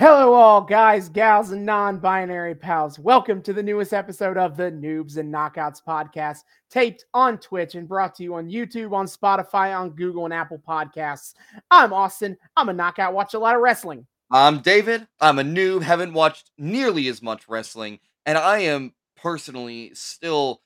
[0.00, 2.98] Hello, all guys, gals, and non binary pals.
[2.98, 6.38] Welcome to the newest episode of the Noobs and Knockouts podcast,
[6.70, 10.58] taped on Twitch and brought to you on YouTube, on Spotify, on Google, and Apple
[10.66, 11.34] Podcasts.
[11.70, 12.38] I'm Austin.
[12.56, 14.06] I'm a knockout, watch a lot of wrestling.
[14.30, 15.06] I'm David.
[15.20, 20.62] I'm a noob, haven't watched nearly as much wrestling, and I am personally still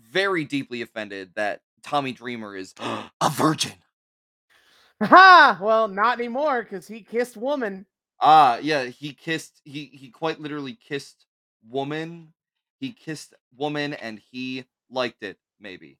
[0.00, 3.74] very deeply offended that Tommy Dreamer is a virgin.
[5.02, 5.58] Ha!
[5.60, 7.84] Well, not anymore because he kissed woman.
[8.20, 11.26] Ah, yeah, he kissed he he quite literally kissed
[11.68, 12.32] woman.
[12.78, 15.98] He kissed woman and he liked it, maybe.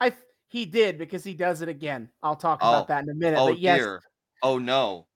[0.00, 0.12] I
[0.48, 2.08] he did because he does it again.
[2.22, 2.68] I'll talk Oh.
[2.70, 3.38] about that in a minute.
[3.38, 4.00] Oh but yes, dear.
[4.42, 5.06] Oh no.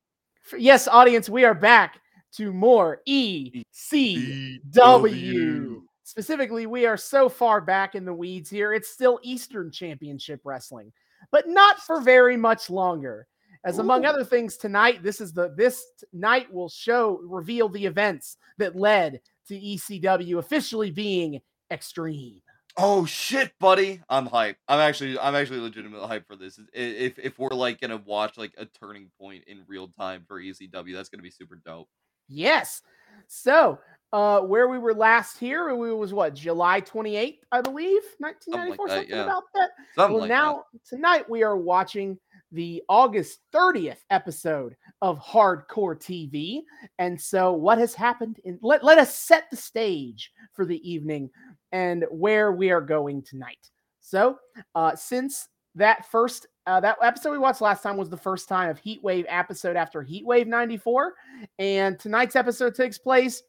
[0.53, 2.01] f- yes, audience, we are back
[2.37, 5.83] to more E C W.
[6.05, 8.75] Specifically, we are so far back in the weeds here.
[8.75, 10.92] It's still Eastern Championship Wrestling,
[11.31, 13.27] but not for very much longer.
[13.65, 18.37] As among other things, tonight this is the this night will show reveal the events
[18.59, 22.42] that led to ECW officially being Extreme.
[22.77, 24.00] Oh shit, buddy.
[24.09, 24.56] I'm hyped.
[24.69, 26.59] I'm actually I'm actually legitimately hype for this.
[26.75, 30.94] If if we're like gonna watch like a turning point in real time for ECW,
[30.94, 31.89] that's gonna be super dope.
[32.28, 32.83] Yes.
[33.27, 33.78] So,
[34.12, 38.94] uh, where we were last here, it was what July 28th, I believe, 1994, that,
[38.94, 39.25] something yeah.
[39.25, 39.70] about that.
[39.94, 42.19] Something well, like now tonight we are watching
[42.53, 46.61] the August 30th episode of Hardcore TV.
[46.98, 48.39] And so, what has happened?
[48.44, 51.31] In, let, let us set the stage for the evening
[51.72, 53.70] and where we are going tonight.
[54.00, 54.39] So,
[54.75, 58.70] uh, since that first uh, that episode we watched last time was the first time
[58.70, 61.14] of Heatwave episode after Heatwave 94,
[61.59, 63.42] and tonight's episode takes place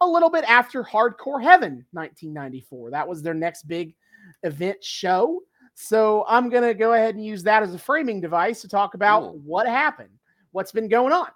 [0.00, 2.90] a little bit after Hardcore Heaven 1994.
[2.90, 3.94] That was their next big
[4.42, 5.40] event show.
[5.74, 8.94] So I'm going to go ahead and use that as a framing device to talk
[8.94, 9.40] about Cool.
[9.44, 10.10] what happened,
[10.52, 11.28] what's been going on.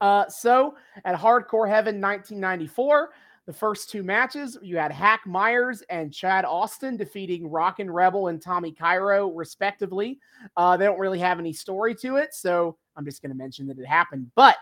[0.00, 0.74] Uh, so
[1.04, 3.10] at Hardcore Heaven 1994,
[3.46, 8.40] the first two matches, you had Hack Myers and Chad Austin defeating Rockin' Rebel and
[8.40, 10.18] Tommy Cairo, respectively.
[10.56, 13.66] Uh, they don't really have any story to it, so I'm just going to mention
[13.66, 14.30] that it happened.
[14.34, 14.56] But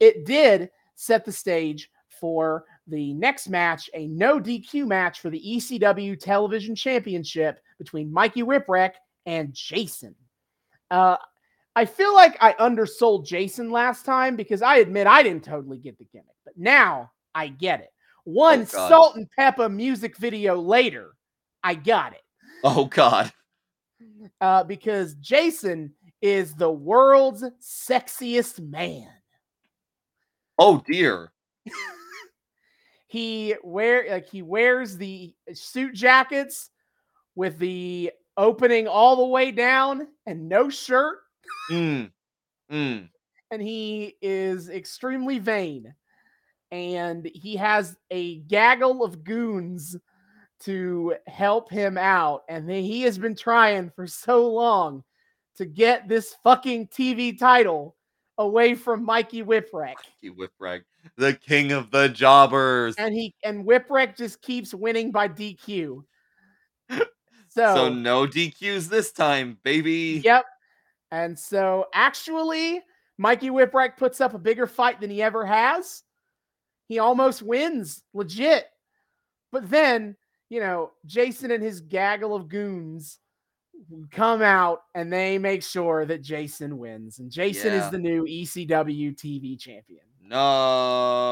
[0.00, 5.40] it did set the stage for the next match, a no DQ match for the
[5.40, 8.92] ECW Television Championship between Mikey Whipwreck
[9.26, 10.14] and Jason.
[10.90, 11.16] Uh,
[11.76, 15.96] I feel like I undersold Jason last time because I admit I didn't totally get
[15.98, 17.92] the gimmick, but now I get it.
[18.24, 21.12] One Oh, Salt and Pepper music video later,
[21.62, 22.22] I got it
[22.64, 23.32] Oh god.
[24.40, 29.08] uh, because Jason is the world's sexiest man.
[30.58, 31.32] Oh dear.
[33.10, 36.70] he wear like he wears the suit jackets
[37.34, 41.18] with the opening all the way down and no shirt
[41.70, 42.12] Mm.
[42.70, 43.08] Mm.
[43.50, 45.92] and he is extremely vain
[46.70, 49.96] and he has a gaggle of goons
[50.60, 55.02] to help him out and then he has been trying for so long
[55.56, 57.96] to get this fucking TV title
[58.40, 60.80] away from Mikey Whipwreck Mikey Whipwreck,
[61.16, 62.94] the king of the jobbers.
[62.96, 66.02] and he and Whipwreck just keeps winning by DQ.
[67.52, 70.22] So, So no DQs this time, baby.
[70.24, 70.44] yep.
[71.10, 72.80] And so actually,
[73.18, 76.02] Mikey Whipwreck puts up a bigger fight than he ever has.
[76.88, 78.66] He almost wins, legit.
[79.52, 80.16] But then,
[80.48, 83.18] you know, Jason and his gaggle of goons
[84.10, 87.18] come out and they make sure that Jason wins.
[87.18, 90.04] And Jason is the new ECW TV champion.
[90.22, 91.30] No.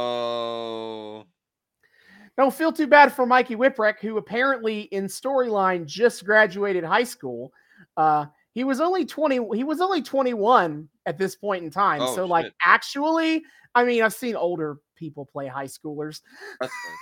[2.37, 7.53] Don't feel too bad for Mikey Whipwreck, who apparently in storyline just graduated high school.
[7.97, 12.01] Uh, he was only 20, he was only 21 at this point in time.
[12.01, 13.43] Oh, so, like, actually,
[13.75, 16.21] I mean, I've seen older people play high schoolers,
[16.61, 16.95] That's fair.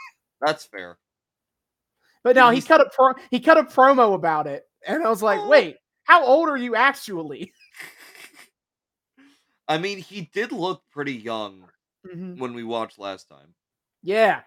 [0.42, 0.98] That's fair.
[2.24, 5.22] but no, he cut a pro, he cut a promo about it, and I was
[5.22, 5.48] like, Oh.
[5.48, 7.52] wait, how old are you actually?
[9.69, 11.69] I mean, he did look pretty young
[12.06, 12.38] Mhm.
[12.38, 13.55] when we watched last time.
[14.02, 14.43] Yeah.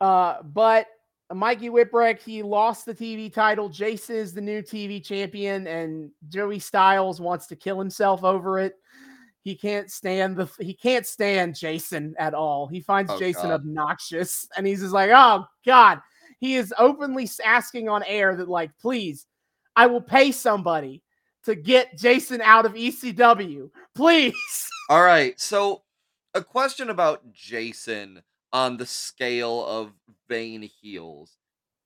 [0.00, 0.86] Uh, but
[1.32, 3.68] Mikey Whipwreck, he lost the TV title.
[3.68, 8.74] Jason is the new TV champion, and Joey Styles wants to kill himself over it.
[9.42, 12.66] He can't stand the he can't stand Jason at all.
[12.66, 13.60] He finds Oh, Jason God.
[13.60, 16.02] obnoxious, and he's just like, "Oh God!"
[16.40, 19.26] He is openly asking on air that, like, please,
[19.76, 21.02] I will pay somebody
[21.44, 24.68] to get Jason out of ECW, please.
[24.88, 25.38] All right.
[25.38, 25.82] So,
[26.34, 28.22] a question about Jason
[28.52, 29.92] on the scale of
[30.28, 31.36] vain heels.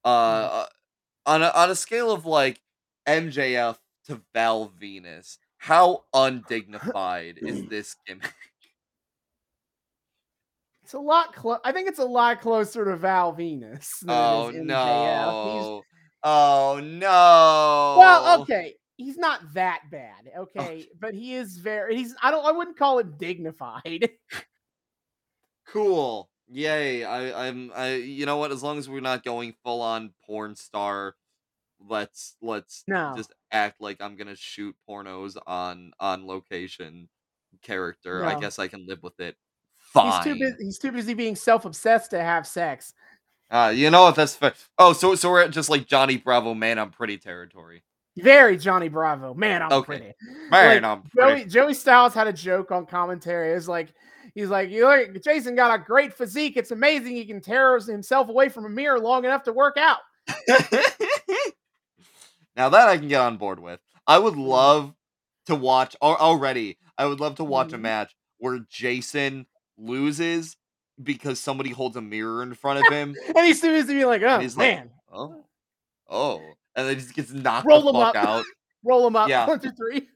[0.05, 0.67] Uh,
[1.27, 2.61] on a, on a scale of like
[3.09, 8.35] MJF to Val Venis, How undignified is this gimmick?
[10.85, 11.59] It's a lot close.
[11.65, 13.89] I think it's a lot closer to Val Venis.
[14.07, 14.57] Oh is MJF.
[14.57, 15.83] He's- no.
[16.23, 17.97] Oh no.
[17.99, 18.75] well, okay.
[18.97, 21.97] He's not that bad, okay, but he is very.
[21.97, 22.15] He's.
[22.23, 22.45] I don't.
[22.47, 24.11] I wouldn't call him dignified.
[25.67, 26.29] Cool.
[26.49, 27.05] Yay.
[27.05, 30.55] I I'm I you know what, as long as we're not going full on porn
[30.55, 31.17] star,
[31.81, 33.15] let's let's No.
[33.17, 37.09] just act like I'm going to shoot pornos on on location
[37.63, 38.25] character.
[38.25, 39.37] I guess I can live with it.
[39.95, 40.13] Fine.
[40.13, 40.65] He's too busy.
[40.65, 42.93] He's too busy being self-obsessed to have sex.
[43.51, 44.17] Uh, you know what?
[44.17, 44.53] That's fair.
[44.79, 47.83] Oh, so so we're at just like Johnny Bravo, man, I'm pretty territory.
[48.19, 49.35] Very Johnny Bravo.
[49.35, 49.87] Man, I'm Okay.
[49.87, 50.13] pretty.
[50.51, 51.41] Man, Like, I'm pretty.
[51.43, 53.53] Joey, Joey Styles had a joke on commentary.
[53.53, 53.93] It's like
[54.35, 56.57] he's like, you look, Jason got a great physique.
[56.57, 59.99] It's amazing he can tear himself away from a mirror long enough to work out.
[62.57, 63.81] now that I can get on board with.
[64.07, 64.47] I would Mm.
[64.47, 64.95] love
[65.47, 66.79] to watch al- already.
[66.97, 67.83] I would love to watch a Mhm.
[67.83, 69.47] match where Jason
[69.77, 70.57] loses
[71.03, 73.15] because somebody holds a mirror in front of him.
[73.37, 75.45] And he's too busy be like, oh he's like, man, oh,
[76.09, 76.41] oh,
[76.77, 78.27] and then he just gets knocked Roll the him fuck up.
[78.27, 78.45] out.
[78.85, 79.29] roll him up.
[79.29, 79.47] Yeah.
[79.47, 80.09] One, two, three.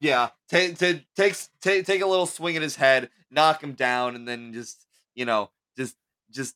[0.00, 4.14] Yeah, take to takes take take a little swing at his head, knock him down,
[4.14, 5.96] and then just you know just
[6.30, 6.54] just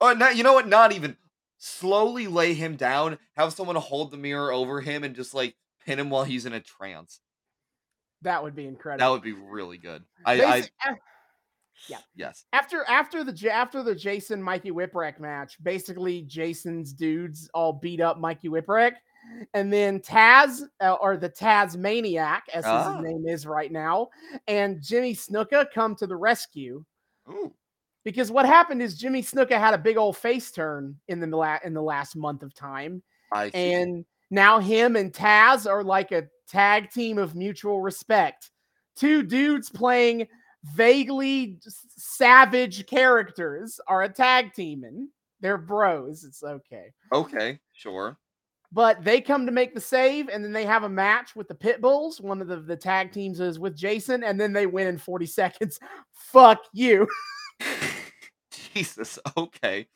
[0.00, 1.16] oh not you know what not even
[1.58, 5.98] slowly lay him down, have someone hold the mirror over him, and just like pin
[5.98, 7.20] him while he's in a trance.
[8.22, 9.04] That would be incredible.
[9.04, 10.04] That would be really good.
[10.24, 10.64] I, I
[11.92, 17.72] Af- yes after after the after the Jason Mikey Whipwreck match, basically Jason's dudes all
[17.72, 18.92] beat up Mikey Whipwreck,
[19.54, 22.94] and then Taz uh, or the Tazmaniac, as Ah.
[22.96, 24.08] his name is right now,
[24.48, 26.84] and Jimmy Snuka come to the rescue
[27.28, 27.52] Ooh.
[28.04, 31.58] because what happened is Jimmy Snuka had a big old face turn in the la-
[31.64, 33.02] in the last month of time,
[33.54, 38.50] and now him and Taz are like a tag team of mutual respect.
[38.96, 40.26] Two dudes playing
[40.74, 41.58] vaguely
[41.96, 45.08] savage characters are a tag team and
[45.40, 46.24] they're bros.
[46.24, 46.92] It's okay.
[47.12, 48.18] okay sure
[48.72, 51.54] But they come to make the save and then they have a match with the
[51.54, 52.20] Pit Bulls.
[52.20, 55.26] One of the, the tag teams is with Jason and then they win in 40
[55.26, 55.78] seconds.
[56.12, 57.06] Fuck you.
[58.50, 59.86] Jesus okay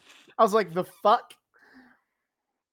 [0.41, 1.35] I was like, the fuck?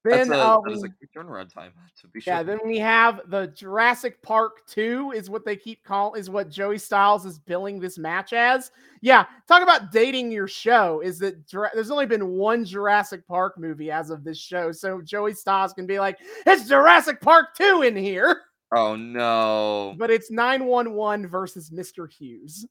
[0.10, 1.72] That's Then a, uh, that is a quick turnaround time
[2.02, 5.84] to be sure Yeah, then we have the Jurassic Park 2 is what they keep
[5.84, 8.72] calling is what Joey Styles is billing this match as.
[9.02, 13.92] Yeah, talk about dating your show is that there's only been one Jurassic Park movie
[13.92, 14.72] as of this show.
[14.72, 18.42] So Joey Styles can be like, "It's Jurassic Park 2 in here."
[18.76, 22.12] oh no But it's 911 versus Mr.
[22.12, 22.66] Hughes.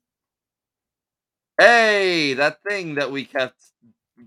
[1.59, 3.73] hey that thing that we kept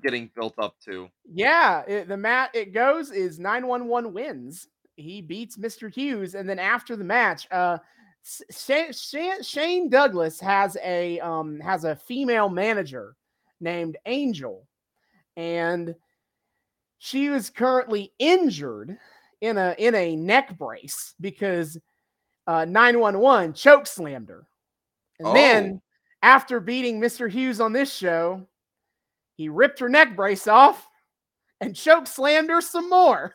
[0.04, 4.68] getting built up to Yeah, it, the mat it goes is 911 wins.
[4.96, 5.94] He beats Mr.
[5.94, 7.78] Hughes, and then after the match, uh,
[8.26, 13.16] S- Sha- Sha- Shane Douglas has a um has a female manager
[13.62, 14.68] named Angel,
[15.38, 15.96] and
[16.98, 18.98] she was currently injured
[19.42, 21.78] in a in a neck brace because
[22.48, 24.46] uh 911 choke slammed her.
[25.20, 25.82] And then Oh.
[26.24, 27.30] after beating Mr.
[27.32, 28.49] Hughes on this show,
[29.40, 30.86] he ripped her neck brace off
[31.62, 33.34] and choke slammed her some more.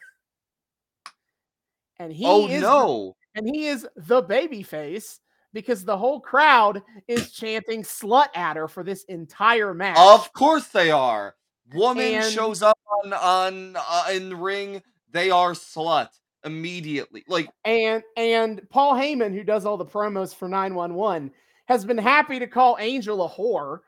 [1.99, 5.19] And he oh is no and he is the baby face
[5.55, 9.97] because the whole crowd is chanting slut at her for this entire match.
[9.99, 11.37] Of course they are.
[11.73, 14.83] Woman And- shows up on on uh, in the ring.
[15.11, 16.11] They are slut
[16.45, 17.25] immediately.
[17.29, 21.31] Like and and Paul Heyman, who does all the promos for 911,
[21.67, 23.79] has been happy to call Angel a whore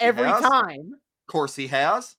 [0.00, 0.40] every has.
[0.40, 0.94] time.
[1.26, 2.14] Of course he has.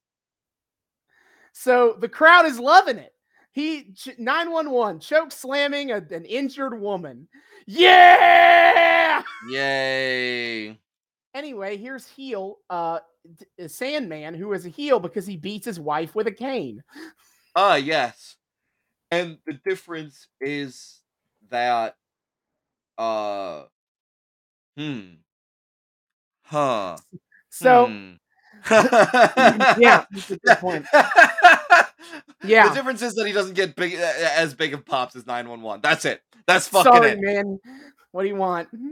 [1.53, 3.13] So the crowd is loving it.
[3.51, 7.27] He 911 choke slamming a- an injured woman.
[7.65, 9.23] Yeah.
[9.49, 10.77] Yay.
[11.33, 12.99] Anyway, here's heel uh
[13.61, 16.83] uh, Sandman who is a heel because he beats his wife with a cane.
[17.55, 18.35] Ah yes.
[19.09, 20.99] And the difference is
[21.49, 21.95] that
[22.97, 23.63] uh
[24.77, 25.01] hmm.
[26.43, 26.97] Huh.
[27.49, 28.13] So Hmm.
[29.79, 30.85] yeah, that's a good point.
[32.43, 32.69] Yeah.
[32.69, 35.81] The difference is that he doesn't get big as big of pops as 911.
[35.81, 36.21] That's it.
[36.45, 37.19] That's fucking sorry, it.
[37.19, 37.59] man.
[38.11, 38.67] What do you want?
[38.69, 38.91] Mm-hmm.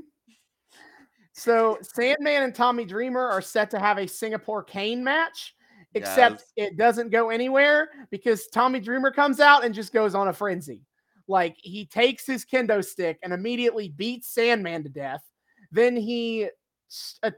[1.34, 5.56] So Sandman and Tommy Dreamer are set to have a Singapore cane match,
[5.94, 6.70] except Yes.
[6.70, 10.82] it doesn't go anywhere because Tommy Dreamer comes out and just goes on a frenzy.
[11.28, 15.24] Like he takes his kendo stick and immediately beats Sandman to death.
[15.72, 16.50] Then he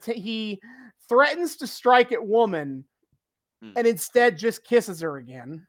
[0.06, 0.60] he
[1.10, 2.86] threatens to strike at woman
[3.62, 3.72] Hmm.
[3.76, 5.66] and instead just kisses her again.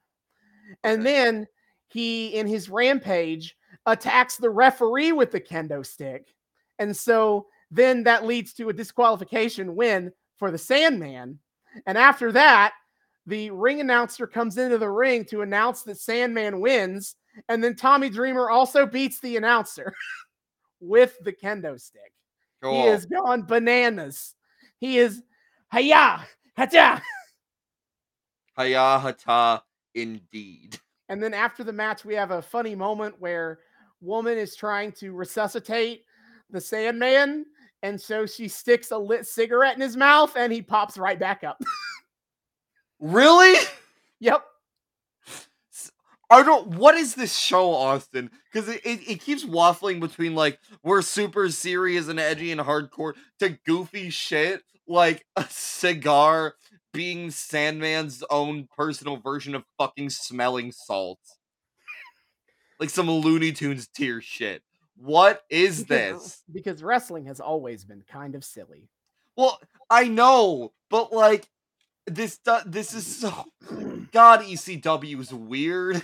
[0.85, 1.11] And Okay.
[1.11, 1.47] then
[1.89, 6.29] he, in his rampage, attacks the referee with the kendo stick.
[6.79, 11.39] And so then that leads to a disqualification win for the Sandman.
[11.87, 12.75] And after that,
[13.27, 17.17] the ring announcer comes into the ring to announce that Sandman wins.
[17.49, 19.95] And then Tommy Dreamer also beats the announcer
[20.81, 22.13] with the kendo stick.
[22.63, 22.73] Cool.
[22.83, 24.35] He is gone bananas.
[24.79, 25.23] He is
[25.73, 27.03] hiya, hacha.
[28.59, 29.63] Hayahata
[29.95, 30.79] indeed.
[31.09, 33.61] And then after the match, we have a funny moment where
[34.01, 36.05] woman is trying to resuscitate
[36.51, 37.47] the Sandman,
[37.83, 41.45] and so she sticks a lit cigarette in his mouth, and he pops right back
[41.45, 41.61] up.
[43.01, 43.55] Really?
[44.19, 44.43] yep.
[46.31, 46.67] I don't.
[46.71, 48.29] What is this show, Austin?
[48.53, 53.15] Because it, it, it keeps waffling between like we're super serious and edgy and hardcore
[53.39, 56.55] to goofy shit like a cigar
[56.93, 61.21] being Sandman's own personal version of fucking smelling salt,
[62.81, 64.63] like some Looney Tunes tier shit.
[64.97, 66.43] What is Because- this?
[66.51, 68.89] Because wrestling has always been kind of silly.
[69.37, 71.47] Well, I know, but like
[72.07, 72.41] this.
[72.67, 73.45] This is so.
[74.13, 76.03] God, ECW is weird.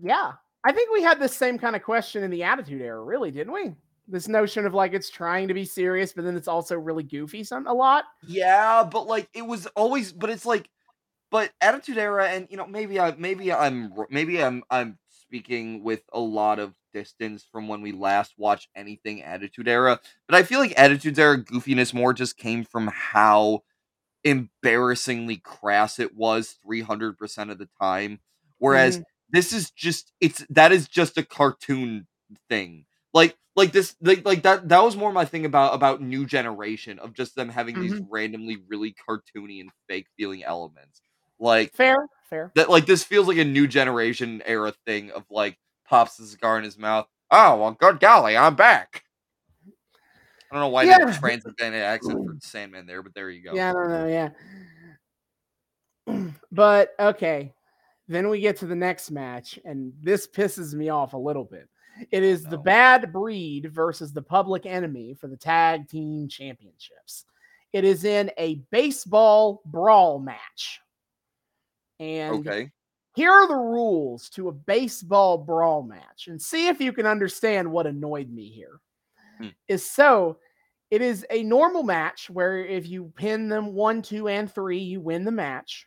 [0.00, 0.32] Yeah.
[0.64, 3.52] I think we had the same kind of question in the Attitude Era, really, didn't
[3.52, 3.74] we?
[4.08, 7.42] This notion of like it's trying to be serious, but then it's also really goofy
[7.44, 8.04] some a lot.
[8.26, 10.68] Yeah, but like it was always, but it's like,
[11.30, 16.02] but Attitude Era, and you know, maybe I, maybe I'm, maybe I'm, I'm speaking with
[16.12, 19.98] a lot of distance from when we last watched anything Attitude Era,
[20.28, 23.64] but I feel like Attitude Era goofiness more just came from how
[24.22, 28.20] embarrassingly crass it was 300% of the time,
[28.58, 29.04] whereas mm.
[29.30, 32.06] this is just, it's that is just a cartoon
[32.48, 32.86] thing
[33.16, 36.98] like like this like, like that that was more my thing about about new generation
[36.98, 38.10] of just them having these mm-hmm.
[38.10, 41.00] randomly really cartoony and fake feeling elements
[41.38, 41.96] like Fair,
[42.30, 42.52] fair.
[42.54, 45.58] that like this feels like a new generation era thing of like
[45.88, 49.02] pops the cigar in his mouth oh well good golly i'm back
[49.66, 51.06] i don't know why Yeah.
[51.06, 54.06] the transatlantic accent for sandman there but there you go Yeah, I don't know.
[54.06, 54.28] Yeah.
[56.52, 57.52] but okay.
[58.08, 61.68] Then we get to the next match, and this pisses me off a little bit.
[62.10, 67.24] It is the bad breed versus the public enemy for the tag team championships.
[67.72, 70.80] It is in a baseball brawl match.
[71.98, 72.70] And okay
[73.16, 77.68] here are the rules to a baseball brawl match and see if you can understand
[77.68, 78.78] what annoyed me here.
[79.38, 79.48] Hmm.
[79.68, 80.36] Is so
[80.90, 85.00] it is a normal match where if you pin them one, two, and three, you
[85.00, 85.86] win the match.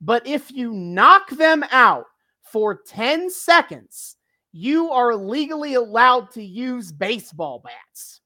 [0.00, 2.06] But if you knock them out
[2.42, 4.16] for 10 seconds,
[4.56, 8.20] you are legally allowed to use baseball bats.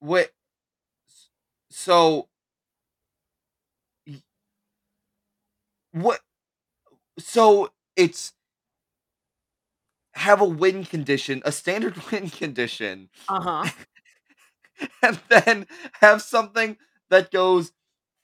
[0.00, 0.30] Wait.
[1.08, 1.30] s-
[1.70, 2.28] So.
[5.92, 6.20] What?
[7.18, 8.32] So it's
[10.14, 13.68] have a win condition, a standard win condition, Uh-huh.
[15.02, 15.66] and then
[16.00, 16.76] have something
[17.10, 17.72] that goes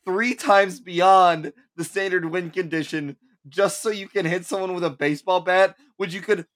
[0.05, 3.17] three times beyond the standard win condition
[3.49, 6.47] just so you can hit someone with a baseball bat, which you could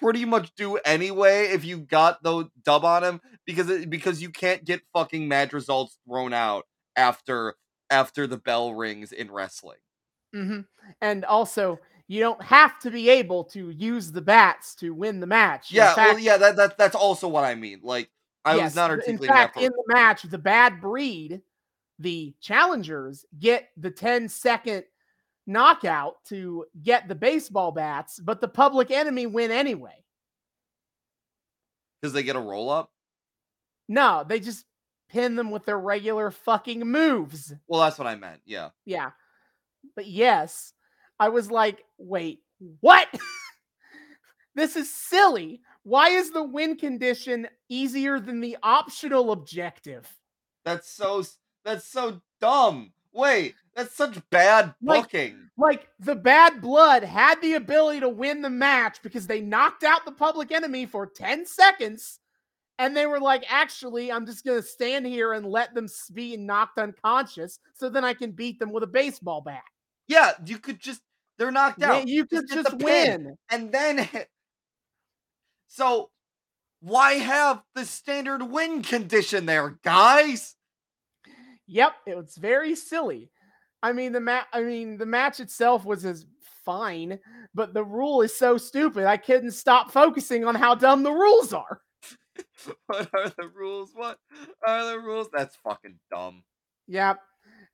[0.00, 4.30] pretty much do anyway if you got the dub on him because it, because you
[4.30, 7.54] can't get fucking match results thrown out after
[7.90, 9.78] after the bell rings in wrestling.
[10.32, 10.60] hmm
[11.00, 15.26] And also, you don't have to be able to use the bats to win the
[15.26, 15.70] match.
[15.70, 17.80] Yeah, well, yeah, that, that that's also what I mean.
[17.82, 18.10] Like
[18.44, 19.64] I was not articulating In fact, that.
[19.64, 21.40] in the match, the bad breed,
[22.04, 24.84] the challengers get the 10 second
[25.46, 30.04] knockout to get the baseball bats, but the public enemy win anyway.
[32.00, 32.90] because they get a roll up.
[33.88, 34.66] No, they just
[35.08, 37.54] pin them with their regular fucking moves.
[37.68, 38.42] Well, that's what I meant.
[38.44, 38.68] Yeah.
[38.84, 39.10] Yeah.
[39.96, 40.74] But yes,
[41.18, 42.40] I was like, wait,
[42.80, 43.08] what?
[44.54, 45.62] this is silly.
[45.84, 50.06] Why is the win condition easier than the optional objective?
[50.66, 51.22] That's so
[51.64, 52.92] that's so dumb.
[53.12, 55.36] Wait, that's such bad booking.
[55.56, 60.04] Like the bad blood had the ability to win the match because they knocked out
[60.04, 62.18] the public enemy for 10 seconds.
[62.76, 66.36] And they were like, actually, I'm just going to stand here and let them be
[66.36, 69.62] knocked unconscious so then I can beat them with a baseball bat.
[70.08, 71.00] Yeah, you could just
[71.38, 72.08] they're knocked Yeah, out.
[72.08, 73.36] you could get just win.
[73.50, 74.08] and then.
[75.68, 76.10] So
[76.80, 80.54] why have the standard win condition there, guys?
[81.66, 83.30] Yep, it was very silly.
[83.82, 86.26] I mean the match I mean the match itself was as
[86.64, 87.18] fine,
[87.54, 89.04] but the rule is so stupid.
[89.06, 91.80] I couldn't stop focusing on how dumb the rules are.
[92.86, 93.90] What are the rules?
[93.94, 94.18] What
[94.66, 95.28] are the rules?
[95.32, 96.42] That's fucking dumb.
[96.88, 97.20] Yep.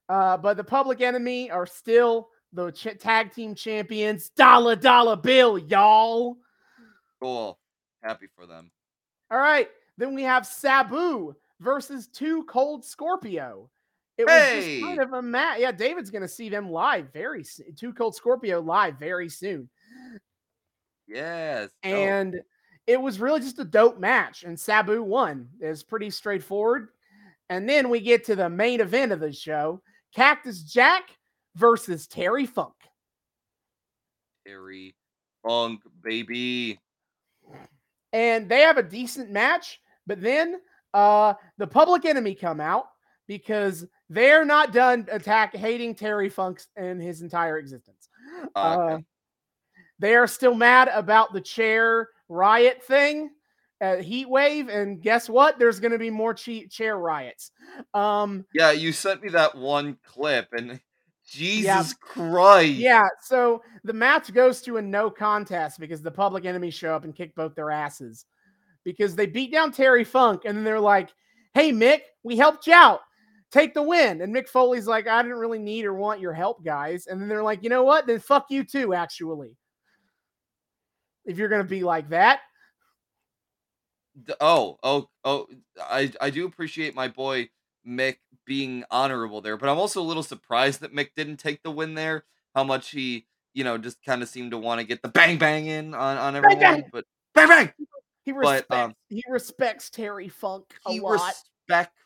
[0.08, 5.56] Uh, but the public enemy are still the ch- tag team champions, Dollar Dollar Bill,
[5.56, 6.36] y'all.
[7.22, 7.58] Cool.
[8.02, 8.70] Happy for them.
[9.30, 9.68] All right.
[9.96, 13.70] Then we have Sabu versus Two Cold Scorpio.
[14.20, 14.80] It was Hey!
[14.80, 15.60] just kind of a match.
[15.60, 17.74] Yeah, David's going to see them live very soon.
[17.74, 19.68] Two Cold Scorpio live very soon.
[21.06, 21.70] Yes.
[21.82, 22.40] And
[22.86, 24.42] it was really just a dope match.
[24.44, 25.48] And Sabu won.
[25.60, 26.88] It's pretty straightforward.
[27.48, 29.82] And then we get to the main event of the show
[30.14, 31.16] Cactus Jack
[31.56, 32.74] versus Terry Funk.
[34.46, 34.94] Terry
[35.42, 36.78] Funk, baby.
[38.12, 40.56] and they have a decent match but then
[40.94, 42.86] uh the public enemy come out
[43.28, 48.08] because they're not done attack hating terry funk and his entire existence
[48.54, 49.04] Uh, uh, okay.
[49.98, 53.30] they are still mad about the chair riot thing
[53.80, 57.52] uh, heat wave and guess what there's going to be more che- chair riots
[57.94, 60.78] um yeah, you sent me that one clip, and
[61.24, 62.72] Jesus Christ.
[62.72, 67.04] yeah so the match goes to a no contest because the public enemy show up
[67.04, 68.26] and kick both their asses
[68.84, 71.10] because they beat down Terry Funk and then they're like,
[71.54, 73.00] "Hey Mick, we helped you out.
[73.50, 76.64] Take the win." And Mick Foley's like, "I didn't really need or want your help,
[76.64, 78.06] guys." And then they're like, "You know what?
[78.06, 79.56] Then fuck you too, actually."
[81.24, 82.40] If you're going to be like that.
[84.40, 85.46] Oh, oh, oh!
[85.80, 87.48] I I do appreciate my boy
[87.86, 91.70] Mick being honorable there, but I'm also a little surprised that Mick didn't take the
[91.70, 92.24] win there.
[92.54, 95.38] How much he, you know, just kind of seemed to want to get the bang
[95.38, 96.84] bang in on on everyone, bang!
[96.92, 97.04] but
[97.34, 97.72] bang bang.
[98.24, 101.34] He But, respects um, he respects Terry Funk a He lot.
[101.68, 101.96] respect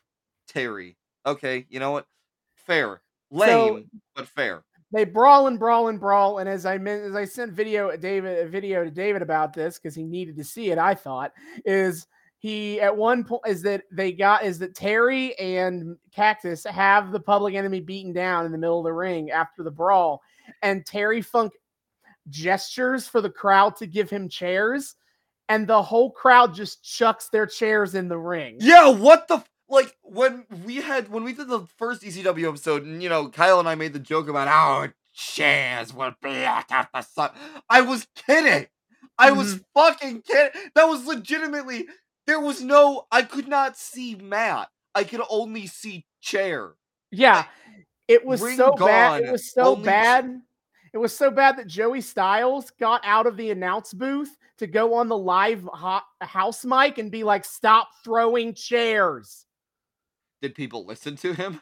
[0.49, 0.97] Terry.
[1.27, 2.07] Okay, you know what?
[2.55, 3.01] Fair,
[3.33, 3.37] So-
[3.75, 4.65] lame, but fair.
[4.93, 6.39] they brawl and brawl and brawl.
[6.39, 9.79] And as I meant, as I sent video David a video to David about this
[9.79, 11.33] because he needed to see it, I thought
[11.65, 12.07] is
[12.39, 17.21] he at one point is that they got is that Terry and Cactus have the
[17.21, 20.21] public enemy beaten down in the middle of the ring after the brawl,
[20.63, 21.53] and Terry Funk
[22.31, 24.95] gestures for the crowd to give him chairs,
[25.49, 28.57] and the whole crowd just chucks their chairs in the ring.
[28.61, 32.85] Yeah, what the f- like when we had when we did the first ECW episode,
[32.85, 36.45] and you know Kyle and I made the joke about oh, how chairs will be
[36.45, 37.31] out of the sun.
[37.69, 38.67] I was kidding.
[39.19, 39.63] I was mm-hmm.
[39.75, 40.61] fucking kidding.
[40.75, 41.87] That was legitimately.
[42.27, 43.07] There was no.
[43.11, 44.69] I could not see Matt.
[44.95, 46.73] I could only see chair.
[47.11, 47.45] Yeah,
[48.09, 49.23] it was so bad.
[49.23, 50.41] It was so only ch- bad.
[50.93, 54.95] It was so bad that Joey Styles got out of the announce booth to go
[54.95, 59.47] on the live hot house mic and be like, "Stop throwing chairs."
[60.45, 61.59] Did people listen to him?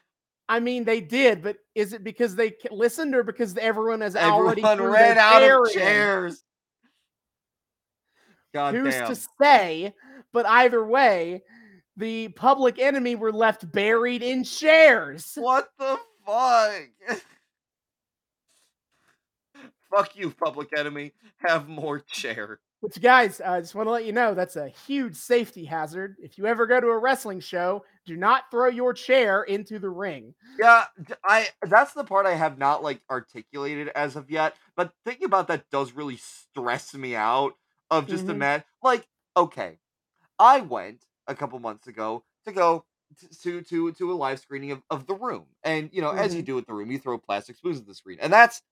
[0.49, 4.61] I mean, they did, but is it because they listened or because everyone has already
[4.61, 6.43] Everyone threw ran out of chairs.
[8.53, 9.07] God Who's damn.
[9.07, 9.95] to say?
[10.33, 11.45] But either way,
[11.97, 15.31] the public enemy were left buried in chairs.
[15.37, 16.83] What the fuck?
[19.95, 21.13] Fuck you, public enemy.
[21.37, 22.59] Have more chair.
[22.81, 26.17] Which, guys, I just want to let you know that's a huge safety hazard.
[26.21, 29.91] If you ever go to a wrestling show, do not throw your chair into the
[29.91, 30.35] ring.
[30.59, 30.85] Yeah,
[31.25, 34.55] I that's the part I have not like articulated as of yet.
[34.77, 37.55] But thinking about that does really stress me out.
[37.91, 38.39] Of just a Mhm.
[38.39, 39.79] man, like okay,
[40.39, 42.85] I went a couple months ago to go
[43.43, 46.43] to to to a live screening of, of the room, and you know, as you
[46.43, 48.63] do with the room, you throw plastic spoons at the screen, and that's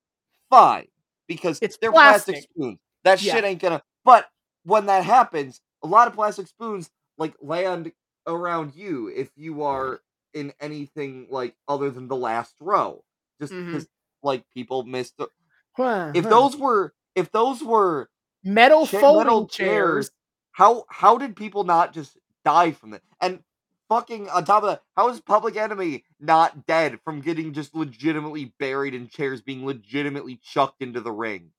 [0.51, 0.89] fine
[1.29, 2.51] because It's they're plastic, plastic.
[2.55, 2.79] spoons.
[3.05, 3.33] That Yeah.
[3.33, 3.83] shit ain't gonna.
[4.05, 4.29] But
[4.65, 7.93] when that happens, a lot of plastic spoons like land
[8.27, 10.01] around you if you are
[10.35, 13.05] in anything like other than the last row.
[13.41, 13.67] Just Mhm.
[13.67, 13.89] because
[14.23, 15.29] like people missed the,
[15.77, 16.31] Huh, if huh.
[16.31, 18.11] those were if those were
[18.45, 20.11] metal folding metal chairs,
[20.53, 23.03] how how did people not just die from it?
[23.21, 23.43] And
[23.89, 28.55] fucking on top of that, how is Public Enemy not dead from getting just legitimately
[28.59, 31.53] buried in chairs being legitimately chucked into the ring?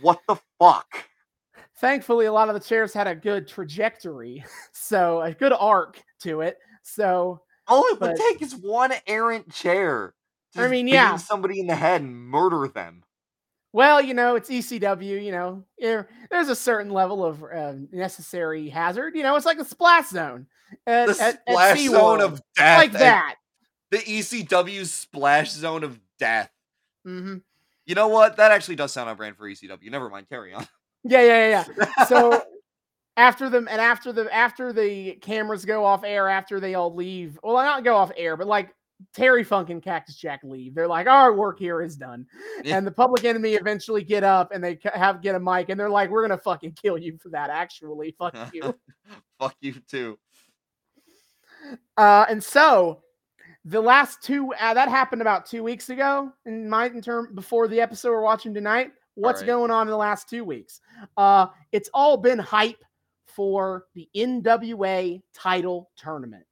[0.00, 1.08] What the fuck?
[1.76, 6.40] Thankfully, a lot of the chairs had a good trajectory, so a good arc to
[6.42, 6.58] it.
[6.82, 10.14] So, All it would But- take is one errant chair.
[10.54, 11.16] to I mean, yeah.
[11.16, 13.04] somebody in the head and murder them.
[13.72, 15.24] well, you know, it's ECW.
[15.24, 15.64] You know,
[16.30, 19.14] there's a certain level of uh, necessary hazard.
[19.16, 20.46] You know, it's like a splash zone
[20.86, 22.78] at, The at, at splash zone of death.
[22.78, 23.36] like that.
[23.90, 26.50] The ECW splash zone of death.
[27.04, 27.36] hmm
[27.86, 28.36] You know what?
[28.36, 29.90] That actually does sound on brand for ECW.
[29.90, 30.28] Never mind.
[30.28, 30.66] Carry on.
[31.04, 31.64] Yeah, yeah, yeah.
[31.78, 32.04] yeah.
[32.04, 32.42] So
[33.16, 37.38] after them and after the after the cameras go off air, after they all leave,
[37.42, 38.74] well, not go off air, but like
[39.12, 40.74] Terry Funk and Cactus Jack leave.
[40.74, 42.26] They're like, our work here is done.
[42.62, 42.76] Yeah.
[42.76, 45.90] And the public enemy eventually get up and they have get a mic and they're
[45.90, 47.50] like, we're gonna fucking kill you for that.
[47.50, 48.74] Actually, fuck you.
[49.38, 50.18] Fuck you too.
[51.96, 53.02] Uh, and so
[53.64, 57.68] the last two uh, that happened about two weeks ago in my in term before
[57.68, 58.92] the episode we're watching tonight.
[59.14, 59.46] What's right.
[59.46, 60.80] going on in the last two weeks?
[61.16, 62.82] Uh, it's all been hype
[63.26, 66.44] for the NWA title tournament.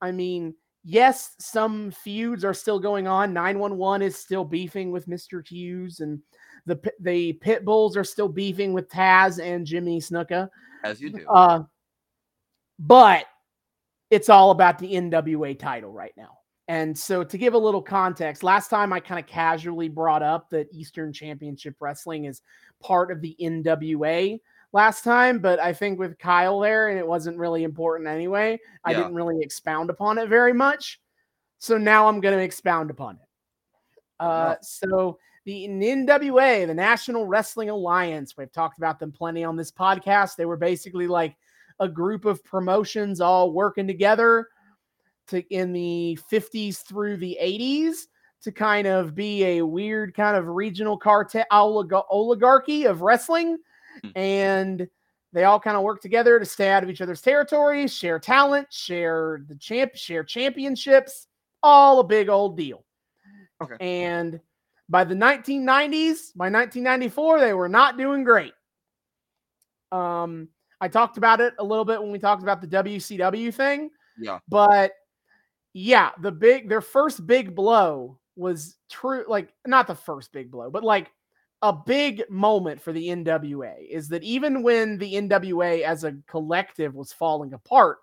[0.00, 0.54] I mean,
[0.84, 3.32] yes, some feuds are still going on.
[3.32, 5.46] 911 is still beefing with Mr.
[5.46, 6.20] Hughes, and
[6.66, 10.48] the the Pit Bulls are still beefing with Taz and Jimmy Snuka.
[10.84, 11.26] As you do.
[11.28, 11.64] Uh,
[12.78, 13.26] but
[14.10, 16.38] it's all about the NWA title right now.
[16.68, 20.50] And so, to give a little context, last time I kind of casually brought up
[20.50, 22.42] that Eastern Championship Wrestling is
[22.80, 24.38] part of the NWA
[24.72, 28.92] last time, but I think with Kyle there, and it wasn't really important anyway, I
[28.92, 28.98] Yeah.
[28.98, 31.00] didn't really expound upon it very much.
[31.58, 33.28] So now I'm going to expound upon it.
[34.20, 39.72] Uh, so the NWA, the National Wrestling Alliance, we've talked about them plenty on this
[39.72, 40.36] podcast.
[40.36, 41.36] They were basically like
[41.80, 44.48] a group of promotions all working together
[45.28, 48.06] to in the 50s through the 80s
[48.42, 53.58] to kind of be a weird kind of regional cartel olig- oligarchy of wrestling
[54.04, 54.10] Hmm.
[54.14, 54.88] and
[55.32, 58.72] they all kind of work together to stay out of each other's territories share talent
[58.72, 61.26] share the champ share championships
[61.64, 62.84] all a big old deal
[63.60, 63.74] Okay.
[63.80, 64.38] and
[64.88, 68.52] by the 1990s by 1994 they were not doing great
[69.90, 70.48] um
[70.80, 74.38] i talked about it a little bit when we talked about the wcw thing Yeah.
[74.48, 74.92] but
[75.78, 80.70] yeah, the big their first big blow was true like not the first big blow,
[80.70, 81.10] but like
[81.62, 86.94] a big moment for the NWA is that even when the NWA as a collective
[86.94, 87.98] was falling apart,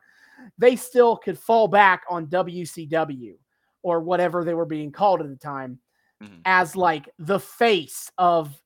[0.58, 3.36] they still could fall back on WCW
[3.84, 5.80] or whatever they were being called at the time
[6.24, 6.40] Mhm.
[6.46, 8.58] as like the face of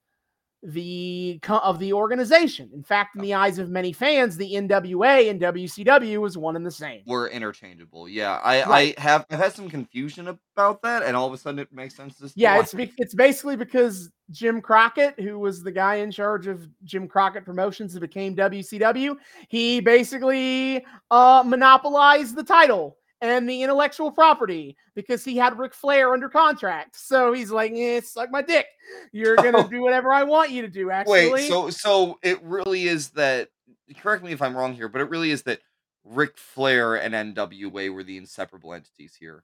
[0.61, 2.69] the of the organization.
[2.73, 6.65] In fact, in the eyes of many fans, the NWA and WCW was one and
[6.65, 7.01] the same.
[7.05, 8.09] Were interchangeable.
[8.09, 8.39] Yeah.
[8.43, 8.97] I Right.
[8.97, 11.95] I have I've had some confusion about that, and all of a sudden it makes
[11.95, 12.17] sense.
[12.17, 16.47] This Yeah, it's be- it's basically because Jim Crockett, who was the guy in charge
[16.47, 19.15] of Jim Crockett Promotions that became WCW,
[19.47, 26.13] he basically uh, monopolized the title and the intellectual property because he had Ric Flair
[26.13, 26.95] under contract.
[26.97, 28.67] So he's like, eh, suck my dick.
[29.11, 30.91] You're gonna do whatever I want you to do.
[30.91, 33.49] Actually, Wait, so so it really is that
[33.97, 35.59] correct me if I'm wrong here, but it really is that
[36.05, 39.43] Ric Flair and NWA were the inseparable entities here.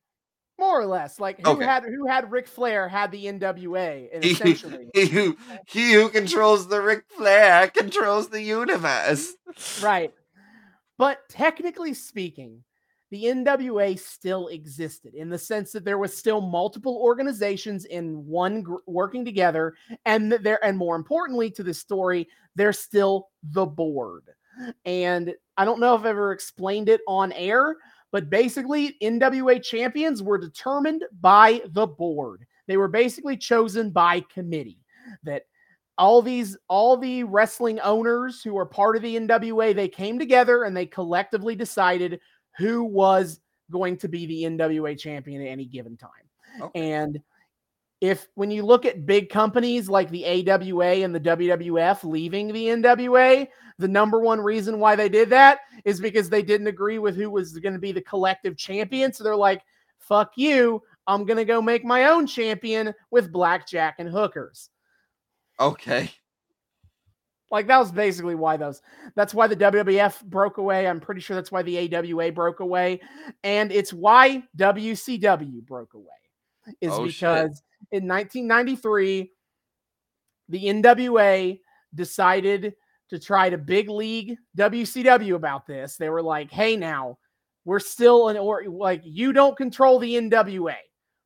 [0.57, 1.65] more or less, like who Okay.
[1.65, 6.67] had who had Ric Flair had the NWA, and essentially, he who he who controls
[6.69, 9.33] the Ric Flair controls the universe.
[9.81, 10.13] Right.
[10.97, 12.63] But technically speaking,
[13.15, 18.61] the NWA still existed in the sense that there was still multiple organizations in one
[18.61, 19.73] gr- working together
[20.05, 24.25] and there and more importantly to this story, there's still the board.
[24.83, 27.77] And I don't know if I've ever explained it on air,
[28.11, 32.45] but basically NWA champions were determined by the board.
[32.67, 34.79] They were basically chosen by committee
[35.23, 35.43] that
[35.97, 40.63] all these all the wrestling owners who are part of the NWA they came together
[40.63, 42.19] and they collectively decided
[42.57, 43.39] who was
[43.71, 46.09] going to be the NWA champion at any given time.
[46.61, 46.91] Okay.
[46.91, 47.21] And
[48.01, 52.65] if when you look at big companies like the AWA and the WWF leaving the
[52.67, 57.15] NWA, the number one reason why they did that is because they didn't agree with
[57.15, 59.11] who was going to be the collective champion.
[59.11, 59.61] So they're like,
[59.97, 60.81] fuck you.
[61.07, 64.69] I'm going to go make my own champion with blackjack and hookers.
[65.59, 66.11] Okay.
[67.55, 68.81] Like that was basically why those.
[69.15, 70.89] That's why the WWF broke away.
[70.89, 72.99] I'm pretty sure that's why the AWA broke away,
[73.45, 76.05] and it's why WCW broke away.
[76.81, 77.13] Is Oh, shit.
[77.13, 77.63] because
[77.93, 79.31] in 1993,
[80.49, 81.61] the NWA
[81.93, 82.73] decided
[83.09, 85.95] to try to big league WCW about this.
[85.95, 87.17] They were like, "Hey, now
[87.63, 90.75] we're still an or like you don't control the NWA.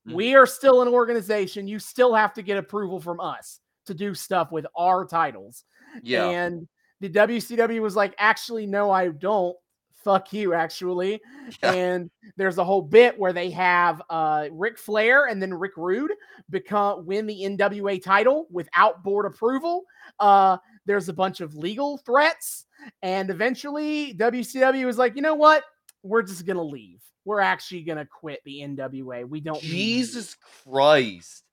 [0.08, 0.14] Mhm.
[0.14, 1.68] We are still an organization.
[1.68, 5.66] You still have to get approval from us to do stuff with our titles."
[6.04, 6.30] Yeah.
[6.30, 6.68] And
[7.00, 9.56] the WCW was like, actually, no, I don't.
[10.04, 11.22] Fuck you, actually.
[11.64, 11.72] Yeah.
[11.74, 16.12] And there's a whole bit where they have uh Ric Flair and then Rick Rude
[16.52, 19.84] become win the NWA title without board approval.
[20.20, 22.68] Uh there's a bunch of legal threats,
[23.02, 25.64] and eventually WCW was like, you know what?
[26.04, 27.02] We're just gonna leave.
[27.26, 29.28] We're actually gonna quit the NWA.
[29.28, 29.60] We don't.
[29.60, 31.44] Jesus Christ.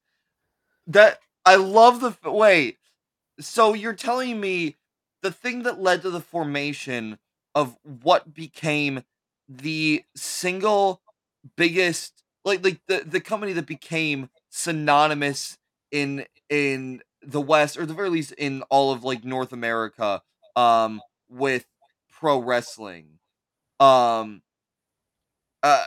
[0.88, 2.76] That I love the wait.
[3.40, 4.76] So you're telling me
[5.22, 7.18] the thing that led to the formation
[7.54, 9.02] of what became
[9.48, 11.00] the single
[11.56, 15.58] biggest like like the the company that became synonymous
[15.92, 20.22] in in the west or the very least in all of like North America
[20.56, 21.66] um with
[22.10, 23.18] pro wrestling
[23.80, 24.42] um
[25.62, 25.84] uh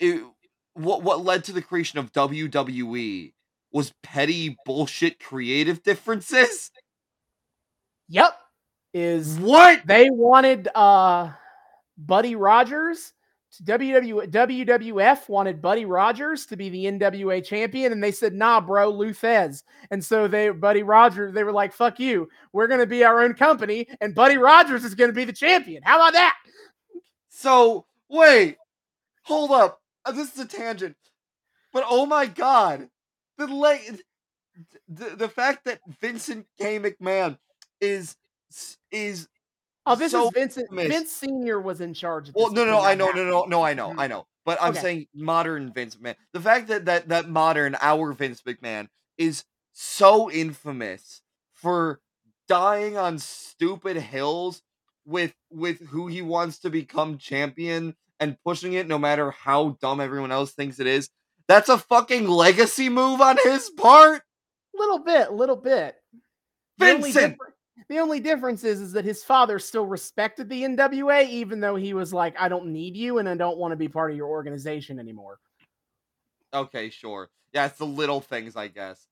[0.00, 0.22] it,
[0.74, 3.34] what what led to the creation of WWE
[3.72, 6.70] was petty bullshit creative differences.
[8.08, 8.38] Yep.
[8.94, 9.86] Is What?
[9.86, 11.30] they wanted uh
[11.96, 13.12] Buddy Rogers
[13.64, 18.88] WW, WWF wanted Buddy Rogers to be the NWA champion, and they said, "Nah, bro,
[18.88, 23.04] Lou Thesz." And so they, Buddy Rogers, they were like, "Fuck you, we're gonna be
[23.04, 26.34] our own company, and Buddy Rogers is gonna be the champion." How about that?
[27.28, 28.56] So wait,
[29.24, 29.80] hold up.
[30.06, 30.96] Uh, This is a tangent,
[31.74, 32.88] but oh my god,
[33.36, 34.02] the late,
[34.88, 36.78] the, the fact that Vincent K.
[36.78, 37.36] McMahon
[37.82, 38.16] is
[38.90, 39.28] is
[39.84, 40.66] Oh, this so is Vincent.
[40.70, 40.88] infamous.
[40.88, 42.28] Vince Senior was in charge.
[42.28, 43.30] Of Well, no, no, I know, no, happened.
[43.30, 43.98] no, no, I know, Mhm.
[43.98, 44.26] I know.
[44.44, 44.80] But I'm Okay.
[44.80, 46.16] saying modern Vince McMahon.
[46.32, 52.00] The fact that that that modern our Vince McMahon is so infamous for
[52.48, 54.62] dying on stupid hills
[55.04, 60.00] with with who he wants to become champion and pushing it no matter how dumb
[60.00, 61.10] everyone else thinks it is.
[61.48, 64.22] That's a fucking legacy move on his part.
[64.74, 65.96] Little bit, little bit.
[66.78, 67.36] Vincent!
[67.88, 71.94] The only difference is, is that his father still respected the NWA, even though he
[71.94, 74.28] was like, "I don't need you, and I don't want to be part of your
[74.28, 75.38] organization anymore."
[76.54, 77.30] Okay, sure.
[77.52, 79.06] Yeah, it's the little things, I guess.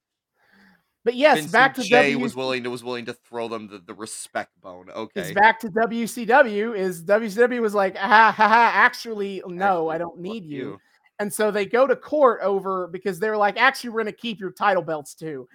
[1.05, 2.19] But yes, Vincent back to J W.
[2.19, 4.91] was willing to was willing to throw them the, the respect bone.
[4.91, 5.33] Okay.
[5.33, 6.77] back to WCW.
[6.77, 10.79] Is WCW was like, ah, ha, ha, actually, no, I don't need you.
[11.21, 14.41] And so they go to court over because they're like, actually, we're going to keep
[14.41, 15.47] your title belts too.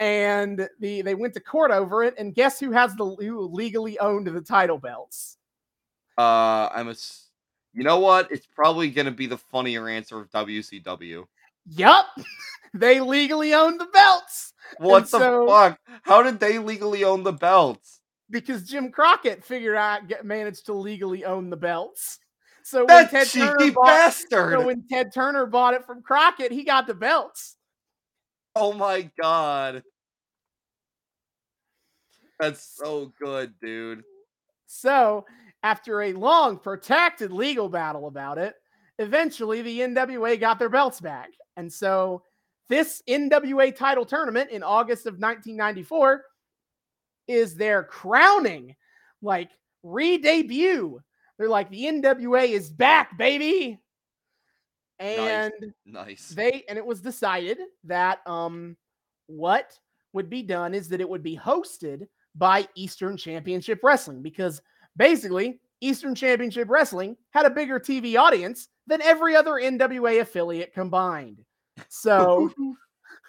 [0.00, 2.14] And the they went to court over it.
[2.18, 5.36] And guess who has the who legally owned the title belts?
[6.16, 6.92] Uh, I'm a.
[6.92, 7.26] s-
[7.74, 8.30] You know what?
[8.32, 11.24] It's probably gonna be the funnier answer of WCW.
[11.70, 12.06] Yup,
[12.74, 15.78] they legally own the belts What the so- fuck?
[16.02, 18.00] How did they legally own the belts?
[18.30, 22.18] because Jim Crockett figured out managed to legally own the belts.
[22.68, 24.60] So when That Ted cheeky Turner bought, bastard!
[24.60, 27.56] so when Ted Turner bought it from Crockett, he got the belts.
[28.54, 29.82] oh my god,
[32.38, 34.02] that's so good, dude.
[34.66, 35.24] So,
[35.62, 38.54] after a long, protracted legal battle about it,
[38.98, 41.30] eventually the NWA got their belts back.
[41.56, 42.22] And so,
[42.68, 46.22] this NWA title tournament in August of 1994
[47.28, 48.76] is their crowning,
[49.22, 49.48] like,
[49.82, 51.00] re debut.
[51.38, 53.78] They're like, the NWA is back, baby.
[54.98, 55.52] And
[55.86, 56.30] Nice.
[56.30, 58.76] they and it was decided that um
[59.28, 59.78] what
[60.12, 64.60] would be done is that it would be hosted by Eastern Championship Wrestling because
[64.96, 71.44] basically Eastern Championship Wrestling had a bigger TV audience than every other NWA affiliate combined.
[71.88, 72.52] So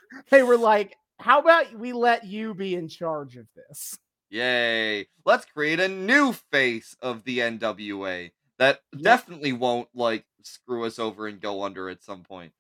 [0.32, 3.98] they were like, how about we let you be in charge of this?
[4.30, 5.08] Yay!
[5.26, 9.02] Let's create a new face of the NWA that Yep.
[9.02, 12.54] definitely won't like screw us over and go under at some point.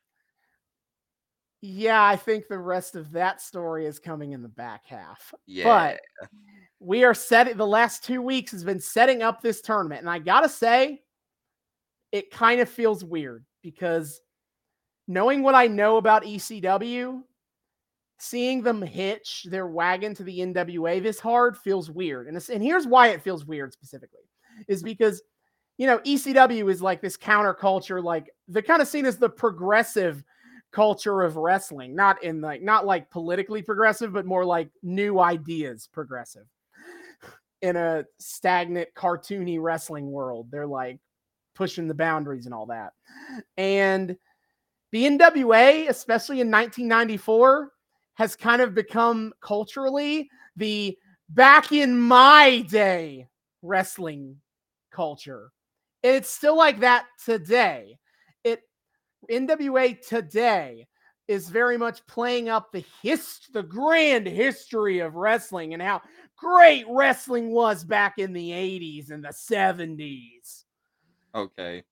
[1.61, 5.33] Yeah, I think the rest of that story is coming in the back half.
[5.45, 5.65] Yeah.
[5.65, 5.99] But
[6.79, 10.01] we are setting the last two weeks has been setting up this tournament.
[10.01, 11.01] And I gotta say,
[12.11, 14.21] it kind of feels weird because
[15.07, 17.21] knowing what I know about ECW,
[18.19, 22.27] seeing them hitch their wagon to the NWA this hard feels weird.
[22.27, 24.23] And, and here's why it feels weird specifically
[24.67, 25.21] is because,
[25.77, 30.23] you know, ECW is like this counterculture, like they're kind of seen as the progressive
[30.71, 35.87] culture of wrestling, not in like, not like politically progressive, but more like new ideas
[35.91, 36.45] progressive
[37.61, 40.47] in a stagnant cartoony wrestling world.
[40.51, 40.99] They're like
[41.55, 42.93] pushing the boundaries and all that.
[43.57, 44.17] And
[44.91, 47.71] the NWA, especially in 1994,
[48.19, 50.95] has kind of become culturally the
[51.29, 53.25] back in my day
[53.61, 54.35] wrestling
[54.91, 55.51] culture.
[56.03, 57.97] And it's still like that today.
[58.43, 58.61] It
[59.31, 60.85] NWA today
[61.29, 66.01] is very much playing up the hist the grand history of wrestling and how
[66.35, 70.65] great wrestling was back in the 80s and the 70s.
[71.33, 71.83] okay.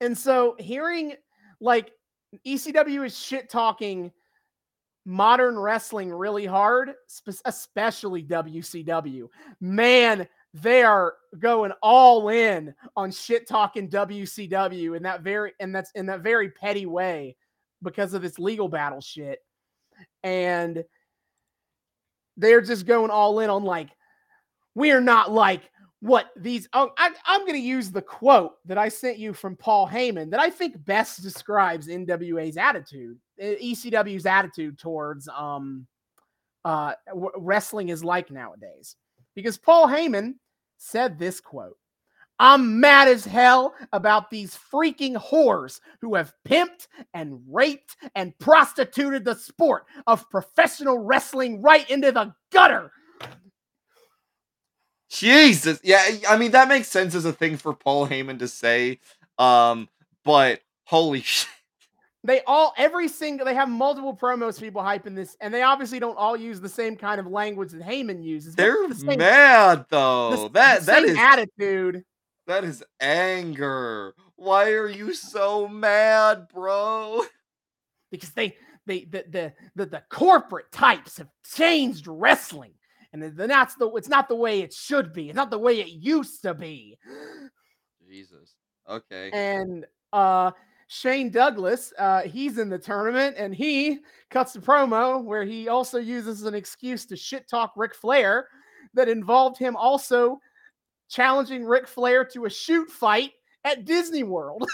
[0.00, 1.12] And so hearing
[1.60, 1.92] like
[2.46, 4.10] ECW is shit talking
[5.04, 6.92] modern wrestling really hard,
[7.44, 9.28] especially WCW.
[9.60, 15.90] Man, they are going all in on shit talking WCW in that very and that's
[15.94, 17.36] in that very petty way
[17.82, 19.40] because of this legal battle shit.
[20.22, 20.84] And
[22.36, 23.90] they're just going all in on like
[24.74, 28.88] we're not like what these oh, I, i'm going to use the quote that i
[28.88, 35.28] sent you from paul heyman that i think best describes nwa's attitude ecw's attitude towards
[35.28, 35.86] um
[36.64, 38.96] uh w- wrestling is like nowadays
[39.34, 40.34] because paul heyman
[40.76, 41.76] said this quote
[42.38, 49.24] I'm mad as hell about these freaking whores who have pimped and raped and prostituted
[49.24, 52.90] the sport of professional wrestling right into the gutter.
[55.08, 55.78] Jesus.
[55.84, 58.98] Yeah, I mean that makes sense as a thing for Paul Heyman to say.
[59.38, 59.88] Um,
[60.24, 61.48] but holy shit.
[62.24, 66.16] They all every single they have multiple promos people hyping this, and they obviously don't
[66.16, 68.54] all use the same kind of language that Heyman uses.
[68.54, 70.30] They're the same, mad though.
[70.30, 72.04] the- that the that same is attitude.
[72.46, 74.14] that is anger.
[74.36, 77.22] Why are you so mad, bro?
[78.10, 78.56] because they
[78.86, 82.72] they the the the, the corporate types have changed wrestling
[83.12, 85.80] and then that's the it's not the way it should be it's not the way
[85.80, 86.96] it used to be
[88.08, 88.54] Jesus.
[88.88, 89.30] Okay.
[89.32, 90.50] and uh
[90.88, 95.98] Shane Douglas uh he's in the tournament and he cuts the promo where he also
[95.98, 98.48] uses an excuse to shit talk Ric Flair
[98.94, 100.40] that involved him also
[101.08, 103.32] challenging Ric Flair to a shoot fight
[103.64, 104.68] at Disney World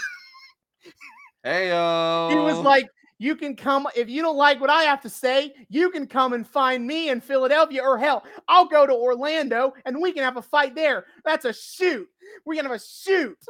[1.43, 1.69] Hey.
[2.29, 2.87] He was like,
[3.21, 6.33] you can come if you don't like what I have to say, you can come
[6.33, 10.37] and find me in Philadelphia, or hell, I'll go to Orlando and we can have
[10.37, 11.05] a fight there.
[11.23, 12.07] That's a shoot.
[12.45, 13.37] We can have a shoot.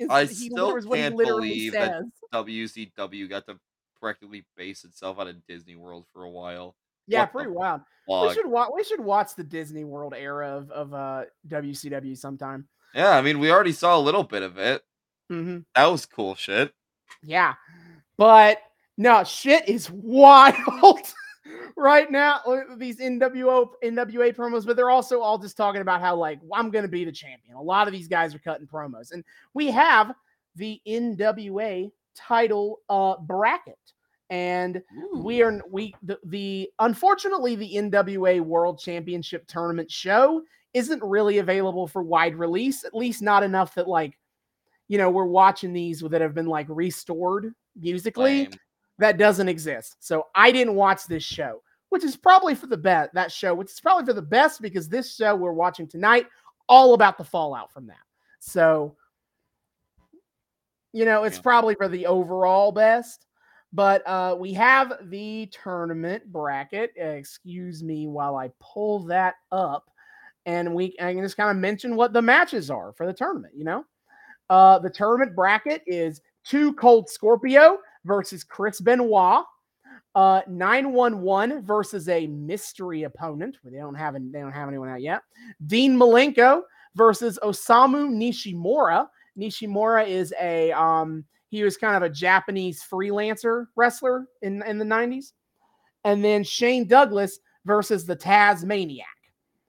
[0.00, 2.04] Is- I he still is what he can't literally believe that says.
[2.32, 3.58] WCW got to
[4.00, 6.74] practically base itself out of Disney World for a while.
[7.06, 7.82] Yeah, what pretty wild.
[8.08, 8.70] We should watch.
[8.74, 12.66] We should watch the Disney World era of of uh, WCW sometime.
[12.94, 14.82] Yeah, I mean, we already saw a little bit of it.
[15.28, 16.72] hmm That was cool shit.
[17.22, 17.54] Yeah,
[18.16, 18.58] but
[18.96, 20.54] no, shit is wild
[21.80, 22.40] right now.
[22.76, 26.84] These NWO NWA promos, but they're also all just talking about how like I'm going
[26.84, 27.56] to be the champion.
[27.56, 30.14] A lot of these guys are cutting promos, and we have
[30.56, 33.78] the NWA title uh bracket,
[34.28, 34.82] and
[35.16, 41.88] we are we the, the unfortunately the NWA World Championship tournament show isn't really available
[41.88, 44.18] for wide release, at least not enough that like
[44.88, 48.50] you know we're watching these that have been like restored musically Lame.
[48.98, 49.96] that doesn't exist.
[50.00, 53.12] So I didn't watch this show, which is probably for the best.
[53.14, 56.26] That show, which is probably for the best because this show we're watching tonight,
[56.68, 57.98] all about the fallout from that.
[58.40, 58.96] So,
[60.92, 61.42] you know, it's Yeah.
[61.42, 63.26] probably for the overall best.
[63.72, 66.92] But uh, we have the tournament bracket.
[67.00, 69.88] Uh, excuse me while I pull that up,
[70.44, 73.54] and we I can just kind of mention what the matches are for the tournament.
[73.56, 73.84] You know,
[74.48, 79.44] uh, the tournament bracket is two Cold Scorpio versus Chris Benoit.
[80.14, 83.56] Uh, 911 versus a mystery opponent.
[83.62, 85.22] They don't have they don't have anyone out yet.
[85.66, 86.62] Dean Malenko
[86.96, 89.06] versus Osamu Nishimura.
[89.38, 94.84] Nishimura is a um he was kind of a Japanese freelancer wrestler in in the
[94.84, 95.32] 90s.
[96.04, 99.04] And then Shane Douglas versus the Tazmaniac.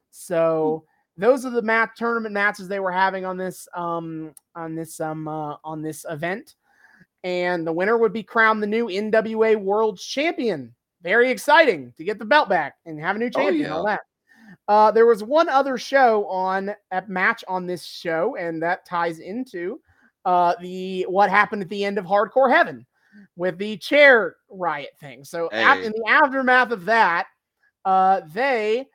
[0.10, 0.86] So
[1.18, 5.28] those are the match tournament matches they were having on this um on this um
[5.28, 6.56] uh, on this event
[7.24, 10.74] and the winner would be crowned the new NWA World Champion.
[11.02, 13.66] Very exciting to get the belt back and have a new champion.
[13.66, 14.02] and All that.
[14.68, 19.20] Uh, there was one other show on a match on this show, and that ties
[19.20, 19.80] into
[20.26, 22.86] uh, the what happened at the end of Hardcore Heaven
[23.36, 25.24] with the chair riot thing.
[25.24, 25.86] So Hey.
[25.86, 27.26] in the aftermath of that,
[27.86, 28.88] uh, they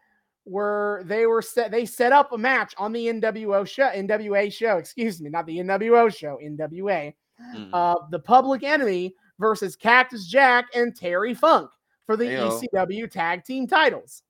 [0.45, 4.77] were they were set they set up a match on the NWO show NWA show
[4.77, 7.13] excuse me not the NWO show NWA
[7.55, 7.71] Mm.
[7.73, 11.71] uh, the Public Enemy versus Cactus Jack and Terry Funk
[12.07, 12.63] for the Heyo.
[12.75, 14.23] ECW tag team titles.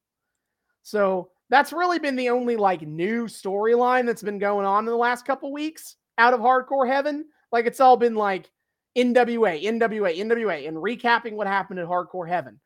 [0.82, 4.96] So that's really been the only like new storyline that's been going on in the
[4.96, 7.26] last couple weeks out of Hardcore Heaven.
[7.52, 8.50] Like it's all been like
[8.96, 12.58] NWA, NWA, NWA, and recapping what happened at Hardcore Heaven.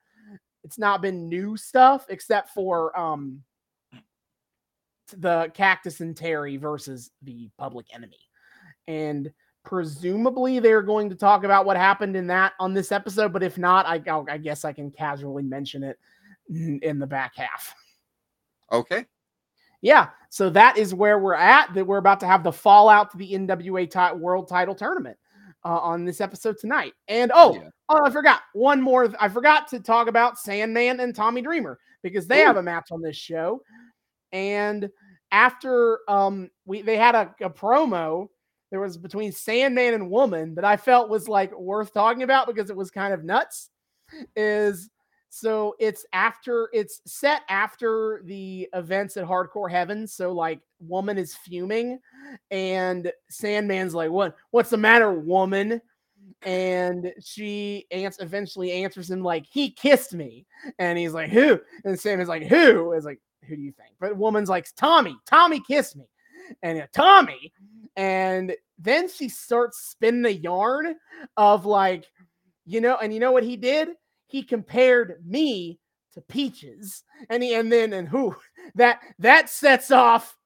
[0.65, 3.43] It's not been new stuff except for um
[5.17, 8.21] the Cactus and Terry versus the Public Enemy.
[8.87, 9.33] And
[9.65, 13.59] presumably they're going to talk about what happened in that on this episode, but if
[13.59, 15.99] not, I, I'll- guess I can casually mention it
[16.49, 17.75] in in the back half.
[18.73, 19.07] Okay.
[19.83, 21.73] Yeah, so that is where we're at.
[21.75, 25.17] That we're about to have the fallout to the NWA ti- World Title Tournament
[25.65, 26.93] uh, on this episode tonight.
[27.09, 27.71] And oh, Yeah.
[27.89, 29.09] oh, I forgot one more.
[29.19, 33.01] I forgot to talk about Sandman and Tommy Dreamer because they have a match on
[33.01, 33.63] this show.
[34.33, 34.91] And
[35.33, 38.29] after um, we they had a, a promo
[38.71, 42.71] there was between Sandman and Woman that I felt was like worth talking about because
[42.71, 43.71] it was kind of nuts.
[44.37, 44.91] Is
[45.29, 50.07] so it's after it's set after the events at Hardcore Heaven.
[50.07, 51.99] So like Woman is fuming
[52.51, 55.81] and Sandman's like, What what's the matter, woman?
[56.43, 60.47] And she ans- eventually answers him like, he kissed me.
[60.79, 61.61] And he's like, Who?
[61.85, 62.93] And Sandman's like, Who?
[62.93, 63.91] Is like, who do you think?
[64.01, 66.05] But woman's like, Tommy, Tommy kissed me.
[66.63, 67.53] And Tommy,
[67.97, 70.95] And then she starts spinning the yarn
[71.37, 72.07] of like,
[72.65, 73.89] you know, and you know what he did?
[74.27, 75.79] He compared me
[76.15, 77.05] to Peaches.
[77.29, 78.35] And he and then and who
[78.75, 80.37] that that sets off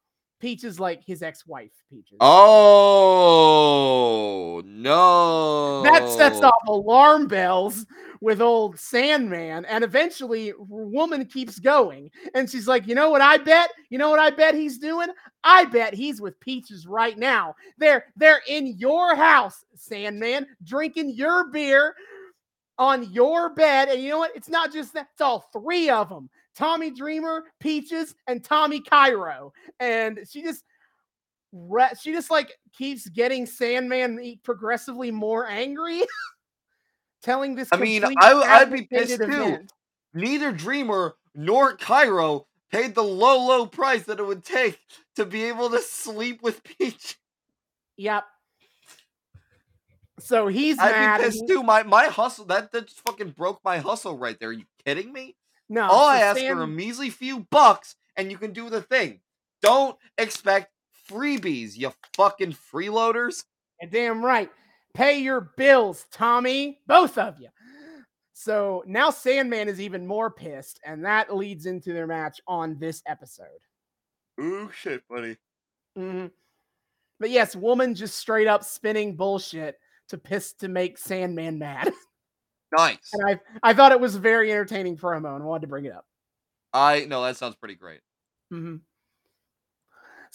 [0.40, 2.18] Peaches like his ex-wife, Peaches.
[2.20, 5.84] Oh no.
[5.84, 7.86] That sets off alarm bells
[8.24, 12.10] with old Sandman, and eventually woman keeps going.
[12.34, 13.68] And she's like, you know what I bet?
[13.90, 15.08] You know what I bet he's doing?
[15.44, 17.54] I bet he's with Peaches right now.
[17.76, 21.94] They're they're in your house, Sandman, drinking your beer
[22.78, 23.90] on your bed.
[23.90, 24.34] And you know what?
[24.34, 26.30] It's not just that, it's all three of them.
[26.56, 29.52] Tommy Dreamer, Peaches, and Tommy Cairo.
[29.80, 30.64] And she just
[32.00, 36.04] she just like keeps getting Sandman progressively more angry.
[37.24, 39.66] telling this I mean, I, I'd be pissed fabricated too.
[40.12, 44.78] Neither Dreamer nor Cairo paid the low, low price that it would take
[45.16, 47.18] to be able to sleep with Peach.
[47.96, 48.24] Yep.
[50.20, 51.18] So he's I'd mad.
[51.18, 51.62] be pissed too.
[51.62, 54.50] My my hustle that that just fucking broke my hustle right there.
[54.50, 55.36] Are you kidding me?
[55.68, 58.82] No, All I ask Sam- for a measly few bucks, and you can do the
[58.82, 59.20] thing.
[59.62, 60.70] Don't expect
[61.10, 63.44] freebies, you fucking freeloaders.
[63.80, 64.50] You're damn right.
[64.94, 66.80] Pay your bills, Tommy.
[66.86, 67.48] Both of you.
[68.32, 73.02] So now Sandman is even more pissed, and that leads into their match on this
[73.06, 73.46] episode.
[74.40, 75.36] Ooh shit, buddy.
[75.96, 76.30] Mhm.
[77.20, 79.78] But yes, woman just straight up spinning bullshit
[80.08, 81.92] to piss to make Sandman mad.
[82.76, 83.10] Nice.
[83.12, 83.40] and I
[83.70, 86.06] I thought it was a very entertaining promo, and I wanted to bring it up.
[86.72, 88.00] I no, that sounds pretty great.
[88.52, 88.80] Mhm.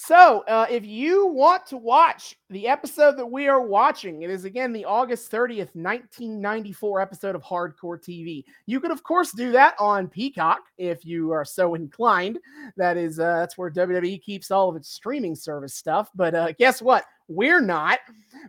[0.02, 4.46] So, uh, if you want to watch the episode that we are watching, it is
[4.46, 8.46] again the August 30th, 1994 episode of Hardcore TV.
[8.66, 12.40] You could, of course, do that on Peacock if you are so inclined.
[12.78, 16.10] That is, uh, that's where WWE keeps all of its streaming service stuff.
[16.16, 17.04] But uh, guess what?
[17.28, 18.00] We're not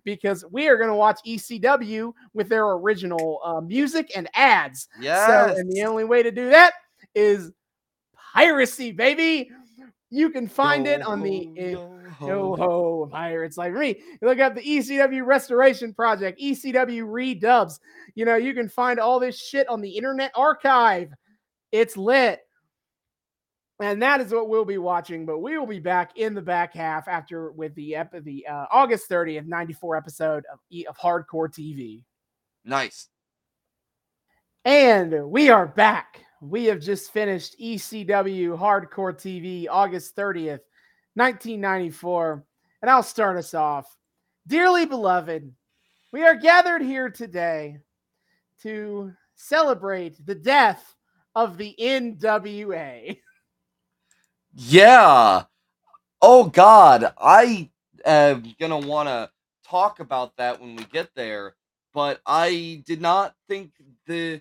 [0.04, 4.86] because we are going to watch ECW with their original uh, music and ads.
[5.00, 5.26] Yes.
[5.26, 6.74] So, and the only way to do that
[7.16, 7.50] is
[8.32, 9.50] piracy, baby.
[10.10, 13.96] You can find it on the Yo ho, Yo ho pirates like me.
[14.20, 17.78] You look up the ECW Restoration Project, ECW redubs.
[18.16, 21.12] You know, you can find all this shit on the Internet Archive.
[21.70, 22.40] It's lit.
[23.80, 26.74] And that is what we'll be watching, but we will be back in the back
[26.74, 31.48] half after with the ep- the uh, August 30th 94 episode of, E- of Hardcore
[31.48, 32.02] TV.
[32.64, 33.08] Nice.
[34.66, 36.26] And we are back.
[36.40, 40.60] We have just finished ECW Hardcore TV August 30th,
[41.14, 42.44] 1994.
[42.80, 43.94] And I'll start us off.
[44.46, 45.52] Dearly beloved,
[46.12, 47.78] we are gathered here today
[48.62, 50.94] to celebrate the death
[51.34, 53.18] of the NWA.
[54.54, 55.44] Yeah.
[56.22, 57.70] Oh God, I
[58.04, 59.30] am gonna want to
[59.64, 61.54] talk about that when we get there,
[61.92, 63.72] but I did not think
[64.06, 64.40] the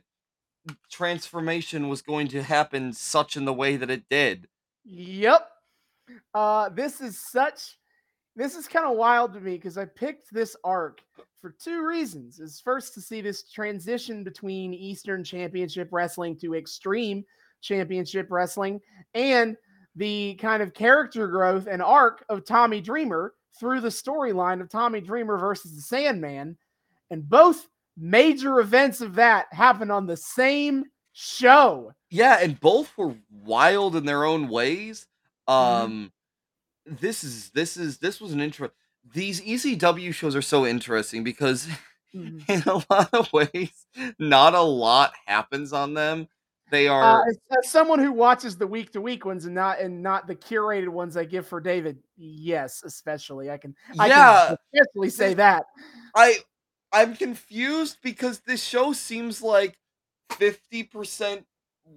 [0.92, 4.48] transformation was going to happen such in the way that it did.
[4.86, 5.48] Yep.
[6.34, 7.78] Uh, this is such.
[8.36, 11.02] This is kind of wild to me because I picked this arc
[11.42, 12.40] for two reasons.
[12.40, 17.26] Is first to see this transition between Eastern Championship Wrestling to Extreme
[17.62, 18.80] Championship Wrestling,
[19.14, 19.58] and
[19.96, 25.02] the kind of character growth and arc of Tommy Dreamer through the storyline of Tommy
[25.02, 26.58] Dreamer versus the Sandman,
[27.12, 27.68] and both
[28.00, 31.92] major events of that happened on the same show.
[32.10, 35.06] Yeah, and both were wild in their own ways.
[35.48, 36.12] Um
[36.86, 38.70] this is this is this was an intro
[39.14, 41.68] these ECW shows are so interesting because
[42.16, 42.44] Mhm.
[42.50, 43.86] in a lot of ways
[44.18, 46.28] not a lot happens on them.
[46.72, 49.80] They Uh, are as, as someone who watches the week to week ones and not
[49.80, 54.48] and not the curated ones I give for David, yes, especially I can I yeah,
[54.48, 55.66] can especially say that.
[56.16, 56.38] I
[56.92, 59.78] I'm confused because this show seems like
[60.32, 61.44] 50%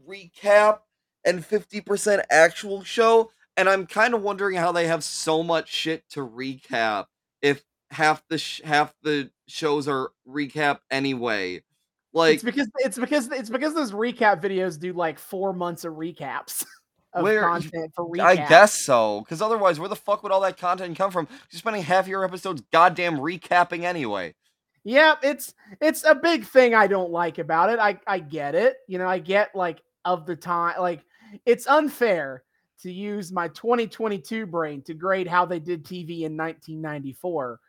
[0.06, 0.80] recap
[1.24, 6.08] and 50% actual show and I'm kind of wondering how they have so much shit
[6.10, 7.06] to recap
[7.40, 11.62] if half the sh- half the shows are recap anyway.
[12.14, 15.94] Like it's because it's because it's because those recap videos do like four months of
[15.94, 16.64] recaps
[17.14, 18.24] of Where- content for recap.
[18.24, 21.28] I guess so, because otherwise, where the fuck would all that content come from?
[21.50, 24.34] You're spending half your episodes goddamn recapping anyway.
[24.84, 27.78] Yeah, it's it's a big thing I don't like about it.
[27.78, 28.78] I I get it.
[28.88, 31.04] You know, I get like of the time like
[31.46, 32.42] it's unfair
[32.80, 37.60] to use my 2022 brain to grade how they did TV in 1994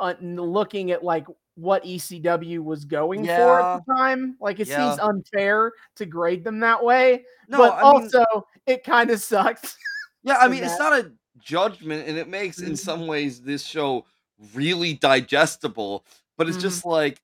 [0.00, 4.36] uh, looking at like what ECW was going for at the time.
[4.40, 7.24] Like it seems unfair to grade them that way.
[7.48, 8.24] No, but I mean, also
[8.66, 9.76] it kind of sucks.
[10.22, 12.78] yeah, I mean, it's not a judgment, and it makes in Mhm.
[12.78, 14.06] some ways this show
[14.54, 16.04] really digestible.
[16.36, 16.62] But it's Mhm.
[16.62, 17.20] just like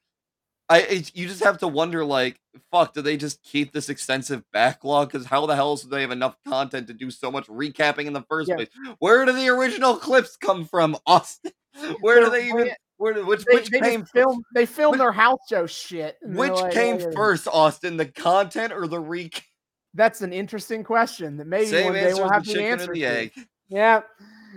[0.69, 2.41] I it's, you just have to wonder like
[2.73, 6.01] fuck do they just keep this extensive backlog because how the hell else do they
[6.01, 8.57] have enough content to do so much recapping in the first Yeah.
[8.57, 11.53] place where do the original clips come from austin
[12.01, 14.43] where do They're- even where which They, which they came film.
[14.55, 16.17] They film which- their house show shit.
[16.23, 19.45] which like, came first austin the content or the recap
[19.95, 23.07] That's an interesting question that maybe same one day we'll have the answer the to.
[23.07, 23.33] egg
[23.69, 24.03] Yeah.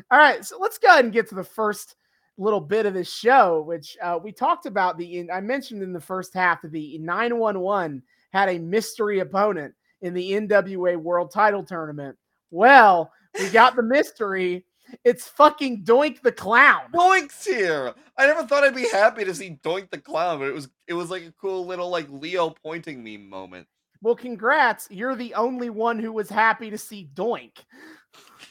[0.10, 0.43] All right.
[0.43, 1.95] So let's go ahead and get to the first
[2.40, 4.98] little bit of this show, which uh, we talked about.
[4.98, 10.14] The I mentioned in the first half that the 911 had a mystery opponent in
[10.14, 12.18] the NWA World Title Tournament.
[12.52, 14.66] Well, we got the mystery.
[15.04, 16.92] It's fucking Doink the Clown.
[16.94, 17.94] Doink's here.
[18.18, 20.94] I never thought I'd be happy to see Doink the clown, but it was it
[20.94, 23.68] was like a cool little like Leo pointing me moment.
[24.02, 24.88] Well, congrats.
[24.90, 27.58] You're the only one who was happy to see Doink.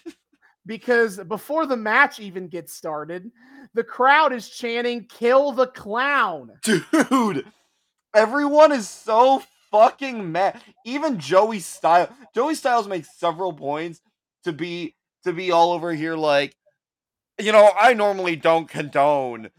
[0.66, 3.30] because before the match even gets started,
[3.74, 6.52] the crowd is chanting, Kill the Clown.
[6.62, 7.46] Dude,
[8.14, 10.60] everyone is so fucking mad.
[10.84, 12.08] Even Joey Styles.
[12.34, 14.00] Joey Styles makes several points
[14.44, 14.94] to be
[15.24, 16.54] to be all over here like
[17.38, 19.50] you know, I normally don't condone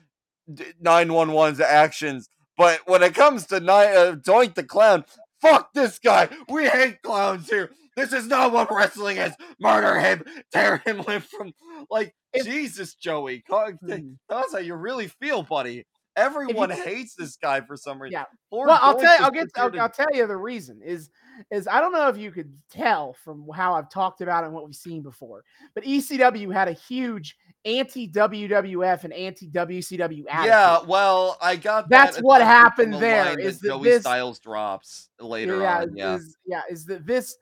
[0.54, 5.06] d- 911's actions, but when it comes to ni- uh, Doink the Clown,
[5.42, 6.28] fuck this guy.
[6.50, 7.72] We hate clowns here.
[8.00, 9.34] This is not what wrestling is.
[9.60, 10.24] Murder him,
[10.54, 11.54] tear him limb from
[11.90, 13.44] like If- Jesus, Joey.
[13.50, 14.14] Hmm.
[14.30, 15.86] Us how you really feel, buddy.
[16.16, 18.14] Everyone hates this guy for some reason.
[18.14, 18.26] Yeah.
[18.52, 21.10] Well, I'll tell you, I'll get I'll, I'll tell you the reason is
[21.52, 24.54] is I don't know if you could tell from how I've talked about it and
[24.54, 25.44] what we've seen before,
[25.76, 30.48] but ECW had a huge anti WWF and anti WCW attitude.
[30.48, 34.40] Yeah, well, I got that That's what happened the there, is that Joey this- Styles
[34.40, 35.96] drops later yeah, on.
[35.96, 37.38] Yeah, is, yeah, is that this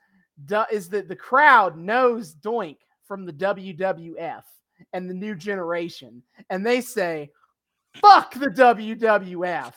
[0.72, 2.78] is that the crowd knows Doink
[3.08, 4.44] from the WWF
[4.94, 7.32] and the new generation, and they say,
[7.96, 9.74] "Fuck the WWF."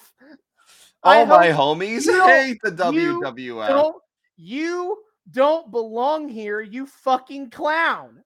[1.02, 3.68] All my homies hate the you WWF.
[3.68, 3.96] don't
[4.36, 4.98] you
[5.30, 8.22] don't belong here, you fucking clown.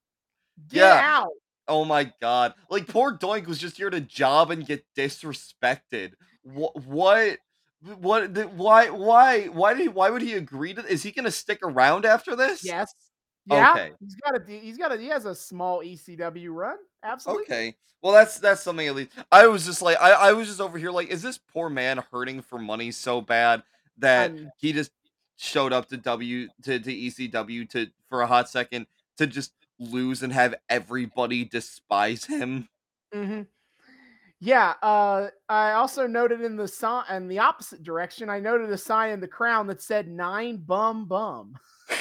[0.69, 1.01] Get Yeah.
[1.05, 1.33] out.
[1.69, 2.55] Oh my god!
[2.69, 6.13] Like poor Doink was just here to job and get disrespected.
[6.43, 6.77] What?
[6.85, 7.39] What?
[8.01, 8.35] What?
[8.35, 8.89] the- Why?
[8.91, 9.47] Why?
[9.47, 9.83] Why did?
[9.83, 10.85] He, why would he agree to?
[10.87, 12.65] Is he gonna stick around after this?
[12.65, 12.95] Yes.
[13.47, 13.73] Yeah.
[13.73, 13.93] Okay.
[14.01, 16.77] He's got a he's got a he has a small ECW run.
[17.03, 17.45] Absolutely.
[17.45, 17.77] Okay.
[18.03, 19.11] Well, that's that's something at least.
[19.33, 22.03] I was just like, I, I was just over here like, is this poor man
[22.13, 23.63] hurting for money so bad
[23.99, 24.91] that I'm- he just
[25.37, 28.87] showed up to W to, to ECW to for a hot second
[29.19, 32.69] to just lose and have everybody despise him?
[33.13, 33.43] hmm
[34.41, 38.29] Yeah, uh, I also noted in the sign in the opposite direction.
[38.29, 41.55] I noted a sign in the crown that said nine bum bum.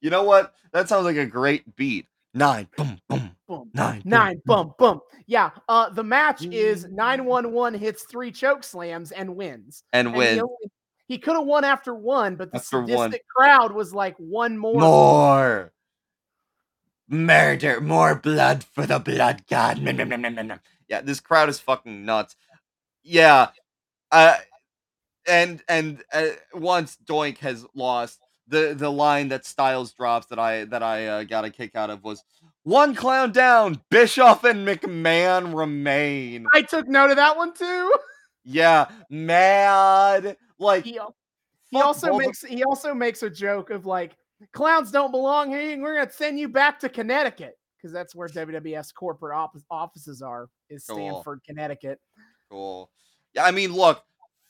[0.00, 0.54] You know what?
[0.72, 2.06] That sounds like a great beat.
[2.34, 3.70] Nine, boom, boom, Boom.
[3.74, 4.68] nine, Nine boom.
[4.68, 5.00] bum bum.
[5.26, 5.50] Yeah.
[5.68, 6.92] Uh, the match is Mm.
[6.92, 9.82] 911 hits three choke slams and wins.
[9.92, 10.70] and And win he, only-
[11.08, 13.12] he could have won after one, but the After one.
[13.36, 14.80] crowd was like one more.
[14.80, 15.72] more
[17.12, 19.78] murder, more blood for the blood god.
[20.88, 22.36] Yeah, this crowd is fucking nuts.
[23.02, 23.48] Yeah,
[24.10, 24.36] uh,
[25.26, 30.64] and and uh, once Doink has lost, the the line that Styles drops that I
[30.66, 32.22] that I uh, got a kick out of was
[32.64, 36.46] one clown down, Bischoff and McMahon remain.
[36.52, 37.92] I took note of that one too.
[38.44, 40.98] Yeah, mad like He,
[41.70, 44.16] he also both of- makes he also makes a joke of like
[44.52, 45.72] clowns don't belong here.
[45.72, 50.22] and We're gonna send you back to Connecticut because that's where WWF's corporate office, offices
[50.22, 50.48] are.
[50.70, 50.96] Is Cool.
[50.96, 52.00] Stamford, Connecticut.
[52.50, 52.90] Cool.
[53.34, 54.02] Yeah, I mean, look,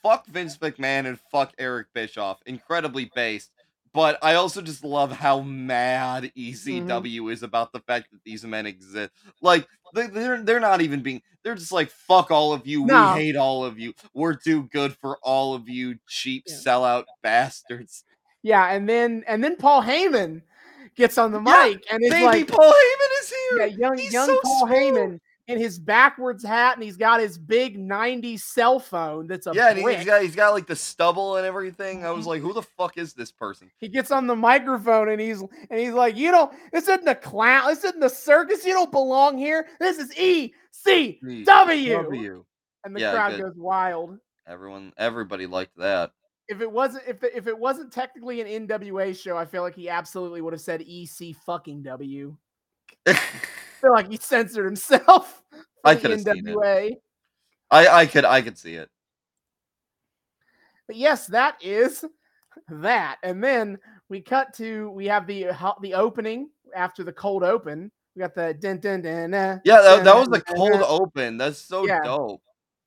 [0.03, 2.41] fuck Vince McMahon and fuck Eric Bischoff.
[2.47, 3.51] Incredibly based.
[3.95, 6.89] But I also just love how mad mm-hmm.
[6.89, 9.13] ECW is about the fact that these men exist.
[9.43, 11.21] Like they, they're they're not even being.
[11.45, 12.87] They're just like fuck all of you.
[12.87, 13.13] No.
[13.15, 13.93] We hate all of you.
[14.15, 16.55] We're too good for all of you, cheap Yeah.
[16.55, 18.05] sellout bastards.
[18.43, 20.43] Yeah, and then and then Paul Heyman
[20.97, 23.59] gets on the Yeah, mic and Baby like, Paul Heyman is here.
[23.59, 24.79] yeah, young He's young so Paul smooth.
[24.79, 29.53] Heyman in his backwards hat, and he's got his big '90s cell phone that's a
[29.55, 29.97] yeah, brick.
[29.99, 32.05] he's got he's got like the stubble and everything.
[32.05, 32.29] I was Mhm.
[32.29, 33.71] like, who the fuck is this person?
[33.79, 36.53] he gets on the microphone and he's and he's like, you don't.
[36.73, 37.67] This isn't a clown.
[37.69, 38.65] This isn't the circus.
[38.65, 39.67] You don't belong here.
[39.81, 41.93] This is ECW.
[41.95, 42.45] W.
[42.85, 43.43] And the Yeah, crowd good.
[43.43, 44.19] goes wild.
[44.47, 46.11] Everyone, everybody liked that.
[46.53, 49.75] If it wasn't if the, if it wasn't technically an NWA show, I feel like
[49.75, 52.37] he absolutely would have said EC fucking W.
[53.07, 53.13] I
[53.81, 55.43] feel like he censored himself.
[55.85, 56.55] I the coulda seen it.
[56.55, 56.91] NWA.
[57.71, 58.91] I, I could, I could see it.
[60.87, 62.05] But yes, that is
[62.69, 63.17] that.
[63.23, 63.79] And then
[64.11, 65.47] we cut to we have the
[65.81, 67.91] the opening after the cold open.
[68.15, 69.31] We got the dun dun dun.
[69.31, 70.85] dun Yeah, that, that was the cold dun.
[70.87, 71.39] open.
[71.39, 72.01] That's so Yeah.
[72.05, 72.43] dope.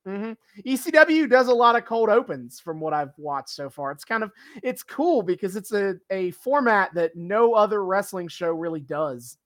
[0.05, 0.33] Hmm
[0.63, 3.91] ECW does a lot of cold opens from what I've watched so far.
[3.91, 4.31] It's kind of
[4.61, 9.37] it's cool because it's a, a format that no other wrestling show really does.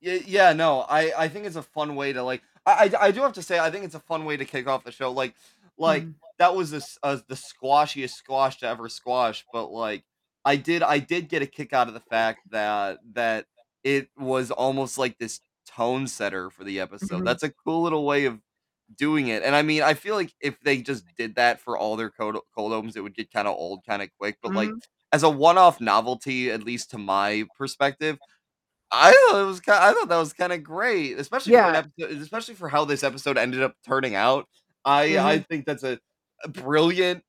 [0.00, 2.42] Yeah, yeah, no, I I think it's a fun way to like.
[2.66, 4.66] I I, I do have to say I think it's a fun way to kick
[4.66, 5.12] off the show.
[5.12, 5.34] Like
[5.76, 6.14] like Mhm.
[6.38, 10.04] that was this uh, the squashiest squash to ever squash, but like
[10.44, 13.46] I did I did get a kick out of the fact that that
[13.84, 17.22] it was almost like this tone setter for the episode.
[17.22, 17.24] Mhm.
[17.24, 18.40] That's a cool little way of
[18.96, 19.42] doing it.
[19.42, 22.38] And I mean, I feel like if they just did that for all their cold
[22.54, 24.36] cold opens, it would get kind of old kind of quick.
[24.42, 24.80] But like Mhm.
[25.12, 28.18] as a one-off novelty, at least to my perspective,
[28.92, 29.82] I thought it was kind.
[29.84, 33.04] I thought that was kind of great, especially for an episode, especially for how this
[33.04, 34.48] episode ended up turning out.
[34.84, 35.46] I I Mhm.
[35.48, 35.98] think that's a,
[36.44, 37.22] a brilliant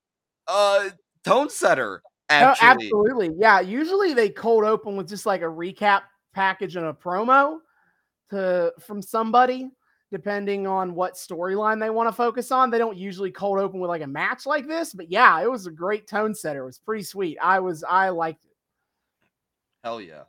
[0.47, 0.89] uh
[1.24, 2.01] tone setter.
[2.32, 2.55] No,
[2.93, 3.32] absolutely.
[3.38, 3.59] Yeah.
[3.59, 6.03] Usually they cold open with just like a recap
[6.34, 7.59] package and a promo
[8.32, 9.70] to from somebody,
[10.12, 12.70] depending on what storyline they want to focus on.
[12.70, 15.68] They don't usually cold open with like a match like this, but yeah, it was
[15.68, 16.64] a great tone setter.
[16.64, 17.38] It was pretty sweet.
[17.41, 18.51] I was I liked it.
[19.84, 20.24] hell yeah.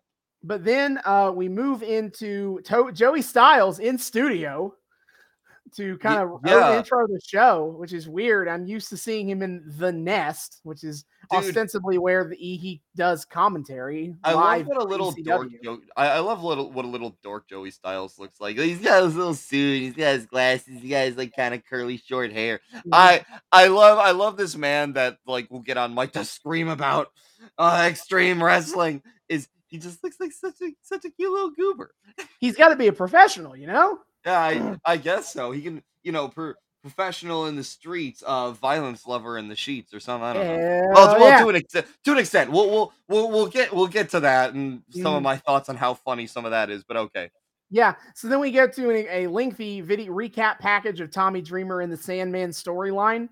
[0.44, 4.74] But then uh, we move into to- Joey Styles in studio
[5.76, 6.76] to kind of yeah.
[6.78, 8.48] intro the show, which is weird.
[8.48, 11.40] I'm used to seeing him in the Nest, which is Dude.
[11.40, 14.14] ostensibly where the he does commentary.
[14.24, 15.48] I love what a little dork.
[15.48, 15.64] ECW.
[15.64, 18.58] Jo- I, I love little what a little dork Joey Styles looks like.
[18.58, 19.82] He's got his little suit.
[19.82, 20.82] He's got his glasses.
[20.82, 22.60] He got his like kind of curly short hair.
[22.74, 22.90] Mhm.
[22.92, 26.68] I I love I love this man that like will get on mic to scream
[26.68, 27.08] about
[27.58, 29.02] uh, extreme wrestling.
[29.28, 31.94] Is he just looks like such a such a cute little goober?
[32.40, 33.98] He's got to be a professional, you know?
[34.24, 35.50] Yeah, I, I guess so.
[35.50, 39.94] He can you know per, professional in the streets, uh, violence lover in the sheets
[39.94, 40.24] or something.
[40.26, 40.90] I don't know.
[40.92, 41.40] Well, well yeah.
[41.42, 44.54] to an extent, to an extent, we'll we'll we'll we'll get we'll get to that
[44.54, 45.24] and some of Mhm.
[45.24, 46.82] my thoughts on how funny some of that is.
[46.84, 47.30] But okay,
[47.70, 47.94] Yeah.
[48.14, 51.92] So then we get to a, a lengthy video recap package of Tommy Dreamer and
[51.92, 53.28] the Sandman storyline.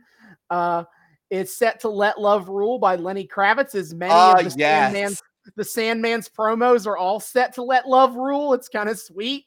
[0.48, 0.84] Uh,
[1.28, 3.74] it's set to "Let Love Rule" by Lenny Kravitz.
[3.74, 5.22] As many ah of the Sandman's yes,
[5.56, 9.44] the Sandman's promos are all set to "Let Love Rule." It's kind of sweet,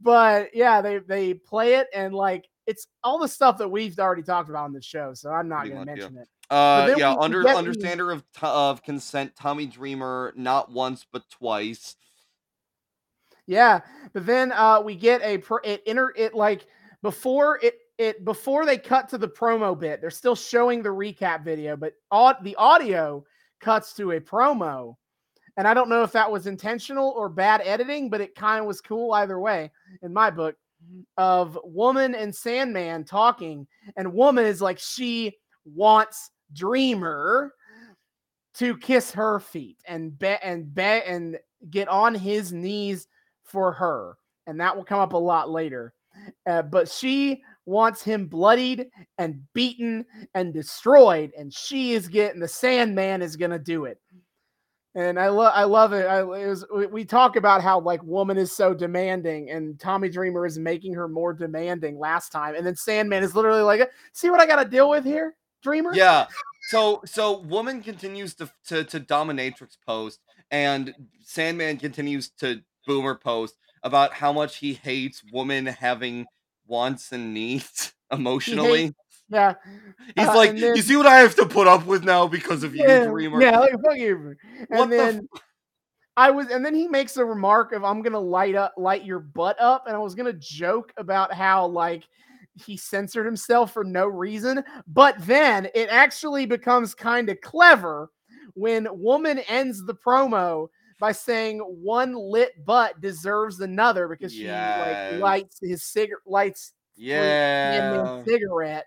[0.00, 4.22] but yeah, they they play it and like it's all the stuff that we've already
[4.22, 5.14] talked about on the show.
[5.14, 6.04] So I'm not going to much, yeah.
[6.04, 6.28] mention it.
[6.50, 11.96] uh, yeah, under understander of of consent, Tommy Dreamer, not once but twice.
[13.46, 13.80] Yeah,
[14.12, 16.66] but then uh we get a pro- it inter it like
[17.02, 21.44] before it it before they cut to the promo bit, they're still showing the recap
[21.44, 23.24] video, but au- the audio
[23.60, 24.96] cuts to a promo.
[25.56, 28.66] And I don't know if that was intentional or bad editing, but it kind of
[28.66, 29.70] was cool either way
[30.02, 30.56] in my book
[31.16, 35.32] of woman and Sandman talking and woman is like she
[35.64, 37.54] wants Dreamer
[38.54, 41.38] to kiss her feet and bet and bet and
[41.70, 43.08] get on his knees
[43.44, 45.94] for her, and that will come up a lot later.
[46.46, 48.88] Uh, but she wants him bloodied
[49.18, 53.98] and beaten and destroyed, and she is getting the Sandman is gonna do it.
[54.94, 56.04] And I love, I love it.
[56.06, 60.08] I, it was, we- we talk about how like woman is so demanding, and Tommy
[60.10, 64.28] Dreamer is making her more demanding last time, and then Sandman is literally like, "See
[64.28, 66.26] what I got to deal with here, Dreamer." Yeah.
[66.68, 70.20] So so woman continues to to to dominatrix post
[70.50, 76.26] and Sandman continues to boomer post about how much he hates woman having
[76.66, 78.94] wants and needs emotionally.
[79.32, 79.54] Yeah.
[80.16, 82.62] He's uh, like, then- you see what I have to put up with now because
[82.64, 83.40] of you, yeah, Dreamer.
[83.40, 84.34] Yeah, like fuck you.
[84.58, 85.28] And What the then
[86.16, 89.20] I was, and then he makes a remark of "I'm gonna light up, light your
[89.20, 92.04] butt up," and I was gonna joke about how like
[92.54, 98.10] he censored himself for no reason, but then it actually becomes kind of clever
[98.54, 100.68] when woman ends the promo
[101.00, 105.12] by saying one lit butt deserves another because she Yes.
[105.14, 108.22] like lights his cigarette lights Yeah.
[108.24, 108.86] Cigarette.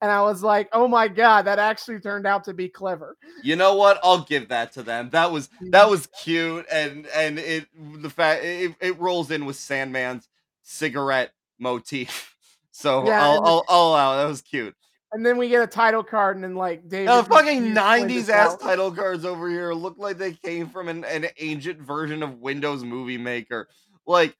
[0.00, 3.16] And I was like, oh my God, that actually turned out to be clever.
[3.42, 3.98] You know what?
[4.02, 5.10] I'll give that to them.
[5.10, 5.90] That was that mm-hmm.
[5.90, 7.66] was cute, and and it
[8.00, 10.28] the fact it, it rolls in with Sandman's
[10.62, 12.28] cigarette motif.
[12.74, 14.16] So Yeah, I'll, I'll I'll allow.
[14.16, 14.74] That was cute.
[15.12, 17.12] And then we get a title card, and then like David.
[17.12, 21.26] You- fucking '90s ass title cards over here look like they came from an, an
[21.38, 23.68] ancient version of Windows Movie Maker.
[24.06, 24.34] Like,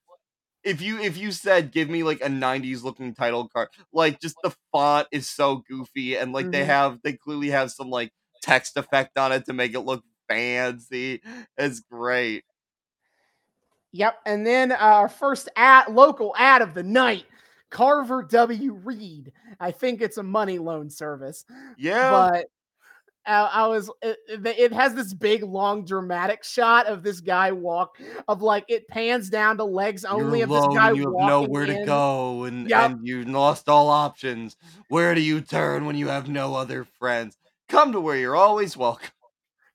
[0.65, 4.37] if you if you said give me like a '90s looking title card, like just
[4.43, 6.67] the font is so goofy, and like they Mhm.
[6.67, 11.21] have they clearly have some like text effect on it to make it look fancy.
[11.59, 12.45] It's great.
[13.93, 14.21] Yep.
[14.27, 17.27] And then uh, our first ad, local ad of the night,
[17.71, 18.75] Carver W.
[18.75, 19.33] Reed.
[19.61, 21.45] I think it's a money loan service,
[21.77, 22.47] Yeah, but
[23.25, 27.97] I, I was it, it, has this big long dramatic shot of this guy walk
[28.27, 31.65] of like it pans down to legs only You're of this guy you have nowhere
[31.65, 31.81] in.
[31.81, 32.91] to go and Yep.
[32.91, 34.57] and you lost all options.
[34.89, 37.37] Where do you turn when you have no other friends?
[37.69, 39.11] Come to where you're always welcome.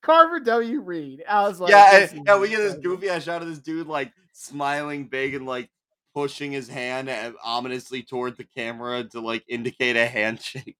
[0.01, 0.81] Carver W.
[0.81, 1.23] Reed.
[1.27, 3.87] I was like, yeah, and, yeah, we get this goofy ass shot of this dude
[3.87, 5.69] like smiling big and like
[6.13, 10.77] pushing his hand uh, ominously toward the camera to like indicate a handshake.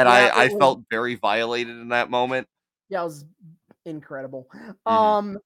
[0.00, 2.46] And Yeah, I, I was- felt very violated in that moment.
[2.88, 3.24] Yeah, it was
[3.84, 4.48] incredible.
[4.52, 4.90] Mhm.
[4.90, 5.38] Um,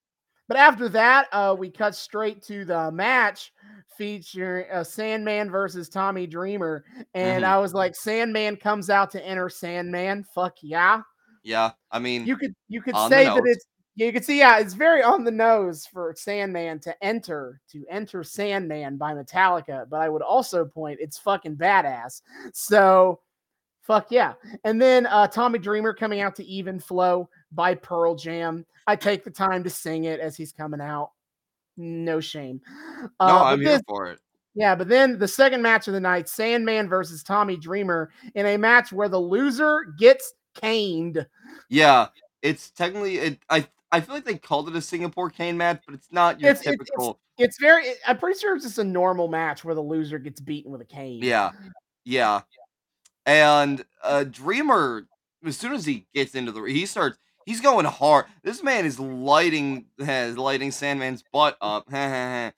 [0.49, 3.53] but after that, uh, we cut straight to the match
[3.97, 6.85] featuring uh, Sandman versus Tommy Dreamer,
[7.15, 7.49] and Mhm.
[7.49, 10.25] I was like, Sandman comes out to enter Sandman.
[10.35, 11.03] Fuck yeah!
[11.43, 14.75] Yeah, I mean, You could you could say that it's you could see yeah, it's
[14.75, 20.09] very on the nose for Sandman to enter to enter Sandman by Metallica, but I
[20.09, 22.21] would also point it's fucking badass.
[22.53, 23.21] So
[23.87, 24.35] fuck yeah.
[24.65, 28.67] And then uh Tommy Dreamer coming out to Even Flow by Pearl Jam.
[28.87, 31.13] I take the time to sing it as he's coming out.
[31.77, 32.61] No shame.
[33.01, 34.19] no, Uh, but I'm here for it.
[34.55, 38.57] yeah, but then the second match of the night, Sandman versus Tommy Dreamer, in a
[38.57, 41.27] match where the loser gets caned.
[41.69, 42.09] Yeah,
[42.43, 43.39] it's technically it.
[43.51, 46.51] I I feel like they called it a Singapore cane match, but it's not your
[46.51, 47.21] It's- it's- it's- typical.
[47.39, 47.87] It's very.
[48.07, 50.85] I'm pretty sure it's just a normal match where the loser gets beaten with a
[50.85, 51.21] cane.
[51.23, 51.51] Yeah,
[52.05, 52.43] yeah.
[53.27, 55.07] And uh Dreamer,
[55.45, 57.19] as soon as he gets into the, he starts.
[57.47, 58.25] He's going hard.
[58.43, 61.87] This man is lighting, has lighting Sandman's butt up.
[61.93, 62.53] But-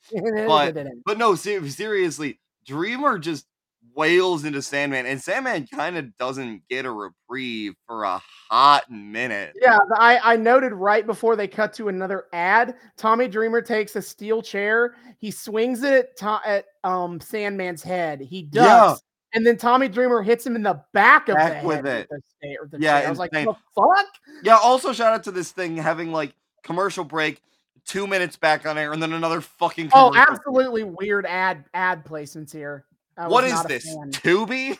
[1.04, 3.46] But no, seriously, Dreamer just
[3.94, 9.54] wails into Sandman, and Sandman kind of doesn't get a reprieve for a hot minute.
[9.60, 12.76] yeah, I I noted right before they cut to another ad.
[12.96, 14.94] Tommy Dreamer takes a steel chair.
[15.18, 18.20] He swings it at, To- at um Sandman's head.
[18.20, 19.02] He ducks.
[19.36, 22.22] And then Tommy Dreamer hits him in the back of Back the with head it.
[22.40, 22.96] the, the Yeah.
[22.96, 24.06] I was like, the fuck?
[24.42, 26.32] Yeah, also shout out to this thing having like
[26.62, 27.42] commercial break,
[27.84, 29.90] two minutes back on air, and then another fucking.
[29.92, 32.86] Oh, absolutely weird ad ad placements here.
[33.16, 33.84] What is a this?
[33.84, 34.10] fan.
[34.10, 34.78] Tubi?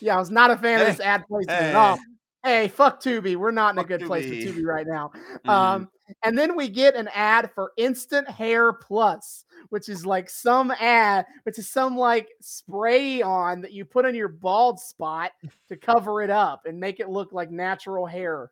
[0.00, 1.70] Yeah, I was not a fan of this ad placement hey.
[1.70, 1.98] at all.
[2.44, 3.34] Hey, fuck Tubi.
[3.34, 4.60] We're not in a Fuck good place with Tubi.
[4.60, 5.10] Tubi right now.
[5.44, 5.50] Mhm.
[5.50, 5.88] Um,
[6.24, 11.24] and then we get an ad for Instant Hair Plus, which is like some ad,
[11.44, 15.32] which is some like spray on that you put on your bald spot
[15.70, 18.50] to cover it up and make it look like natural hair.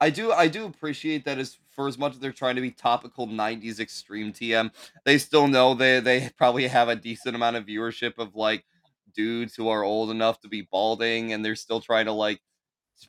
[0.00, 2.70] I do I do appreciate that as for as much as they're trying to be
[2.70, 4.70] topical 90s extreme TM,
[5.04, 8.64] they still know they they probably have a decent amount of viewership of like
[9.12, 12.40] dudes who are old enough to be balding and they're still trying to like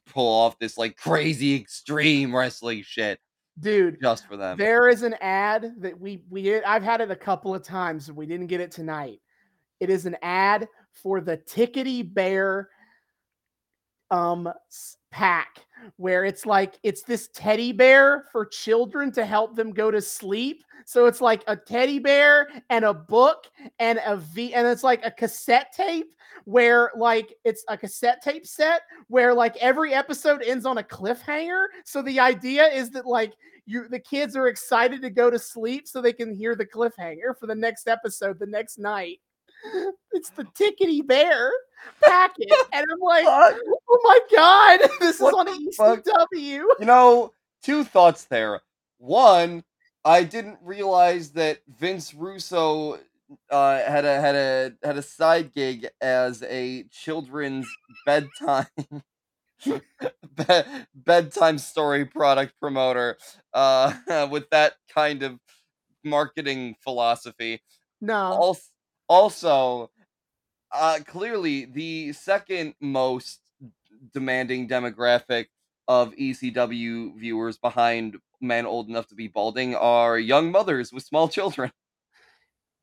[0.07, 3.19] pull off this like crazy extreme wrestling shit
[3.59, 4.57] Dude, just for them.
[4.57, 6.63] There is an ad that we we did.
[6.63, 8.11] I've had it a couple of times.
[8.11, 9.19] We didn't get it tonight.
[9.79, 12.69] It is an ad for the Tickety Bear
[14.09, 14.51] um
[15.11, 15.65] pack
[15.97, 20.63] where it's like it's this teddy bear for children to help them go to sleep.
[20.85, 23.45] So it's like a teddy bear and a book
[23.79, 26.13] and a V and it's like a cassette tape
[26.45, 31.67] where like it's a cassette tape set where like every episode ends on a cliffhanger.
[31.85, 33.33] So the idea is that like
[33.65, 37.37] you the kids are excited to go to sleep so they can hear the cliffhanger
[37.39, 39.19] for the next episode the next night.
[40.11, 41.51] It's the tickety bear
[42.01, 42.51] packet.
[42.73, 46.03] and I'm like, oh my god, this is on the fuck?
[46.03, 46.63] ECW.
[46.79, 47.33] You know,
[47.63, 48.61] two thoughts there.
[48.97, 49.63] One,
[50.03, 52.99] I didn't realize that Vince Russo
[53.49, 57.67] uh, had a had a had a side gig as a children's
[58.05, 58.65] bedtime
[59.65, 63.17] be- bedtime story product promoter
[63.53, 63.93] uh,
[64.29, 65.39] with that kind of
[66.03, 67.61] marketing philosophy.
[68.01, 68.15] No.
[68.15, 68.61] Also,
[69.11, 69.91] also
[70.71, 73.41] uh, clearly the second most
[74.13, 75.47] demanding demographic
[75.89, 81.27] of ECW viewers behind men old enough to be balding are young mothers with small
[81.27, 81.69] children.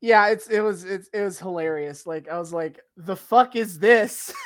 [0.01, 2.05] Yeah, it's it was it's it was hilarious.
[2.05, 4.31] Like I was like, the fuck is this?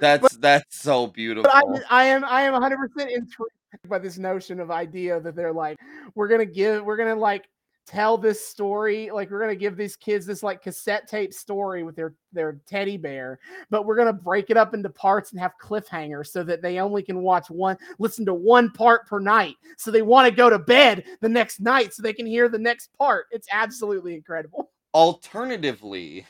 [0.00, 1.50] That's that's so beautiful.
[1.52, 3.50] but I I am I am 100 percent intrigued
[3.88, 5.76] by this notion of idea that they're like,
[6.14, 7.48] we're gonna give we're gonna like
[7.88, 11.96] tell this story like we're gonna give these kids this like cassette tape story with
[11.96, 13.38] their their teddy bear
[13.70, 17.02] but we're gonna break it up into parts and have cliffhangers so that they only
[17.02, 19.56] can watch one listen to one part per night.
[19.76, 22.58] So they want to go to bed the next night so they can hear the
[22.58, 23.26] next part.
[23.30, 24.70] It's absolutely incredible.
[24.94, 26.26] Alternatively,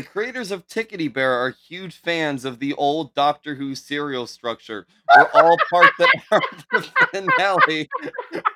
[0.00, 4.86] the creators of Tickety Bear are huge fans of the old Doctor Who serial structure,
[5.14, 6.40] where all parts that are
[6.72, 7.86] the finale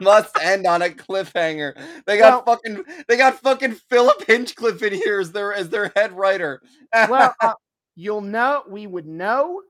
[0.01, 1.77] must end on a cliffhanger.
[2.07, 6.13] They got fucking they got fucking Philip Hinchcliffe in here as their as their head
[6.13, 6.63] writer.
[6.95, 7.53] well uh,
[7.95, 9.61] you'll know we would know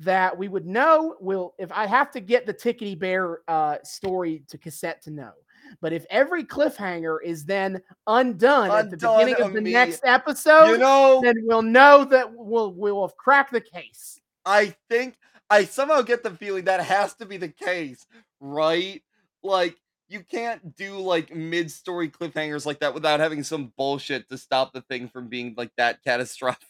[0.00, 4.44] that we would know will if I have to get the Tickety Bear uh, story
[4.48, 5.32] to cassette to know.
[5.80, 10.78] But if every cliffhanger is then undone, at the beginning of the next episode, you
[10.78, 14.20] know, then we'll know that we'll we'll have cracked the case.
[14.44, 15.16] I think
[15.50, 18.06] I somehow get the feeling that has to be the case,
[18.40, 19.02] right?
[19.42, 19.76] Like
[20.08, 24.82] you can't do like mid-story cliffhangers like that without having some bullshit to stop the
[24.82, 26.68] thing from being like that catastrophic.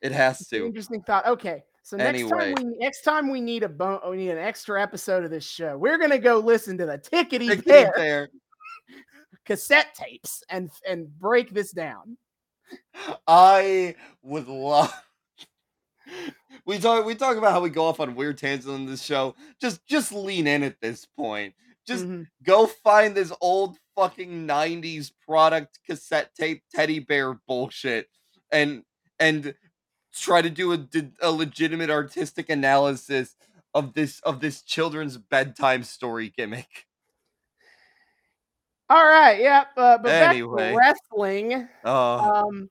[0.00, 0.66] It has to.
[0.66, 1.26] Interesting thought.
[1.26, 2.52] Okay, so next Anyway.
[2.52, 5.44] time we next time we need a bone, we need an extra episode of this
[5.46, 5.78] show.
[5.78, 8.28] We're gonna go listen to the Tickety Tickety Bear Bear.
[9.44, 12.16] cassette tapes and and break this down.
[13.26, 14.92] I would love.
[16.64, 17.04] We talk.
[17.04, 19.34] We talk about how we go off on weird tangents on this show.
[19.60, 21.52] Just, just lean in at this point.
[21.86, 22.26] Just Mhm.
[22.44, 28.08] go find this old fucking '90s product cassette tape teddy bear bullshit,
[28.52, 28.84] and
[29.18, 29.52] and
[30.20, 30.86] try to do
[31.20, 33.36] a legitimate artistic analysis
[33.74, 36.86] of this of this children's bedtime story gimmick.
[38.88, 39.68] All right, yep.
[39.76, 40.72] Uh, but Anyway.
[40.72, 41.68] back to wrestling.
[41.84, 42.70] Uh, Um,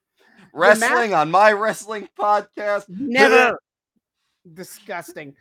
[0.54, 2.86] wrestling on my wrestling podcast.
[2.88, 3.60] never
[4.54, 5.36] disgusting.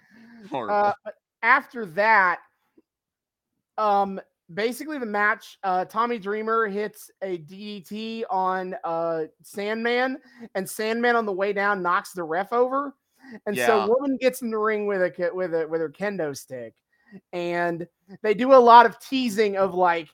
[0.53, 0.93] Uh,
[1.43, 2.41] after that,
[3.79, 4.21] um,
[4.53, 10.19] basically the match, uh, Tommy Dreamer hits a DDT on uh Sandman,
[10.55, 12.95] and Sandman on the way down knocks the ref over,
[13.47, 13.67] and Yeah.
[13.67, 16.75] so woman gets in the ring with a with a with her kendo stick,
[17.33, 17.87] and
[18.23, 20.09] they do a lot of teasing of like.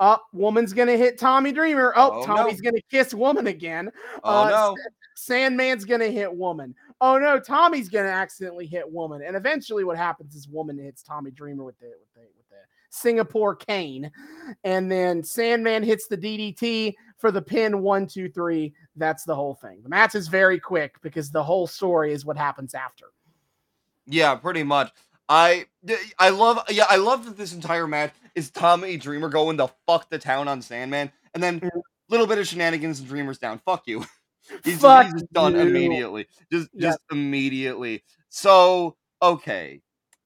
[0.00, 1.92] Oh, woman's gonna hit Tommy Dreamer.
[1.94, 2.26] Oh, Oh, no.
[2.26, 3.92] Tommy's gonna kiss woman again.
[4.24, 4.76] oh uh, no.
[5.14, 6.74] Sandman's gonna hit woman.
[7.00, 9.22] Oh no, Tommy's gonna accidentally hit woman.
[9.22, 12.39] And eventually, what happens is woman hits Tommy Dreamer with the with the
[12.90, 14.10] Singapore cane,
[14.64, 17.80] and then Sandman hits the DDT for the pin.
[17.82, 18.74] One, two, three.
[18.96, 19.80] That's the whole thing.
[19.82, 23.06] The match is very quick because the whole story is what happens after.
[24.06, 24.92] Yeah, pretty much.
[25.28, 25.66] I
[26.18, 30.10] I love yeah, I love that this entire match is Tommy Dreamer going to fuck
[30.10, 31.70] the town on Sandman and then Mhm.
[32.08, 33.60] little bit of shenanigans and Dreamer's down.
[33.64, 34.04] Fuck you.
[34.64, 35.60] he's, Fuck he's done you.
[35.60, 36.26] immediately.
[36.50, 36.82] Just Yep.
[36.82, 38.02] just immediately.
[38.30, 39.80] So, okay.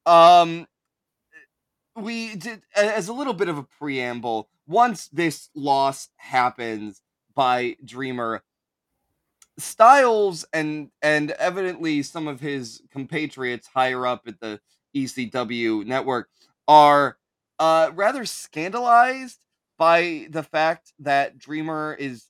[0.06, 0.66] Um
[1.96, 7.02] we did as a little bit of a preamble, once this loss happens
[7.34, 8.42] by Dreamer,
[9.56, 14.60] Styles and and evidently some of his compatriots higher up at the
[14.96, 16.28] ECW network
[16.66, 17.18] are
[17.60, 19.38] uh rather scandalized
[19.78, 22.24] by the fact that Dreamer is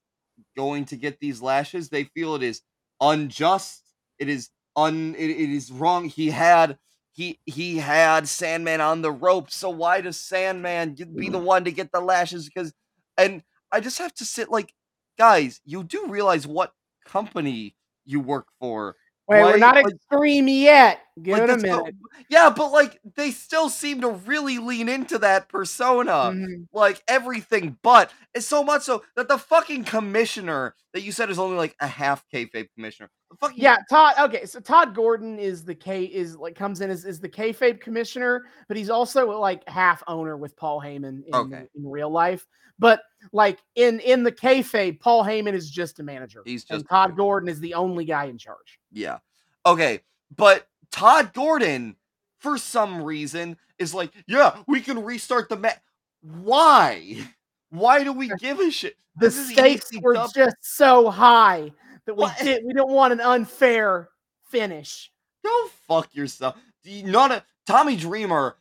[0.55, 1.89] going to get these lashes.
[1.89, 2.61] They feel it is
[3.01, 3.83] unjust.
[4.19, 6.11] It is un it, it is wrong.
[6.11, 6.77] He had
[7.15, 9.51] he he had Sandman on the rope.
[9.51, 11.45] So why does Sandman be the mm.
[11.45, 12.47] one to get the lashes?
[12.47, 12.73] Because
[13.17, 14.75] and I just have to sit like
[15.17, 16.73] guys, you do realize what
[17.07, 18.97] company you work for.
[19.29, 21.01] Wait, we're not Like- extreme yet.
[21.23, 21.95] Give Like, it a minute.
[22.29, 26.33] yeah, but like they still seem to really lean into that persona.
[26.33, 26.67] Mhm.
[26.73, 31.39] Like everything but it's so much so that the fucking commissioner that you said is
[31.39, 33.11] only like a half kayfabe commissioner.
[33.31, 34.15] The fucking Yeah, Todd.
[34.23, 37.81] Okay, so Todd Gordon is the K is like comes in as is the kayfabe
[37.81, 41.69] commissioner, but he's also like half owner with Paul Heyman in, Okay.
[41.77, 42.45] in real life.
[42.81, 43.03] But
[43.33, 46.43] like in in the kayfabe, Paul Heyman is just a manager.
[46.45, 47.17] He's just a Todd.
[47.17, 48.81] Gordon is the only guy in charge.
[48.91, 49.19] Yeah.
[49.65, 50.01] Okay.
[50.37, 51.97] But Todd Gordon,
[52.39, 55.81] for some reason, is like, yeah, we can restart the match.
[56.23, 57.27] Why?
[57.71, 58.97] Why do we give a shit?
[59.17, 61.73] The This stakes were just so high
[62.07, 62.39] that we What?
[62.39, 64.09] did we don't want an unfair
[64.47, 65.11] finish.
[65.45, 66.57] Go fuck yourself.
[66.87, 68.57] Not a Tommy Dreamer.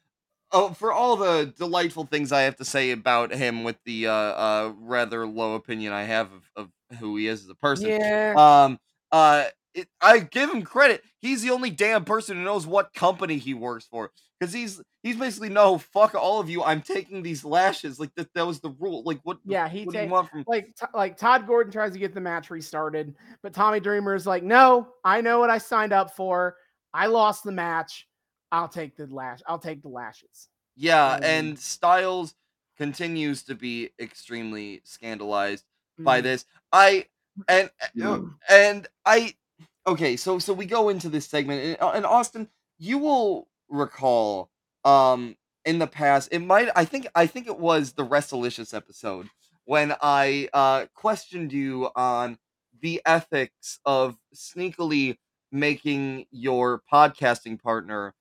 [0.51, 4.13] Oh, for all the delightful things I have to say about him, with the uh,
[4.13, 7.87] uh, rather low opinion I have of, of who he is as a person.
[7.87, 8.33] Yeah.
[8.37, 8.79] Um,
[9.11, 11.03] uh, it, I give him credit.
[11.19, 14.11] He's the only damn person who knows what company he works for.
[14.39, 16.63] Because he's he's basically no fuck all of you.
[16.63, 17.99] I'm taking these lashes.
[17.99, 19.01] Like that that was the rule.
[19.05, 19.37] Like what?
[19.45, 20.43] yeah, f- he what do you take want from?
[20.47, 24.25] like T- like Todd Gordon tries to get the match restarted, but Tommy Dreamer is
[24.27, 26.57] like, "No, I know what I signed up for.
[26.93, 28.07] I lost the match.
[28.51, 29.39] I'll take the lash.
[29.47, 32.35] I'll take the lashes." Yeah, Um, and Styles
[32.77, 35.63] continues to be extremely scandalized
[35.99, 36.23] by Mhm.
[36.23, 36.45] this.
[36.73, 37.05] I
[37.47, 38.35] and Mm.
[38.49, 39.35] and I
[39.87, 42.47] okay, so so we go into this segment and, uh, and Austin,
[42.79, 44.49] you will recall
[44.85, 49.29] um in the past, it might I think I think it was the Wrestlicious episode
[49.65, 52.37] when I uh questioned you on
[52.81, 55.17] the ethics of sneakily
[55.51, 58.13] making your podcasting partner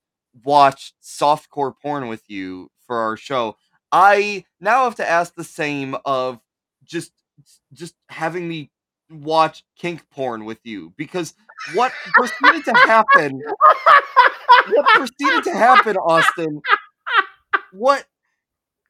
[0.45, 3.57] watch softcore porn with you for our show.
[3.91, 6.41] I now have to ask the same of
[6.85, 7.13] just
[7.73, 8.71] just having me
[9.13, 11.35] watch kink porn with you because
[11.75, 13.43] what proceeded to happen
[14.71, 16.63] what proceeded to happen, Austin?
[17.73, 18.05] What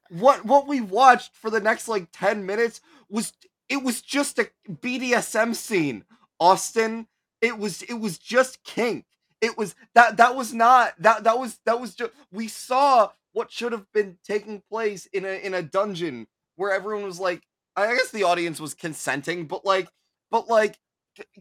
[0.09, 3.33] what what we watched for the next like 10 minutes was
[3.69, 6.03] it was just a BDSM scene.
[6.39, 7.07] Austin,
[7.41, 9.05] it was it was just kink.
[9.41, 13.51] It was that that was not that that was that was just we saw what
[13.51, 17.41] should have been taking place in a in a dungeon where everyone was like
[17.75, 19.89] I guess the audience was consenting, but like
[20.33, 20.79] but like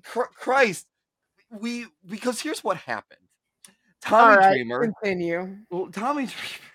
[0.04, 0.86] Christ,
[1.50, 3.20] we because here's what happened.
[4.02, 4.92] Tommy right, Dreamer.
[5.02, 5.56] Continue.
[5.70, 6.70] Well, Tommy Dreamer,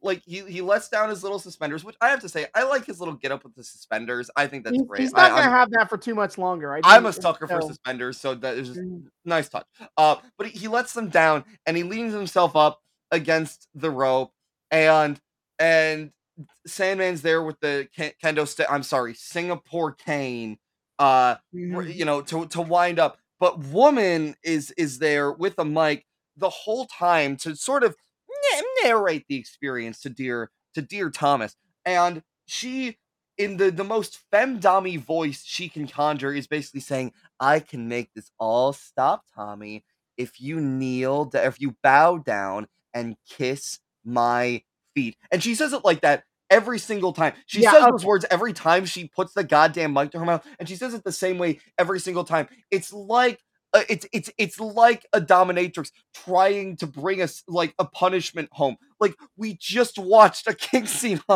[0.00, 2.86] like he he lets down his little suspenders, which I have to say I like
[2.86, 4.30] his little get up with the suspenders.
[4.36, 5.00] I think that's He's, great.
[5.00, 6.76] he's not I, gonna I'm, have that for too much longer.
[6.76, 9.06] I I'm a sucker for suspenders, so that is just Mm.
[9.24, 9.66] nice touch.
[9.96, 12.80] Uh, but he, he lets them down and he leans himself up
[13.10, 14.32] against the rope,
[14.70, 15.20] and
[15.58, 16.12] and
[16.68, 17.88] Sandman's there with the
[18.22, 18.68] kendo stick.
[18.70, 20.56] I'm sorry, Singapore cane.
[20.98, 21.94] Uh, Mhm.
[21.94, 23.18] you know, to to wind up.
[23.40, 27.96] But woman is is there with a mic the whole time to sort of
[28.28, 32.98] na- narrate the experience to dear to dear Thomas, and she
[33.36, 38.12] in the the most femdami voice she can conjure is basically saying, "I can make
[38.14, 39.84] this all stop, Tommy,
[40.16, 44.62] if you kneel, if you bow down and kiss my
[44.94, 47.34] feet." And she says it like that every single time.
[47.46, 47.90] She Yeah, says okay.
[47.92, 50.94] those words every time she puts the goddamn mic to her mouth, and she says
[50.94, 52.48] it the same way every single time.
[52.70, 53.40] It's like
[53.74, 58.76] uh, it's it's it's like a dominatrix trying to bring us like a punishment home.
[58.98, 61.20] Like we just watched a king scene.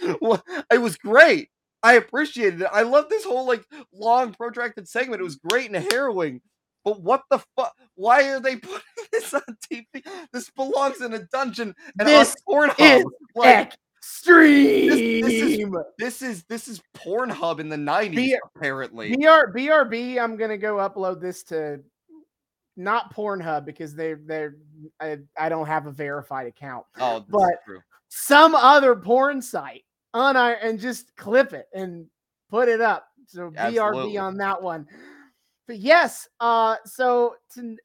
[0.00, 1.50] It was great.
[1.82, 2.68] I appreciated it.
[2.72, 5.20] I love this whole like long protracted segment.
[5.20, 6.40] It was great and harrowing.
[6.84, 7.74] But what the fuck?
[7.94, 8.80] Why are they putting
[9.12, 9.86] this on TV?
[10.32, 12.98] This belongs in a dungeon and This on Pornhub.
[12.98, 13.04] is
[13.34, 13.74] like,
[14.04, 15.74] Extreme.
[15.98, 19.16] this is this is Pornhub in the nineties, apparently.
[19.16, 21.80] BR, BRB, I'm gonna go upload this to
[22.76, 24.56] not Pornhub because they they're
[25.00, 26.84] I, I don't have a verified account.
[27.00, 27.54] oh, but-.
[28.08, 32.06] Some other porn site on our and just clip it and
[32.50, 33.08] put it up.
[33.26, 34.18] So BRB Absolutely.
[34.18, 34.86] on that one.
[35.66, 37.76] But yes, uh so to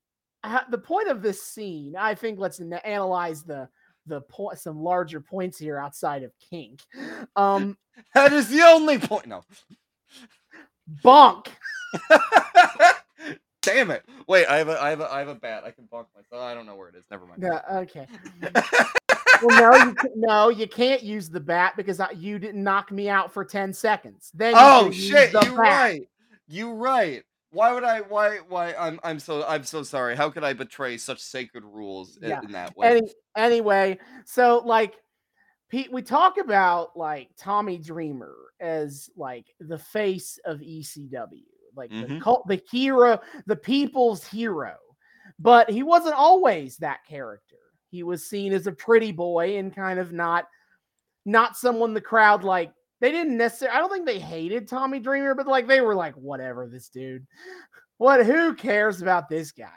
[0.70, 3.70] the point of this scene, I think let's na- analyze the
[4.10, 6.82] the point some larger points here outside of kink.
[7.36, 7.78] Um
[8.16, 9.28] That is the only point.
[9.28, 9.44] No.
[11.04, 11.48] bonk.
[13.62, 14.04] Damn it!
[14.28, 15.64] Wait, I have a, I have a, I have a bat.
[15.66, 16.42] I can bonk myself.
[16.42, 17.04] I don't know where it is.
[17.12, 17.44] Never mind.
[17.44, 18.08] Yeah, okay.
[19.44, 22.90] well, no, you ca- no, you can't use the bat because I, you didn't knock
[22.90, 24.32] me out for ten seconds.
[24.34, 25.34] Then oh shit!
[25.34, 25.58] You bat.
[25.58, 26.02] right.
[26.48, 27.24] You right.
[27.52, 28.02] Why would I?
[28.02, 28.38] Why?
[28.48, 28.74] Why?
[28.78, 29.00] I'm.
[29.04, 29.44] I'm so.
[29.48, 30.16] I'm so sorry.
[30.16, 32.42] How could I betray such sacred rules in, Yeah.
[32.44, 32.98] in that way?
[32.98, 34.96] Any, anyway, so like,
[35.70, 41.44] Pete, we talk about like Tommy Dreamer as like the face of ECW,
[41.76, 42.22] like the Mhm.
[42.22, 44.76] cult, the hero, the people's hero.
[45.40, 47.56] But he wasn't always that character.
[47.90, 50.48] He was seen as a pretty boy and kind of not,
[51.26, 52.72] not someone the crowd like.
[53.02, 53.78] They didn't necessarily.
[53.78, 57.26] I don't think they hated Tommy Dreamer, but like they were like, whatever, this dude.
[57.98, 58.26] What?
[58.26, 59.68] Who cares about this guy?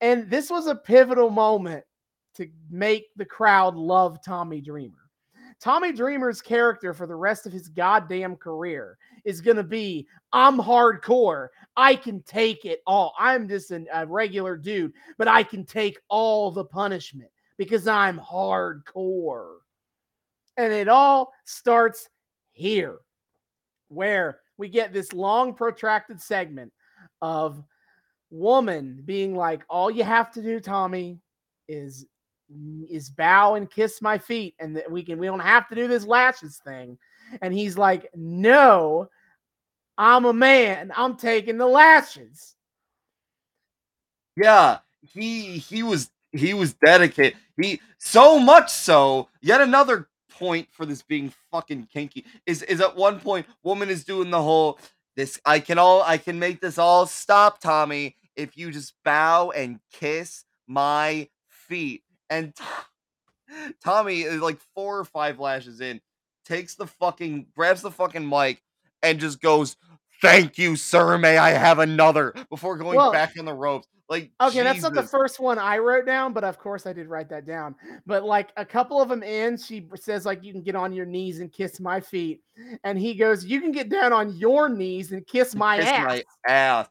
[0.00, 1.84] And this was a pivotal moment
[2.34, 4.96] to make the crowd love Tommy Dreamer.
[5.60, 10.56] Tommy Dreamer's character for the rest of his goddamn career is going to be I'm
[10.56, 11.48] hardcore.
[11.76, 13.12] I can take it all.
[13.18, 18.18] I'm just an, a regular dude, but I can take all the punishment because I'm
[18.18, 19.56] hardcore.
[20.56, 22.08] And it all starts
[22.52, 22.98] here,
[23.88, 26.72] where we get this long, protracted segment
[27.22, 27.62] of
[28.30, 31.18] woman being like, All you have to do, Tommy,
[31.68, 32.06] is
[32.90, 35.86] is bow and kiss my feet and that we can we don't have to do
[35.86, 36.98] this lashes thing
[37.42, 39.08] and he's like no
[39.96, 42.56] i'm a man i'm taking the lashes
[44.36, 47.38] Yeah, he he was he was dedicated.
[47.60, 49.28] He so much so.
[49.42, 50.08] Yet another
[50.40, 54.42] point for this being fucking kinky is is at one point woman is doing the
[54.42, 54.78] whole
[55.16, 59.50] this I can all I can make this all stop, Tommy, if you just bow
[59.50, 62.02] and kiss my feet.
[62.30, 62.54] And
[63.84, 66.00] Tommy is like four or five lashes in,
[66.46, 68.62] takes the fucking grabs the fucking mic
[69.02, 69.76] and just goes,
[70.22, 71.18] "Thank you, sir.
[71.18, 73.86] May I have another?" Before going Well- back on the ropes.
[74.08, 77.06] Like okay that's not the first one i wrote down but of course i did
[77.06, 80.62] write that down but like a couple of them in she says like you can
[80.62, 82.40] get on your knees and kiss my feet
[82.82, 86.06] and he goes you can get down on your knees and kiss my Kiss ass
[86.08, 86.88] my ass.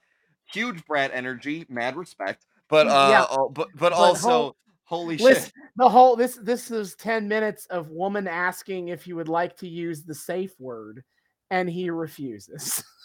[0.54, 2.46] Huge brat energy, mad respect.
[2.70, 3.26] But uh, yeah.
[3.30, 4.56] oh, but but But also hol-
[4.86, 5.54] holy Listen, shit.
[5.76, 9.68] the whole this this is 10 minutes of woman asking if you would like to
[9.68, 11.04] use the safe word
[11.52, 12.82] and he refuses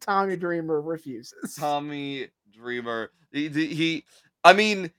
[0.00, 1.54] Tommy Dreamer refuses.
[1.58, 3.10] Tommy Dreamer.
[3.32, 4.04] He, he
[4.44, 4.90] I mean,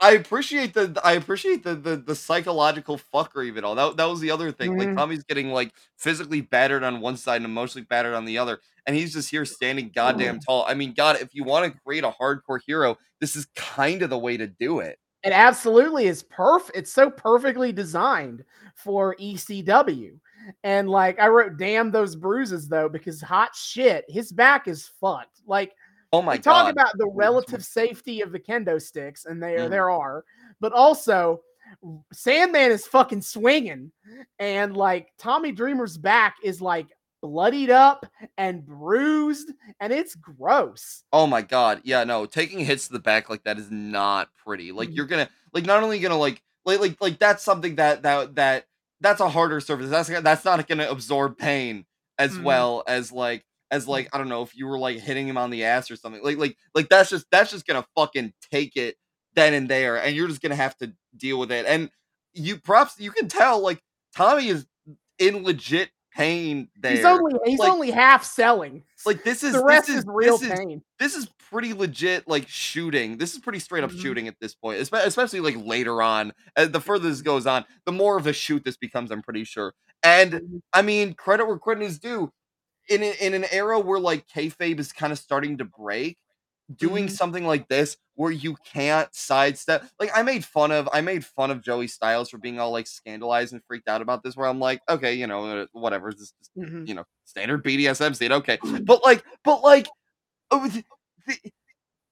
[0.00, 3.74] I appreciate the I appreciate the the, the psychological fuckery of it all.
[3.74, 4.76] That, that was the other thing.
[4.76, 4.96] Like Mhm.
[4.96, 8.94] Tommy's getting like physically battered on one side and emotionally battered on the other, and
[8.94, 10.64] he's just here standing goddamn tall.
[10.68, 14.10] I mean, God, if you want to create a hardcore hero, this is kind of
[14.10, 14.98] the way to do it.
[15.24, 16.70] It absolutely is perf.
[16.74, 18.44] It's so perfectly designed
[18.76, 20.20] for ECW.
[20.64, 25.40] And like I wrote, damn those bruises though, because hot shit, his back is fucked.
[25.46, 25.72] Like
[26.12, 26.70] Oh my talk god.
[26.72, 29.70] about the relative safety of the kendo sticks, and there Mhm.
[29.70, 30.24] there are,
[30.60, 31.42] but also
[32.14, 33.92] Sandman is fucking swinging,
[34.38, 36.86] and like Tommy Dreamer's back is like
[37.20, 38.06] bloodied up
[38.38, 41.04] and bruised, and it's gross.
[41.12, 41.82] Oh my god.
[41.84, 44.72] Yeah, no, taking hits to the back like that is not pretty.
[44.72, 44.96] Like Mhm.
[44.96, 48.64] you're gonna like not only gonna like like like like that's something that that that
[49.00, 49.90] that's a harder surface.
[49.90, 51.84] That's that's not gonna absorb pain
[52.18, 52.42] as Mhm.
[52.42, 55.50] well as like as like I don't know if you were like hitting him on
[55.50, 56.22] the ass or something.
[56.22, 58.96] Like like like that's just that's just gonna fucking take it
[59.34, 61.66] then and there and you're just gonna have to deal with it.
[61.66, 61.90] And
[62.34, 63.80] you props you can tell like
[64.16, 64.66] Tommy is
[65.18, 66.92] in legit pain there.
[66.96, 68.82] He's only he's Like- only half selling.
[69.06, 70.82] Like this is this is, is real this is pain.
[70.98, 74.00] this is pretty legit like shooting this is pretty straight up Mhm.
[74.02, 77.92] shooting at this point especially like later on as the further this goes on the
[77.92, 79.72] more of a shoot this becomes i'm pretty sure
[80.02, 80.60] and Mhm.
[80.72, 82.32] i mean credit where credit is due
[82.88, 86.18] in, a- in an era where like kayfabe is kind of starting to break
[86.76, 87.10] doing Mhm.
[87.10, 91.50] something like this where you can't sidestep like i made fun of i made fun
[91.50, 94.60] of joey styles for being all like scandalized and freaked out about this where i'm
[94.60, 96.86] like okay you know uh, whatever this is Mhm.
[96.88, 99.86] you know standard bdsm scene okay but like but like
[100.50, 100.84] oh, th-
[101.28, 101.52] th-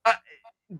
[0.04, 0.16] I-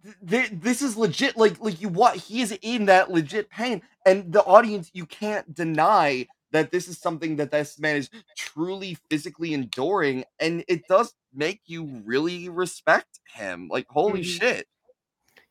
[0.05, 3.83] th- th- this is legit like like you what he is in that legit pain
[4.05, 8.99] and the audience you can't deny that this is something that this man is truly
[9.11, 14.25] physically enduring and it does make you really respect him like holy Mhm.
[14.25, 14.67] shit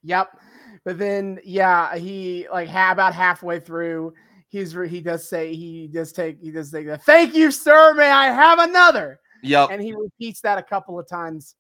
[0.04, 0.38] Yep.
[0.84, 4.14] But then, yeah, he like how about halfway through,
[4.56, 7.04] he's re- he does say he does take he does say that.
[7.04, 7.94] Thank you, sir.
[7.94, 9.20] May I have another?
[9.44, 11.56] yep And he repeats that a couple of times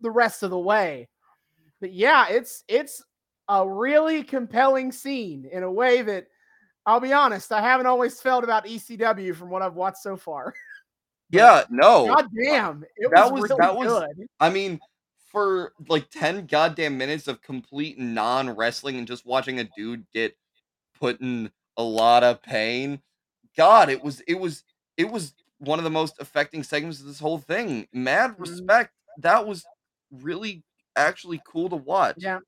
[0.00, 1.08] the rest of the way.
[1.80, 3.02] But yeah, it's it's
[3.48, 6.26] a really compelling scene in a way that
[6.86, 10.54] I'll be honest, I haven't always felt about ECW from what I've watched so far.
[11.30, 14.26] yeah no God damn, it That was, was- really that was- good.
[14.40, 14.78] I mean,
[15.32, 20.36] for like 10 goddamn minutes of complete non wrestling and just watching a dude get
[21.00, 23.00] put in a lot of pain,
[23.56, 24.64] God, it was, it was,
[24.96, 27.86] it was one of the most affecting segments of this whole thing.
[27.92, 28.40] Mad Mhm.
[28.40, 28.92] respect.
[29.18, 29.64] That was
[30.10, 30.62] really
[30.96, 32.16] actually cool to watch.
[32.18, 32.40] Yeah.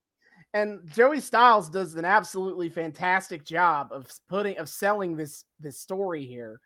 [0.54, 6.24] And Joey Styles does an absolutely fantastic job of putting of selling this this story
[6.24, 6.60] here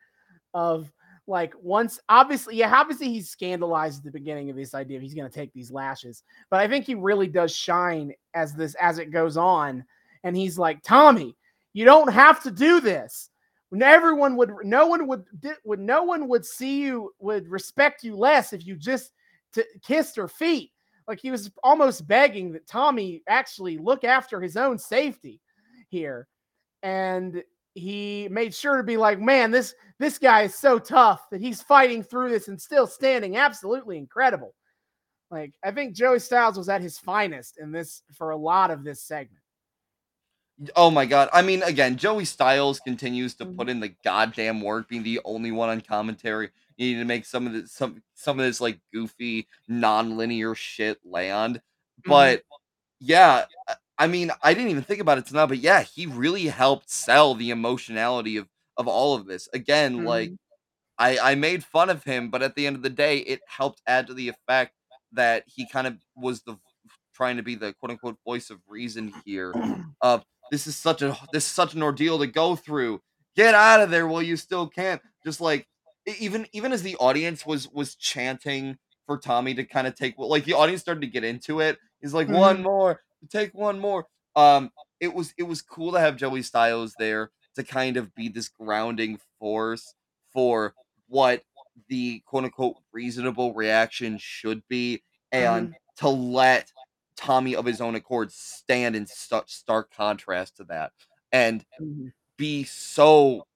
[0.54, 0.92] of
[1.26, 5.14] like once obviously yeah obviously he's scandalized at the beginning of this idea of he's
[5.14, 8.98] going to take these lashes but i think he really does shine as this as
[8.98, 9.84] it goes on
[10.24, 11.36] and he's like tommy
[11.72, 13.30] you don't have to do this
[13.70, 15.24] when everyone would no one would
[15.64, 19.12] would no one would see you would respect you less if you just
[19.52, 20.72] t- kissed her feet
[21.10, 25.40] like he was almost begging that Tommy actually look after his own safety
[25.88, 26.28] here.
[26.84, 27.42] And
[27.74, 31.62] he made sure to be like, man, this this guy is so tough that he's
[31.62, 33.36] fighting through this and still standing.
[33.36, 34.54] Absolutely incredible.
[35.32, 38.84] Like I think Joey Styles was at his finest in this for a lot of
[38.84, 39.39] this segment.
[40.76, 41.30] Oh my god.
[41.32, 45.52] I mean, again, Joey Styles continues to put in the goddamn work, being the only
[45.52, 46.50] one on commentary.
[46.76, 50.98] You need to make some of this some some of this like goofy, non-linear shit
[51.05, 51.62] land.
[52.05, 52.43] But
[53.01, 53.47] yeah,
[53.98, 57.35] I- mean, I didn't even think about it tonight, but yeah, he really helped sell
[57.35, 59.48] the emotionality of of all of this.
[59.55, 60.39] Again, like Mhm.
[60.98, 63.82] I I made fun of him, but at the end of the day, it helped
[63.86, 64.74] add to the effect
[65.12, 66.59] that he kind of was the
[67.14, 69.52] trying to be the quote unquote voice of reason here.
[70.02, 73.01] Of this is such a this is such an ordeal to go through.
[73.36, 75.01] Get out of there while you still can.
[75.24, 75.66] Just like
[76.18, 80.44] even even as the audience was was chanting for Tommy to kind of take like
[80.44, 81.78] the audience started to get into it.
[82.01, 82.62] He's like one Mhm.
[82.62, 84.06] more, take one more.
[84.36, 84.70] Um,
[85.01, 88.48] it was it was cool to have Joey Styles there to kind of be this
[88.48, 89.94] grounding force
[90.32, 90.74] for
[91.09, 91.43] what
[91.89, 95.02] the quote unquote reasonable reaction should be
[95.32, 96.72] and to let
[97.20, 100.92] Tommy of his own accord stand in such stark contrast to that
[101.32, 102.12] and Mhm.
[102.38, 103.47] be so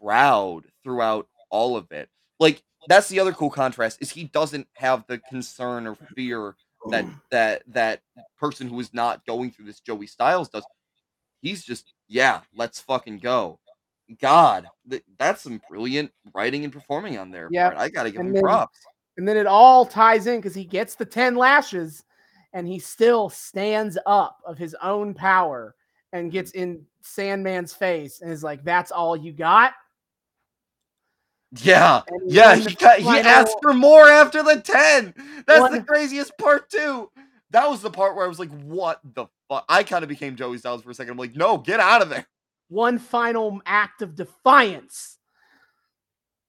[0.00, 2.08] proud throughout all of it.
[2.38, 6.54] Like that's the other cool contrast is he doesn't have the concern or fear
[6.90, 8.02] that that that
[8.38, 10.64] person who is not going through this Joey Styles does.
[11.40, 13.58] He's just yeah, let's fucking go.
[14.20, 17.48] God, th- that's some brilliant writing and performing on there.
[17.50, 17.72] Yeah.
[17.76, 18.78] I gotta give and him then- props.
[19.16, 22.02] And then it all ties in because he gets the 10 lashes
[22.52, 25.74] and he still stands up of his own power
[26.12, 26.62] and gets mm-hmm.
[26.62, 29.74] in Sandman's face and is like, That's all you got?
[31.60, 35.14] Yeah, yeah, he got, he asked for more after the 10.
[35.46, 37.10] That's the craziest part too.
[37.50, 39.66] That was the part where I was like, what the fuck?
[39.68, 41.12] I kind of became Joey Styles for a second.
[41.12, 42.26] I'm like, no, get out of there.
[42.68, 45.18] one final act of defiance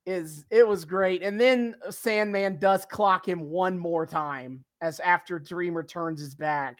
[0.05, 5.39] is it was great and then sandman does clock him one more time as after
[5.39, 6.80] dreamer turns his back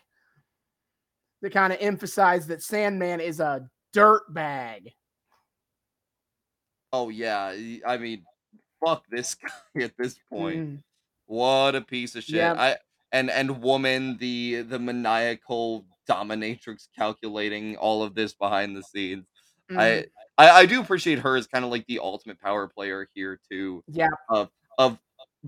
[1.41, 4.91] to kind of emphasize that sandman is a dirt bag
[6.93, 7.55] Oh yeah,
[7.87, 8.23] I mean,
[8.85, 9.33] fuck this
[9.75, 10.59] guy at this point.
[10.59, 10.83] Mm,
[11.25, 12.35] What a piece of shit.
[12.35, 12.57] Yep.
[12.57, 12.77] I
[13.11, 19.25] and and woman, the the maniacal dominatrix calculating all of this behind the scenes.
[19.71, 20.05] mm, I,
[20.38, 23.84] I I do appreciate her as kind of like the ultimate power player here too.
[23.88, 24.97] yeah Of of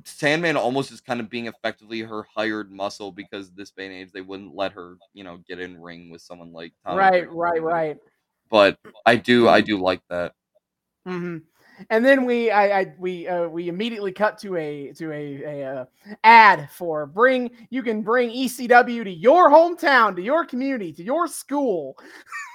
[0.04, 4.12] Sandman almost is kind of being effectively her hired muscle because this day and age
[4.12, 7.64] they wouldn't let her, you know, get in ring with someone like Tommy right right
[7.64, 7.98] right
[8.50, 10.34] But I do I do like that.
[11.06, 11.38] hmm
[11.90, 15.64] And then we, I, I we, uh, we immediately cut to a to a, a
[15.64, 15.86] uh,
[16.24, 17.52] ad for bring.
[17.70, 21.98] You can bring ECW to your hometown, to your community, to your school.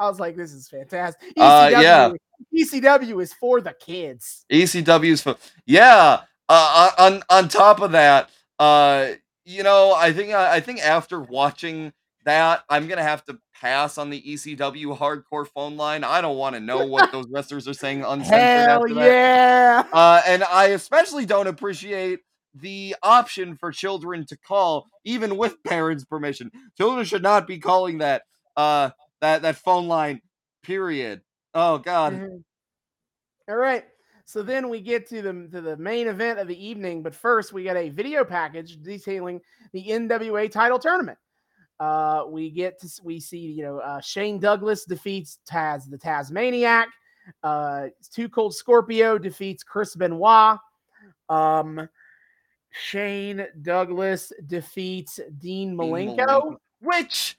[0.00, 1.32] I was like, this is fantastic.
[1.36, 2.12] Uh, yeah.
[2.56, 4.46] ECW is for the kids.
[4.50, 5.36] ECW's for
[5.66, 6.22] yeah.
[6.48, 9.10] Uh, on on top of that, uh,
[9.44, 11.92] you know, I think I, I think after watching
[12.24, 16.02] that, I'm gonna have to pass on the ECW hardcore phone line.
[16.02, 19.84] I don't want to know what those wrestlers are saying uncensored Hell yeah!
[19.92, 22.20] Uh, and I especially don't appreciate
[22.54, 26.50] the option for children to call, even with parents' permission.
[26.78, 28.22] Children should not be calling that
[28.56, 28.90] uh
[29.20, 30.20] that that phone line.
[30.62, 31.22] Period.
[31.54, 32.14] Oh God.
[32.14, 32.44] Mhm.
[33.48, 33.84] All right.
[34.24, 37.52] So then we get to the to the main event of the evening, but first
[37.52, 39.40] we get a video package detailing
[39.72, 41.18] the NWA title tournament.
[41.80, 46.86] Uh, we get to we see you know uh, Shane Douglas defeats Taz the Tazmaniac.
[47.42, 50.58] Uh, Too Cold Scorpio defeats Chris Benoit.
[51.28, 51.88] Um,
[52.70, 56.16] Shane Douglas defeats Dean Dean Malenko.
[56.16, 56.56] Malenko.
[56.82, 57.38] Which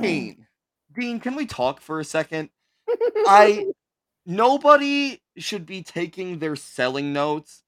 [0.00, 0.46] Dean,
[0.98, 2.50] Dean, can we talk for a second?
[3.26, 3.66] I
[4.26, 7.62] nobody should be taking their selling notes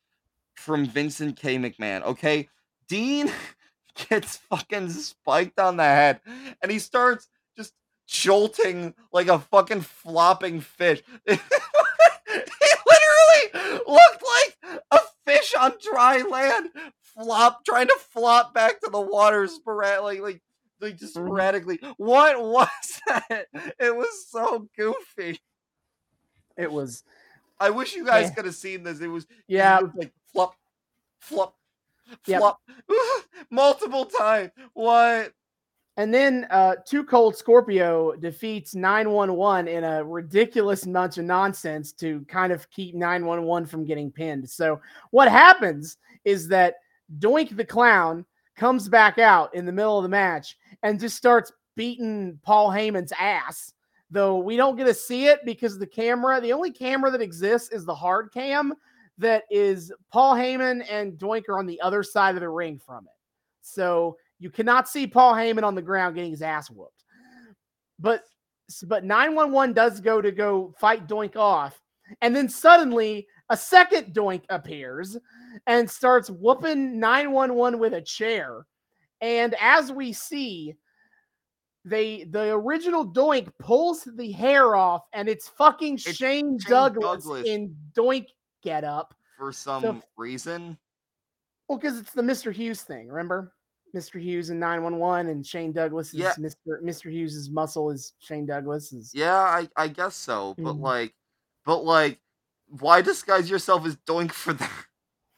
[0.54, 1.56] from Vincent K.
[1.56, 2.02] McMahon.
[2.02, 2.48] Okay,
[2.88, 3.30] Dean
[4.08, 6.20] gets fucking spiked on the head,
[6.60, 7.72] and he starts just
[8.08, 11.00] jolting like a fucking flopping fish.
[11.26, 11.38] he
[12.86, 16.70] literally looked like a fish on dry land,
[17.00, 20.42] flop trying to flop back to the water sporadically, like
[20.80, 21.26] like just Mhm.
[21.26, 21.80] sporadically.
[21.96, 23.46] What was that?
[23.78, 25.40] It was so goofy.
[26.56, 27.04] It was
[27.58, 28.34] I wish you guys Yeah.
[28.34, 29.00] could have seen this.
[29.00, 29.78] It was yeah.
[29.78, 30.54] it was like flop,
[31.20, 31.56] flop,
[32.26, 32.40] Yep.
[32.40, 32.60] flop,
[33.50, 34.50] multiple times.
[34.72, 35.32] What?
[35.96, 42.24] And then uh, Too Cold Scorpio defeats 911 in a ridiculous bunch of nonsense to
[42.26, 44.48] kind of keep 911 from getting pinned.
[44.48, 44.80] So,
[45.10, 46.76] what happens is that
[47.18, 48.24] Doink the Clown
[48.60, 53.12] comes back out in the middle of the match and just starts beating Paul Heyman's
[53.18, 53.72] ass.
[54.10, 57.70] Though we don't get to see it because the camera, the only camera that exists
[57.70, 58.74] is the hard cam
[59.16, 63.04] that is Paul Heyman and Doink are on the other side of the ring from
[63.04, 63.16] it.
[63.62, 67.04] So you cannot see Paul Heyman on the ground getting his ass whooped.
[67.98, 68.24] But
[68.84, 71.80] but 911 does go to go fight Doink off.
[72.20, 75.16] And then suddenly a second Doink appears
[75.66, 78.66] and starts whooping 911 with a chair.
[79.20, 80.74] And as we see,
[81.84, 87.24] they the original Doink pulls the hair off, and it's fucking It's Shane, Shane Douglas,
[87.24, 87.46] Douglas.
[87.48, 88.26] in Doink
[88.62, 89.14] get up.
[89.38, 90.76] For some reason,
[91.68, 92.52] Well, because it's the Mr.
[92.52, 93.54] Hughes thing, remember?
[93.96, 94.20] Mr.
[94.20, 96.32] Hughes and 911 and Shane Douglas Yeah.
[96.38, 96.80] Mr.
[96.84, 97.10] Mr.
[97.10, 100.54] Hughes's muscle is Shane Douglas is yeah, I I guess so.
[100.58, 100.80] But Mhm.
[100.80, 101.14] like,
[101.64, 102.20] but like,
[102.78, 104.70] why disguise yourself as doink for that?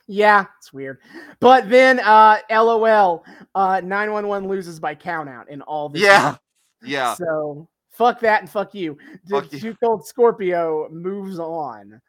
[0.07, 0.99] Yeah, it's weird.
[1.41, 6.03] But then uh LOL, uh 911 loses by count out in all this.
[6.03, 6.37] Yeah,
[6.83, 7.15] yeah.
[7.15, 8.99] So fuck that and fuck you.
[9.27, 9.51] The Fuck.
[9.51, 12.01] Too Cold Scorpio moves on.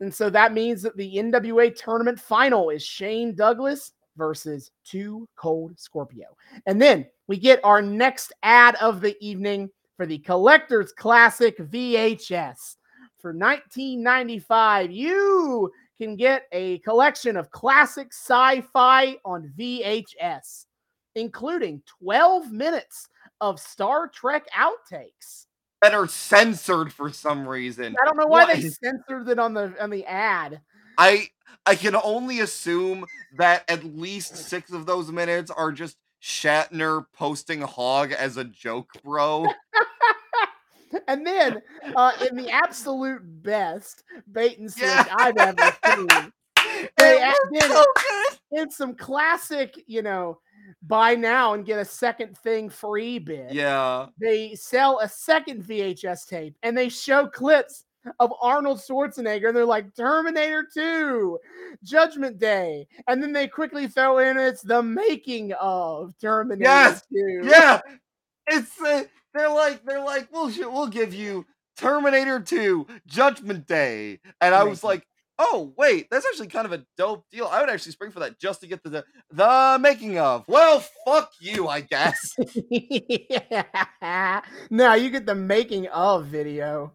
[0.00, 5.78] And so that means that the NWA tournament final is Shane Douglas versus Too Cold
[5.78, 6.26] Scorpio.
[6.66, 12.76] And then we get our next ad of the evening for the Collector's Classic VHS.
[13.20, 20.64] For 1995, you can get a collection of classic sci-fi on VHS,
[21.14, 23.08] including 12 minutes
[23.42, 25.46] of Star Trek outtakes.
[25.82, 27.94] That are censored for some reason.
[28.00, 30.60] I don't know why What they censored it on the on the ad.
[30.96, 31.28] I
[31.66, 33.04] I can only assume
[33.36, 38.90] that at least six of those minutes are just Shatner posting hog as a joke,
[39.02, 39.46] bro.
[41.08, 41.62] and then,
[41.96, 45.14] uh, in the absolute best bait and switch Yeah.
[45.18, 46.32] I've ever seen,
[46.96, 47.84] They was did so
[48.52, 50.38] in some classic, you know,
[50.82, 53.52] buy now and get a second thing free bit.
[53.52, 54.06] Yeah.
[54.18, 57.84] They sell a second VHS tape and they show clips
[58.18, 59.48] of Arnold Schwarzenegger.
[59.48, 61.38] And they're like Terminator 2,
[61.84, 62.86] Judgment Day.
[63.08, 67.40] And then they quickly throw in it's the making of Terminator Yes, 2.
[67.44, 67.80] Yeah.
[68.46, 69.04] It's uh,
[69.34, 71.46] they're like they're like we'll sh- we'll give you
[71.76, 74.20] Terminator 2 Judgment Day.
[74.40, 75.06] And I was like,
[75.38, 77.46] "Oh, wait, that's actually kind of a dope deal.
[77.46, 80.84] I would actually spring for that just to get the the, the making of." Well,
[81.06, 82.36] fuck you, I guess.
[82.70, 84.42] yeah.
[84.70, 86.92] No, you get the making of video.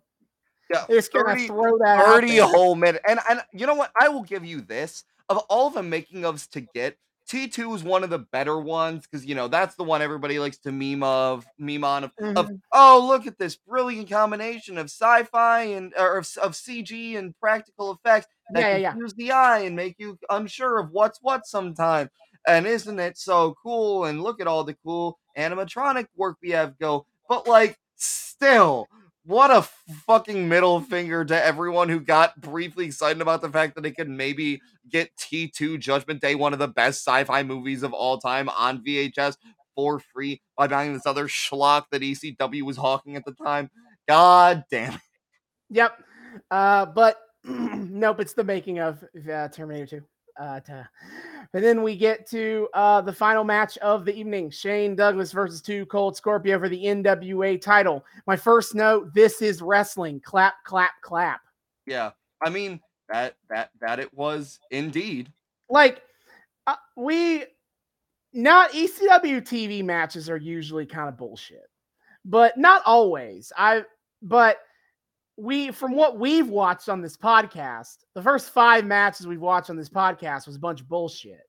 [0.71, 0.85] Yeah.
[0.89, 2.43] They're gonna 30 throw that 30 there.
[2.43, 3.01] whole minute.
[3.07, 3.91] And and you know what?
[3.99, 5.03] I will give you this.
[5.27, 6.97] Of all the making ofs to get,
[7.27, 10.57] T2 is one of the better ones because you know that's the one everybody likes
[10.59, 12.61] to meme of, meme on of, of Mhm.
[12.71, 17.91] oh look at this brilliant combination of sci-fi and or of, of CG and practical
[17.91, 18.95] effects that Yeah, yeah, yeah.
[18.95, 22.09] confuse the eye and make you unsure of what's what sometime.
[22.47, 24.05] And isn't it so cool?
[24.05, 27.07] And look at all the cool animatronic work we have go.
[27.27, 28.89] But like still,
[29.25, 29.67] what a
[30.05, 34.09] fucking middle finger to everyone who got briefly excited about the fact that they could
[34.09, 38.83] maybe get T2 Judgment Day, one of the best sci-fi movies of all time, on
[38.83, 39.37] VHS
[39.75, 43.69] for free by buying this other schlock that ECW was hawking at the time.
[44.07, 45.01] God damn it.
[45.71, 46.03] Yep.
[46.51, 50.05] Uh, but nope, it's the making of uh, Terminator 2.
[50.37, 50.89] Uh, ta-
[51.53, 55.61] and then we get to uh, the final match of the evening Shane Douglas versus
[55.61, 58.03] Two Cold Scorpio for the NWA title.
[58.27, 60.19] My first note this is wrestling.
[60.19, 61.41] Clap, clap, clap.
[61.85, 62.11] Yeah.
[62.43, 65.31] I mean, that that that it was indeed.
[65.69, 66.01] Like,
[66.67, 67.45] uh, we
[68.33, 71.69] not ECW TV matches are usually kind of bullshit,
[72.25, 73.53] but not always.
[73.57, 73.83] I,
[74.21, 74.57] but
[75.37, 79.75] we, from what we've watched on this podcast, the first five matches we've watched on
[79.75, 81.41] this podcast was a bunch of bullshit.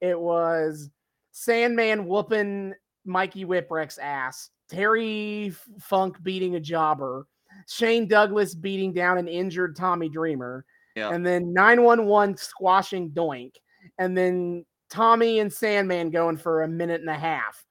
[0.00, 0.90] It was
[1.32, 2.74] Sandman whooping
[3.04, 7.26] Mikey Whipwreck's ass, Terry Funk beating a jobber,
[7.68, 10.64] Shane Douglas beating down an injured Tommy Dreamer,
[10.94, 11.10] Yeah.
[11.10, 13.54] and then 911 squashing Doink,
[13.98, 17.64] and then Tommy and Sandman going for a minute and a half.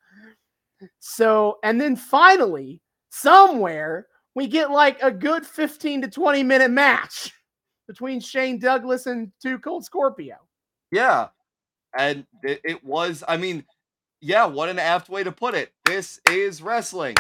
[0.99, 4.07] So, and then finally, somewhere,
[4.38, 7.34] we get like a good 15 to 20 minute match
[7.88, 10.35] between Shane Douglas and Two Cold Scorpio.
[10.91, 11.30] Yeah.
[11.97, 13.65] And it, it was, I mean,
[14.22, 15.72] yeah, what an apt way to put it.
[15.85, 17.15] This is wrestling.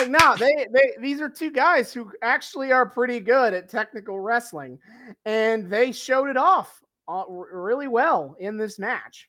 [0.00, 4.18] Like, no, they, they, these are two guys who actually are pretty good at technical
[4.18, 4.78] wrestling,
[5.26, 9.28] and they showed it off uh, really well in this match.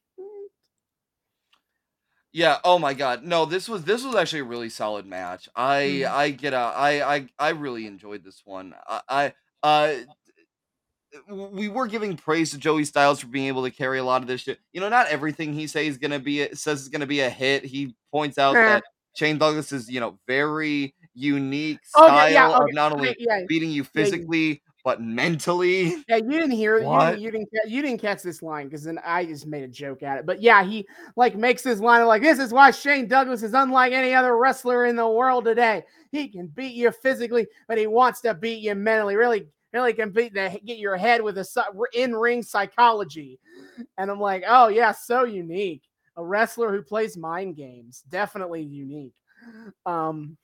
[2.36, 2.58] Yeah.
[2.66, 3.24] Oh my God.
[3.24, 5.48] No, this was this was actually a really solid match.
[5.56, 6.12] I Mhm.
[6.12, 8.76] I get a I I I really enjoyed this one.
[8.88, 9.34] I, I
[9.64, 9.96] uh
[11.28, 14.22] w- we were giving praise to Joey Styles for being able to carry a lot
[14.22, 14.60] of this shit.
[14.74, 17.30] You know, not everything he says is gonna be a, says is gonna be a
[17.30, 17.64] hit.
[17.66, 18.84] He points out that
[19.16, 23.10] Shane Douglas is you know very unique Oh, style yeah, yeah, of okay, not only
[23.12, 25.96] okay, yeah, beating you yeah, you- physically but mentally.
[26.08, 27.10] Yeah, you didn't hear you What?
[27.10, 30.04] didn't, you didn't you didn't catch this line because then I just made a joke
[30.04, 30.28] at it.
[30.28, 33.56] But yeah, he like makes this line of like this is why Shane Douglas is
[33.56, 35.84] unlike any other wrestler in the world today.
[36.12, 39.16] He can beat you physically, but he wants to beat you mentally.
[39.16, 43.40] Really, really can beat the get your head with a in ring psychology.
[43.98, 45.82] And I'm like, oh yeah, so unique.
[46.16, 49.16] A wrestler who plays mind games, definitely unique.
[49.88, 50.38] Um.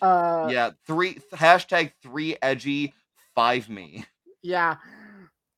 [0.00, 2.94] Uh, yeah, three hashtag three edgy
[3.34, 4.04] five me.
[4.42, 4.76] Yeah.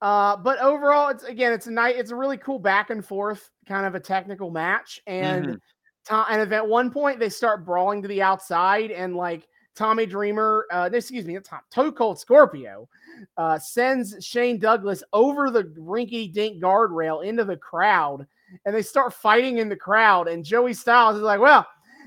[0.01, 3.49] Uh, but overall, it's again, it's a night, it's a really cool back and forth
[3.69, 5.01] kind of a technical match.
[5.07, 5.59] And Mhm.
[6.07, 9.47] To- and at one point they start brawling to the outside, and like
[9.77, 12.89] Tommy Dreamer, uh, excuse me, it's Tom Toe Cold Scorpio,
[13.37, 18.27] uh, sends Shane Douglas over the rinky dink guardrail into the crowd,
[18.67, 20.27] and they start fighting in the crowd.
[20.27, 21.65] And Joey Styles is like, "Well,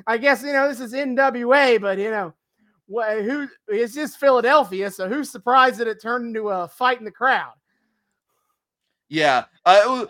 [0.08, 2.34] I guess you know this is NWA, but you know,
[2.88, 7.06] what who it's just Philadelphia, so who's surprised that it turned into a fight in
[7.06, 7.54] the crowd?"
[9.10, 9.46] Yeah.
[9.66, 10.06] I,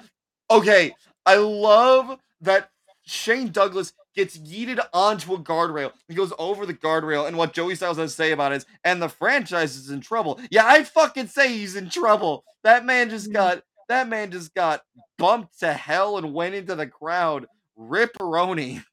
[0.50, 0.94] okay.
[1.26, 2.70] I love that
[3.06, 5.92] Shane Douglas gets yeeted onto a guardrail.
[6.08, 8.66] He goes over the guardrail, and what Joey Styles has to say about it is,
[8.84, 10.40] and the franchise is in trouble.
[10.50, 12.46] Yeah, I'd fucking say he's in trouble.
[12.64, 13.34] That man just Mhm.
[13.34, 14.84] got that man just got
[15.18, 17.46] bumped to hell and went into the crowd.
[17.78, 18.84] Ripperoni.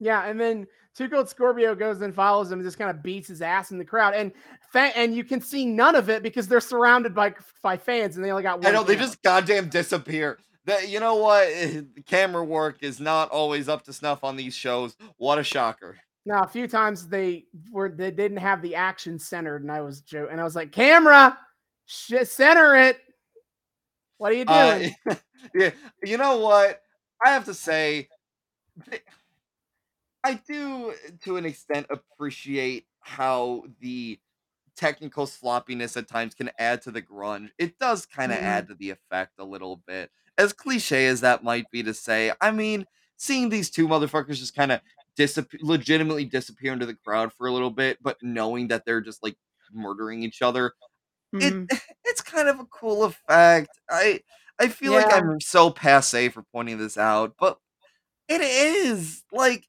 [0.00, 3.28] Yeah, and then Two Cold Scorpio goes and follows him and just kind of beats
[3.28, 4.14] his ass in the crowd.
[4.14, 4.32] And
[4.72, 8.24] fa- and you can see none of it because they're surrounded by by fans and
[8.24, 8.66] they only got one.
[8.66, 10.38] I know they just goddamn disappear.
[10.64, 11.48] That you know what?
[12.06, 14.96] Camera work is not always up to snuff on these shows.
[15.16, 15.96] What a shocker.
[16.26, 20.00] Now, a few times they were they didn't have the action centered, and I was
[20.00, 21.38] joke, and I was like, "Camera,
[21.86, 22.98] sh- center it."
[24.18, 24.94] What are you doing?
[25.08, 25.14] Uh,
[25.54, 25.70] yeah,
[26.04, 26.82] you know what?
[27.24, 28.08] I have to say,
[30.24, 34.20] I do to an extent appreciate how the
[34.76, 37.50] technical sloppiness at times can add to the grunge.
[37.58, 38.40] It does kind of Mhm.
[38.40, 40.10] add to the effect a little bit.
[40.38, 42.86] As cliche as that might be to say, I mean,
[43.16, 44.80] seeing these two motherfuckers just kind of
[45.16, 49.22] disappear, legitimately disappear into the crowd for a little bit, but knowing that they're just
[49.22, 49.36] like
[49.72, 50.74] murdering each other,
[51.32, 51.70] Mhm.
[51.70, 53.78] it it's kind of a cool effect.
[53.90, 54.22] I
[54.58, 55.14] I feel like Yeah.
[55.14, 57.58] I'm so passe for pointing this out, but
[58.28, 59.68] it is like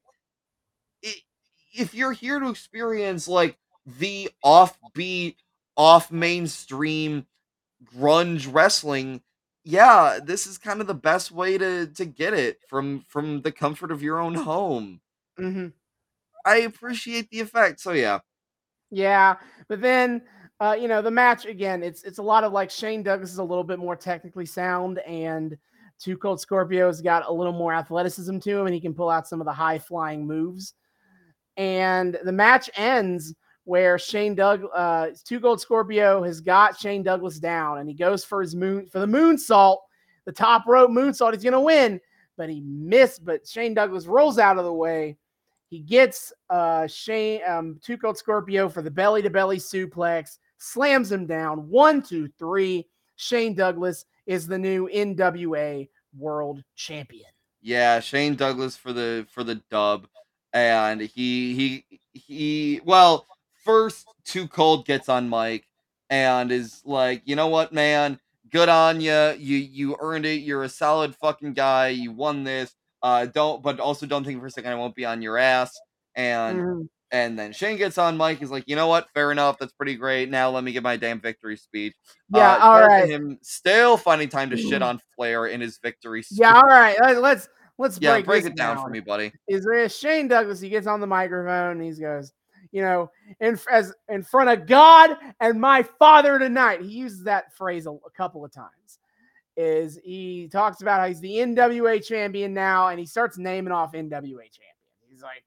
[1.74, 5.36] if you're here to experience like the offbeat,
[5.78, 7.26] off mainstream
[7.96, 9.22] grunge wrestling,
[9.64, 13.52] yeah, this is kind of the best way to to get it from from the
[13.52, 15.02] comfort of your own home.
[15.40, 15.74] Mhm.
[16.46, 17.80] I appreciate the effect.
[17.80, 18.20] So yeah.
[18.90, 19.38] Yeah,
[19.68, 20.22] but then
[20.60, 21.84] uh, you know the match again.
[21.84, 25.00] It's it's a lot of like Shane Douglas is a little bit more technically sound,
[25.00, 25.58] and
[26.00, 29.28] Two Cold Scorpio's got a little more athleticism to him, and he can pull out
[29.28, 30.74] some of the high flying moves.
[31.58, 33.34] And the match ends
[33.64, 38.24] where Shane Doug, uh, Two Cold Scorpio has got Shane Douglas down, and he goes
[38.24, 39.78] for his moon for the moonsault,
[40.26, 41.34] the top rope moonsault.
[41.34, 42.00] He's gonna win,
[42.38, 43.24] but he missed.
[43.24, 45.18] But Shane Douglas rolls out of the way.
[45.68, 51.12] He gets uh Shane um Two Cold Scorpio for the belly to belly suplex, slams
[51.12, 51.70] him down.
[51.70, 52.88] One, two, three.
[53.16, 55.88] Shane Douglas is the new NWA
[56.18, 57.30] World Champion.
[57.62, 60.08] Yeah, Shane Douglas for the for the dub,
[60.54, 62.82] and he he he.
[62.84, 63.28] Well,
[63.64, 65.68] first Too Cold gets on mike
[66.10, 68.20] and is like, you know what, man,
[68.52, 69.34] good on you.
[69.38, 70.42] You you earned it.
[70.42, 71.90] You're a solid fucking guy.
[71.90, 72.76] You won this.
[73.04, 75.80] Uh, don't but also don't think for a second I won't be on your ass.
[76.16, 76.90] And Mhm.
[77.12, 79.58] and then Shane gets on mike He's like, you know what, fair enough.
[79.58, 80.30] That's pretty great.
[80.30, 81.94] Now let me get my damn victory speech.
[82.30, 83.10] Yeah, uh, all right.
[83.10, 86.40] Him still finding time to shit on Flair in his victory speech.
[86.40, 86.98] Yeah, all right.
[87.18, 87.50] Let's
[87.82, 89.34] let's Yeah, break, break it down for me, buddy.
[89.48, 90.62] Is there Shane Douglas?
[90.62, 92.32] He gets on the microphone and he goes,
[92.72, 96.82] you know, in as in front of God and my Father tonight.
[96.82, 99.00] He uses that phrase a, a couple of times.
[99.58, 103.92] Is he talks about how he's the NWA champion now, and he starts naming off
[103.94, 104.78] NWA champions.
[105.10, 105.44] He's like,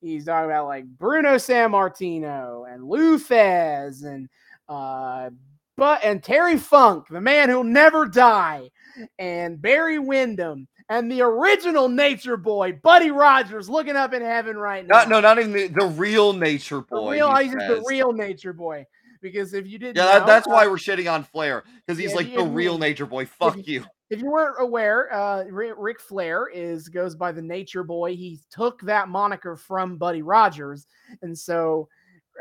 [0.00, 4.28] he's talking about like Bruno Sammartino and Lou Thesz and
[4.68, 5.30] uh
[5.76, 8.70] but and Terry Funk, the man who'll never die,
[9.18, 14.86] and Barry Windham, and the original Nature Boy, Buddy Rogers, looking up in heaven right
[14.86, 14.98] now.
[14.98, 17.12] Not no, not even the, the real Nature the Boy.
[17.12, 18.86] real, he he's the real Nature Boy.
[19.22, 22.10] Because if you didn't, Yeah, know, that's uh, why we're shitting on Flair because he's
[22.10, 23.24] yeah, like if the real Nature Boy.
[23.26, 23.84] Fuck you.
[24.10, 28.14] if you weren't aware, uh, Ri- Ric Flair is goes by the Nature Boy.
[28.14, 30.86] He took that moniker from Buddy Rogers,
[31.22, 31.88] and so,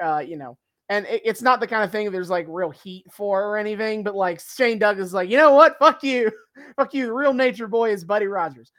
[0.01, 0.57] uh, you know,
[0.89, 4.03] and it- it's not the kind of thing there's like real heat for or anything.
[4.03, 5.77] But like Shane Douglas, is like, you know what?
[5.79, 6.31] Fuck you,
[6.75, 7.07] fuck you.
[7.07, 8.71] The real Nature Boy is Buddy Rogers,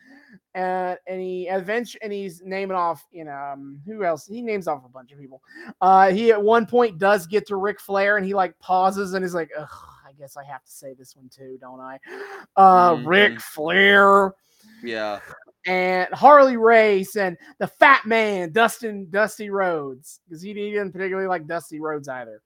[0.54, 4.26] uh, and he eventually and he's naming off, you know, um, who else?
[4.26, 5.42] He names off a bunch of people.
[5.80, 9.24] Uh, he at one point does get to Ric Flair, and he like pauses and
[9.24, 9.68] is like, ugh.
[10.08, 11.98] I guess I have to say this one too, don't I?
[12.56, 13.42] Uh, Ric Mhm.
[13.42, 14.32] Flair
[14.82, 15.18] Yeah.
[15.66, 21.28] And Harley Race and the Fat Man, Dustin Dusty Rhodes, because he, he didn't particularly
[21.28, 22.40] like Dusty Rhodes either.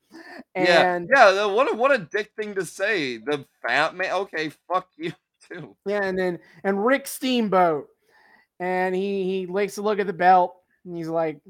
[0.54, 3.18] And yeah, the- what a what a dick thing to say.
[3.18, 4.12] The fat man.
[4.12, 5.12] Okay, fuck you
[5.52, 5.76] too.
[5.86, 7.88] yeah, and then and Rick Steamboat,
[8.58, 11.40] and he he likes to look at the belt, and he's like,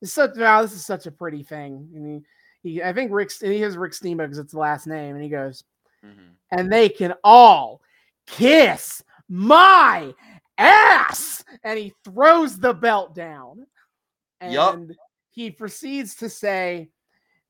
[0.00, 2.22] "It's such wow, this is such a pretty thing." And
[2.62, 5.22] he he I think Rick he has Rick Steamboat because it's the last name, and
[5.22, 5.64] he goes,
[6.04, 6.30] Mhm.
[6.52, 7.80] and they can all
[8.26, 10.12] kiss my
[10.58, 11.44] ass.
[11.64, 13.66] And he throws the belt down.
[14.40, 14.80] And Yup.
[15.30, 16.90] he proceeds to say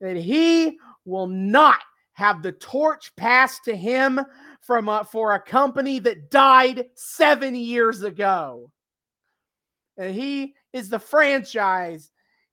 [0.01, 1.80] that he will not
[2.12, 4.20] have the torch passed to him
[4.60, 8.70] from a, for a company that died seven years ago.
[9.97, 12.10] And he is the franchise.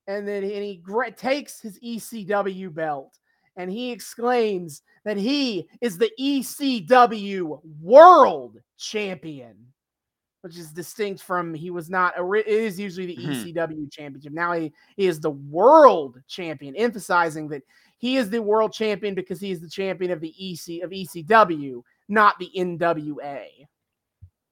[0.08, 3.18] And then and he gra- takes his ECW belt
[3.58, 9.56] and he exclaims that he is the ECW World Champion,
[10.46, 12.14] which is distinct from he was not.
[12.20, 13.46] It is usually the Mhm.
[13.56, 14.32] ECW Championship.
[14.32, 17.64] Now he, he is the World Champion, emphasizing that
[17.98, 21.82] he is the World Champion because he is the champion of the EC of ECW,
[22.10, 23.48] not the NWA.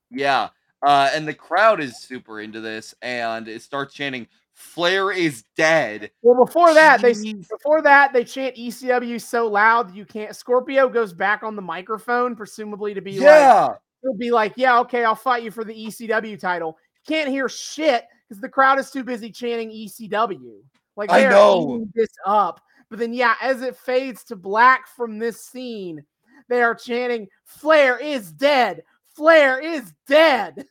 [0.09, 0.49] Yeah.
[0.81, 6.09] Uh, and the crowd is super into this, and it starts chanting Flair is dead.
[6.23, 10.35] Well, before that, they before that they chant ECW so loud you can't.
[10.35, 13.75] Scorpio goes back on the microphone, presumably to be like, Yeah.
[14.03, 16.77] He'll be like, "Yeah, okay, I'll fight you for the ECW title."
[17.07, 20.61] Can't hear shit because the crowd is too busy chanting ECW.
[20.95, 21.85] Like I know.
[21.93, 22.61] this up.
[22.89, 26.03] But then, yeah, as it fades to black from this scene,
[26.47, 28.83] they are chanting, "Flair is dead.
[29.15, 30.67] Flair is dead."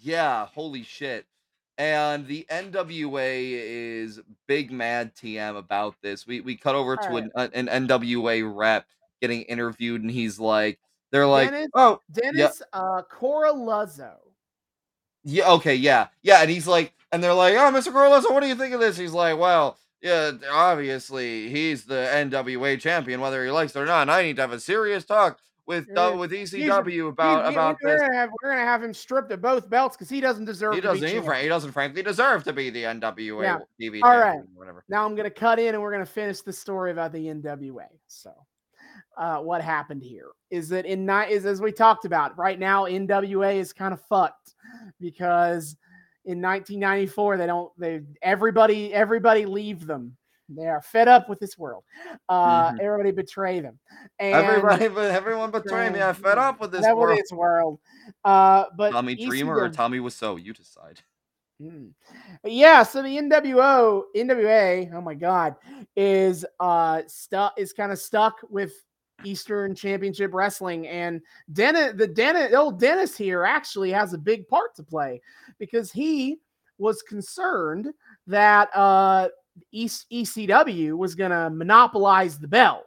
[0.00, 1.26] Yeah, holy shit.
[1.78, 6.26] And the NWA is big mad TM about this.
[6.26, 8.86] We we cut over to an, an NWA rep
[9.20, 10.78] getting interviewed, and he's like,
[11.12, 14.14] they're like, Dennis- oh, Dennis uh, Coraluzzo.
[15.24, 17.92] yeah, okay, yeah, yeah, and he's like, and they're like, oh, Mr.
[17.92, 18.96] Corliss, what do you think of this?
[18.96, 24.02] He's like, well, yeah, obviously he's the NWA champion, whether he likes it or not.
[24.02, 27.54] And I need to have a serious talk with uh, with ECW about He- he-
[27.54, 28.00] about we're this.
[28.02, 30.74] Gonna have, we're gonna have him stripped of both belts because he doesn't deserve.
[30.74, 31.08] He doesn't.
[31.08, 33.58] He, he doesn't frankly deserve to be the NWA Yeah.
[33.80, 34.36] TV All champion right.
[34.38, 34.84] or whatever.
[34.88, 37.86] Now I'm gonna cut in and we're gonna finish the story about the NWA.
[38.06, 38.32] So,
[39.16, 42.84] uh, what happened here is that in night is as we talked about right now,
[42.84, 44.54] NWA is kind of fucked
[45.00, 45.76] because
[46.24, 50.16] in 1994 they don't they everybody everybody leave them.
[50.48, 51.82] They are fed up with this world.
[52.28, 52.80] Uh, Mhm.
[52.80, 53.78] Everybody betray them.
[54.20, 56.00] And Everybody, but everyone betray me.
[56.00, 57.18] I fed up with this world.
[57.18, 57.80] this world.
[58.24, 61.00] Uh, but Tommy Dreamer or Tommy Wiseau, you decide.
[61.60, 61.92] Mm.
[62.44, 65.56] Yeah, so the NWO, NWA, oh my god,
[65.96, 68.74] is uh stuck is kind of stuck with
[69.26, 71.20] Eastern Championship Wrestling and
[71.52, 75.20] Dennis the Dennis old Dennis here actually has a big part to play
[75.58, 76.38] because he
[76.78, 77.92] was concerned
[78.26, 79.28] that uh
[79.72, 82.84] East ECW was gonna monopolize the belt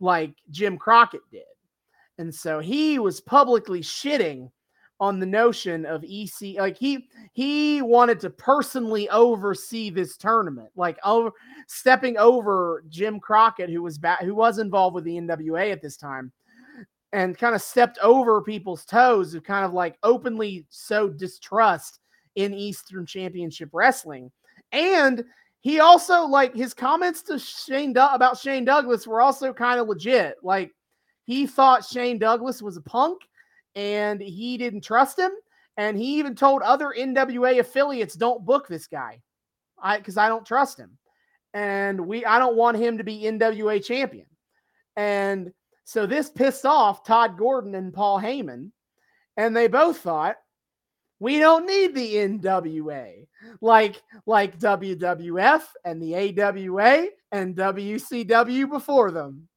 [0.00, 1.42] like Jim Crockett did.
[2.18, 4.50] And so he was publicly shitting
[5.00, 10.98] on the notion of EC like he he wanted to personally oversee this tournament like
[11.04, 11.30] over
[11.68, 15.96] stepping over Jim Crockett who was back who was involved with the NWA at this
[15.96, 16.32] time
[17.12, 22.00] and kind of stepped over people's toes who kind of like openly so distrust
[22.34, 24.30] in Eastern Championship Wrestling.
[24.72, 25.24] And
[25.60, 29.88] he also like his comments to Shane Du- about Shane Douglas were also kind of
[29.88, 30.36] legit.
[30.42, 30.72] Like
[31.24, 33.22] he thought Shane Douglas was a punk
[33.78, 35.30] and he didn't trust him.
[35.76, 39.22] And he even told other NWA affiliates, "Don't book this guy,
[39.80, 40.98] I because I don't trust him,
[41.54, 44.26] and we I don't want him to be NWA champion."
[44.96, 45.52] And
[45.84, 48.72] so this pissed off Todd Gordon and Paul Heyman,
[49.36, 50.36] and they both thought,
[51.20, 53.28] "We don't need the NWA
[53.60, 59.48] like like WWF and the AWA and WCW before them."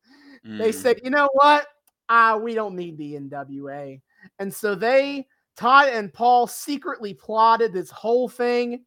[0.44, 0.74] they Mm.
[0.74, 1.68] said, you know what?
[2.10, 4.02] Ah, we don't need the NWA.
[4.40, 5.28] And so they,
[5.58, 8.86] Todd and Paul, secretly plotted this whole thing.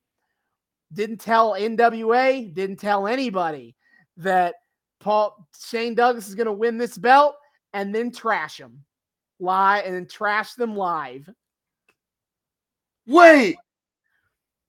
[0.92, 3.74] Didn't tell NWA, didn't tell anybody
[4.18, 4.54] that
[5.00, 7.36] Paul Shane Douglas is going to win this belt
[7.72, 8.84] and then trash him,
[9.40, 11.28] lie and then trash them live.
[13.06, 13.56] Wait,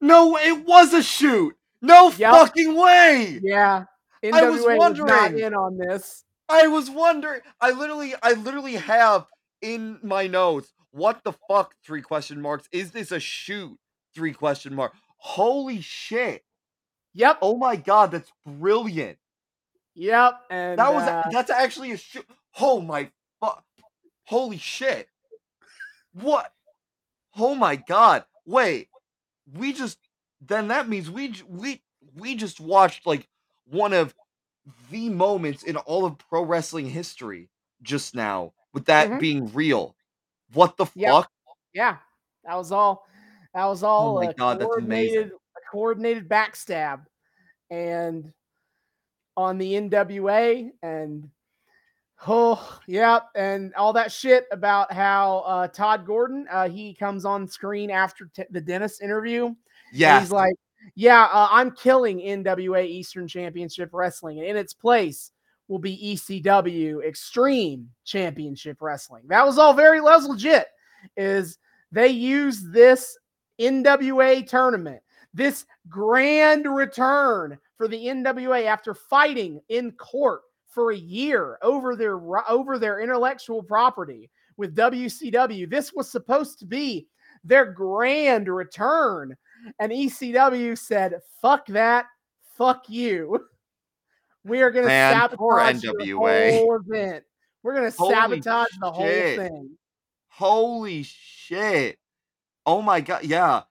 [0.01, 1.55] no, it was a shoot.
[1.81, 2.31] No Yep.
[2.31, 3.39] fucking way.
[3.43, 3.85] Yeah,
[4.23, 5.39] NWA I was not wondering.
[5.39, 6.23] in on this.
[6.49, 7.41] I was wondering.
[7.61, 9.25] I literally, I literally have
[9.65, 10.71] in my notes.
[10.91, 11.75] What the fuck?
[11.83, 12.69] Three question marks.
[12.71, 13.77] Is this a shoot?
[14.13, 14.93] Three question mark.
[15.17, 16.43] Holy shit!
[17.13, 19.17] Yep, Oh my god, that's brilliant.
[19.95, 22.25] yep, and That was uh, that's actually a shoot.
[22.59, 23.09] Oh my
[23.41, 23.63] fuck!
[24.25, 25.09] Holy shit!
[26.13, 26.53] What?
[27.35, 28.23] Oh my god!
[28.45, 28.89] Wait,
[29.51, 29.97] we just
[30.41, 31.81] then that means we we
[32.15, 33.27] we just watched like
[33.65, 34.13] one of
[34.91, 37.49] the moments in all of pro wrestling history
[37.81, 39.19] just now with that Mhm.
[39.19, 39.95] being real.
[40.53, 41.11] What the Yep.
[41.11, 41.31] fuck?
[41.73, 41.97] Yeah,
[42.43, 43.07] that was all.
[43.55, 44.17] That was all.
[44.17, 45.31] Oh my a God, that's amazing.
[45.71, 47.05] coordinated backstab,
[47.71, 48.31] and
[49.35, 51.29] on the NWA, and
[52.27, 57.47] oh yeah, and all that shit about how uh, Todd Gordon uh, he comes on
[57.47, 59.55] screen after t- the Dennis interview.
[59.91, 60.55] Yeah, he's like,
[60.95, 65.31] "Yeah, uh, I'm killing NWA Eastern Championship Wrestling, and in its place."
[65.67, 69.23] Will be ECW Extreme Championship Wrestling.
[69.27, 70.67] That was all very legit.
[71.17, 71.57] Is
[71.91, 73.17] they used this
[73.59, 75.01] NWA tournament,
[75.33, 82.19] this grand return for the NWA after fighting in court for a year over their
[82.49, 85.69] over their intellectual property with WCW.
[85.69, 87.07] This was supposed to be
[87.43, 89.35] their grand return,
[89.79, 92.05] and ECW said, "Fuck that,
[92.57, 93.47] fuck you."
[94.45, 97.23] We are going to sabotage the whole event.
[97.63, 99.77] We're going to sabotage the whole thing.
[100.29, 101.97] Holy shit.
[102.65, 103.23] Oh my god.
[103.25, 103.63] Yeah.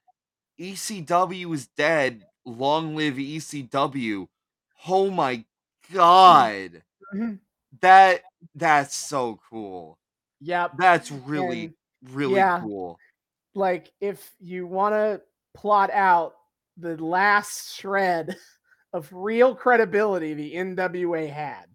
[0.59, 4.27] ECW is dead long live ECW.
[4.89, 5.45] Oh my
[5.93, 6.83] god.
[7.15, 7.39] Mhm.
[7.81, 8.23] That
[8.55, 9.99] that's so cool.
[10.41, 10.73] Yep.
[10.79, 11.75] That's really And
[12.15, 12.61] really yeah.
[12.61, 12.99] cool.
[13.55, 15.21] like if you want to
[15.55, 16.35] plot out
[16.77, 18.37] the last shred
[18.95, 21.67] of real credibility the NWA had.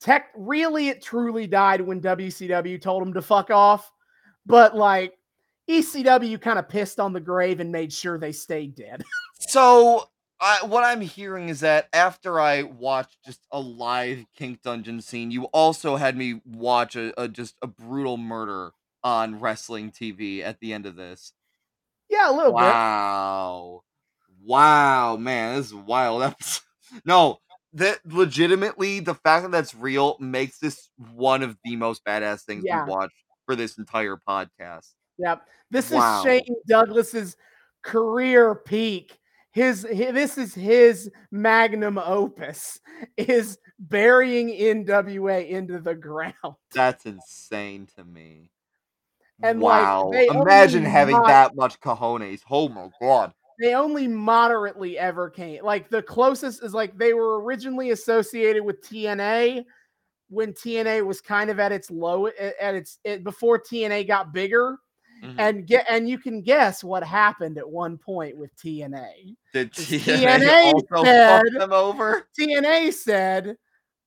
[0.00, 3.92] Tech really it truly died when WCW told him to fuck off,
[4.46, 5.12] but like
[5.68, 9.04] ECW kind of pissed on the grave and made sure they stayed dead.
[9.48, 15.00] So, I, what I'm hearing is that after I watched just a live Kink Dungeon
[15.00, 18.72] scene, you also had me watch a, a just a brutal murder
[19.02, 21.32] on wrestling TV at the end of this.
[22.10, 22.56] yeah, a little bit.
[22.56, 23.82] Wow.
[24.44, 26.62] Wow, man, this is wild episode.
[27.04, 27.38] No,
[27.74, 32.64] that legitimately the fact that that's real makes this one of the most badass things
[32.66, 32.84] Yeah.
[32.84, 33.14] we watched
[33.46, 34.88] for this entire podcast.
[35.18, 35.42] Yep.
[35.70, 36.18] This Wow.
[36.20, 37.36] is Shane Douglas's
[37.82, 39.16] career peak.
[39.52, 42.78] His, hi- this is his magnum opus
[43.16, 46.34] is burying NWA into the ground.
[46.74, 48.50] That's insane to me.
[49.42, 50.10] And, wow.
[50.12, 52.40] they Imagine having mod- that much cojones.
[52.50, 53.32] Oh my god.
[53.60, 55.62] They only moderately ever came.
[55.62, 59.64] Like the closest is like they were originally associated with TNA
[60.30, 64.78] when TNA was kind of at its low at its it, before TNA got bigger.
[65.22, 65.34] Mhm.
[65.38, 69.36] And get and you can guess what happened at one point with TNA.
[69.52, 72.26] Did TNA, TNA also said- them over?
[72.38, 73.56] TNA said,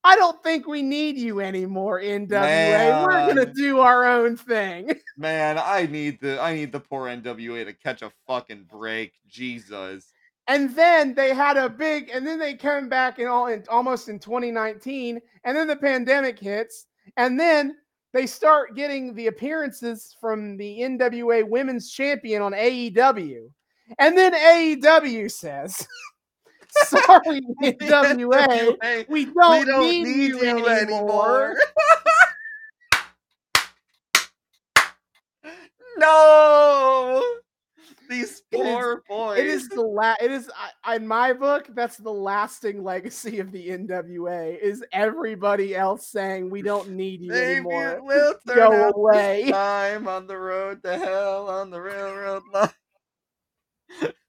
[0.06, 3.06] I don't think we need you anymore, NWA.
[3.06, 4.94] We're gonna do our own thing.
[5.18, 9.14] Man, I need the I need the poor NWA to catch a fucking break.
[9.28, 10.12] Jesus.
[10.48, 14.10] And then they had a big, and then they come back in all in almost
[14.10, 17.78] in 2019, and then the pandemic hits, and then
[18.12, 23.50] they start getting the appearances from the NWA Women's Champion on AEW,
[24.00, 25.88] and then AEW says,
[26.86, 31.56] "Sorry, NWA, NWA, we don't, we don't need, need you, you anymore." anymore.
[35.98, 37.24] no,
[38.10, 39.40] these It is- poor boys.
[39.40, 40.22] It is the last.
[40.22, 40.50] It is
[40.84, 41.68] I- in my book.
[41.74, 44.58] That's the lasting legacy of the NWA.
[44.60, 48.02] Is everybody else saying we don't need you Maybe anymore?
[48.48, 49.50] turn Go away.
[49.52, 52.70] time on the road to hell on the railroad line.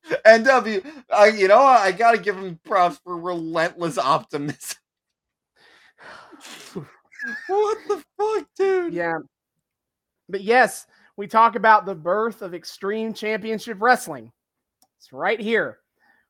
[0.26, 1.60] NW, I, you know.
[1.60, 4.78] I gotta give him props for relentless optimism.
[7.48, 8.92] what the fuck, dude?
[8.94, 9.18] Yeah.
[10.28, 10.86] But yes,
[11.16, 14.32] we talk about the birth of Extreme Championship Wrestling.
[14.98, 15.78] It's right here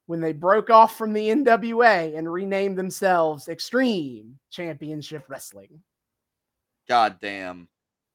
[0.07, 5.83] when they broke off from the NWA and renamed themselves Extreme Championship Wrestling.
[6.89, 7.69] God damn.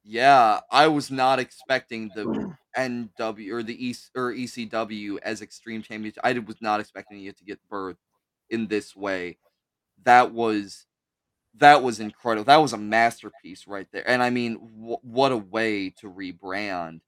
[0.03, 2.29] Yeah, I was not expecting the
[2.77, 6.21] NW or the East or ECW as Extreme Championship.
[6.23, 7.97] I was not expecting it to get birth
[8.49, 9.37] in this way.
[10.03, 10.85] That was
[11.55, 12.45] that was incredible.
[12.45, 14.07] That was a masterpiece right there.
[14.09, 17.01] And I mean, wh- what a way to rebrand.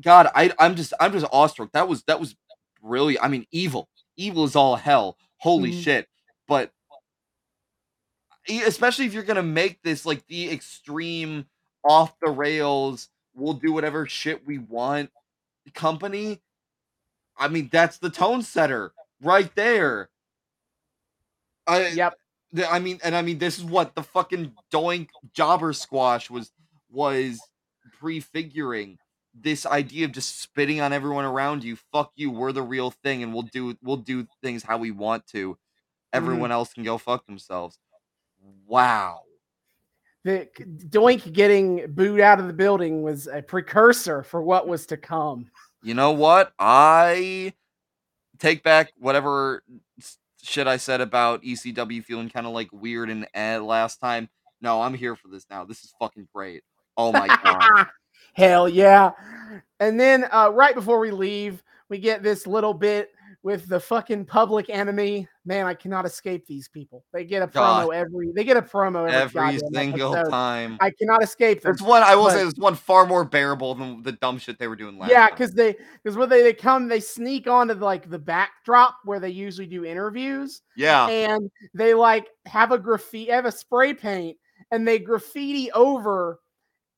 [0.00, 1.72] God, I I'm just I'm just awestruck.
[1.72, 2.36] That was that was
[2.82, 3.24] brilliant.
[3.24, 3.88] I mean, evil.
[4.16, 5.18] Evil is all hell.
[5.38, 5.82] Holy Mhm.
[5.82, 6.08] shit.
[6.48, 6.72] But
[8.48, 11.46] especially if you're gonna make this like the extreme
[11.88, 15.10] off the rails, we'll do whatever shit we want
[15.74, 16.40] company.
[17.36, 18.92] I mean, that's the tone setter
[19.22, 20.08] right there.
[21.66, 22.14] I Yep.
[22.68, 26.52] I mean, and I mean, this is what the fucking doink jobber squash was
[26.90, 27.40] was
[27.98, 28.98] prefiguring
[29.34, 31.76] this idea of just spitting on everyone around you.
[31.92, 35.26] Fuck you, we're the real thing, and we'll do we'll do things how we want
[35.28, 35.50] to.
[35.50, 35.56] Mm-hmm.
[36.14, 37.78] Everyone else can go fuck themselves.
[38.66, 39.22] Wow.
[40.26, 40.48] The
[40.88, 45.48] Doink getting booed out of the building was a precursor for what was to come.
[45.84, 46.52] You know what?
[46.58, 47.52] I
[48.40, 49.62] take back whatever
[50.42, 54.28] shit I said about ECW feeling kind of like weird and eh, last time.
[54.60, 55.64] No, I'm here for this now.
[55.64, 56.64] This is fucking great.
[56.96, 57.86] Oh my god.
[58.34, 59.12] Hell yeah.
[59.78, 63.10] And then uh, right before we leave, we get this little bit
[63.46, 65.28] with the fucking public enemy.
[65.44, 67.04] Man, I cannot escape these people.
[67.12, 67.52] They get a promo
[67.86, 67.90] God.
[67.94, 70.30] every they get a promo every, Every single episode.
[70.32, 70.76] time.
[70.80, 71.70] I cannot escape them.
[71.70, 74.58] It's one I will but- say it's one far more bearable than the dumb shit
[74.58, 77.74] they were doing last Yeah, because they because when they, they come, they sneak onto
[77.74, 81.06] like the backdrop where they usually do interviews, Yeah.
[81.06, 84.36] and they like have a graffiti, have a spray paint,
[84.72, 86.40] and they graffiti over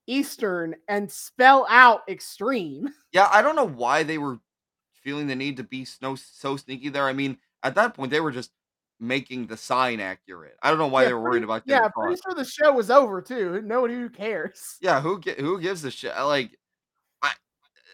[0.06, 2.88] Eastern and spell out extreme.
[3.12, 4.38] Yeah, I don't know why they were
[5.08, 7.06] feeling the need to be so, so sneaky there.
[7.06, 8.50] I mean, at that point they were just
[9.00, 10.56] making the sign accurate.
[10.62, 12.04] I don't know why Yeah, they were pretty- worried about getting Yeah, caught.
[12.04, 13.62] pretty sure the show was over too.
[13.62, 14.76] Nobody who cares.
[14.82, 16.14] Yeah, who who gives a shit?
[16.14, 16.58] Like,
[17.22, 17.32] I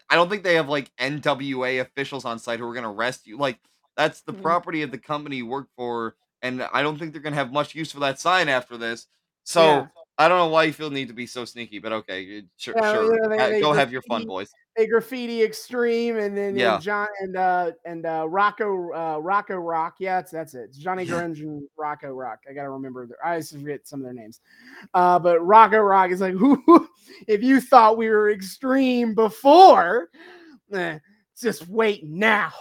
[0.09, 3.37] I don't think they have like NWA officials on site who are gonna arrest you.
[3.37, 3.59] Like
[3.95, 4.41] that's the Mhm.
[4.41, 7.75] property of the company you work for, and I don't think they're gonna have much
[7.75, 9.07] use for that sign after this.
[9.45, 9.87] So Yeah.
[10.17, 12.73] I don't know why you feel the need to be so sneaky, but okay, sure,
[12.77, 13.29] Yeah, sure.
[13.29, 14.49] they- they go have your fun, boys.
[14.77, 16.73] A graffiti extreme and then Yeah.
[16.75, 19.95] and John and uh and uh Rocco uh Rocco Rock.
[19.99, 20.65] Yeah, that's that's it.
[20.69, 22.39] It's Johnny Grunge and Rocco Rock.
[22.49, 24.41] I gotta remember their I always forget some of their names.
[24.93, 26.89] Uh but Rocco Rock is like whoo
[27.27, 30.09] if you thought we were extreme before,
[30.73, 30.99] eh,
[31.39, 32.51] just wait now.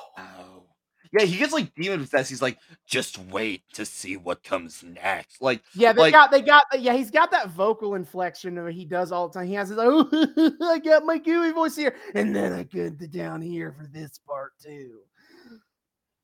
[1.16, 2.28] Yeah, he gets like demon possessed.
[2.28, 5.41] He's like, just wait to see what comes next.
[5.41, 8.85] Like, Yeah, they Like- got they got yeah, he's got that vocal inflection that he
[8.85, 9.47] does all the time.
[9.47, 10.09] He has his oh
[10.62, 14.19] I got my gooey voice here, and then I get the down here for this
[14.27, 15.01] part too.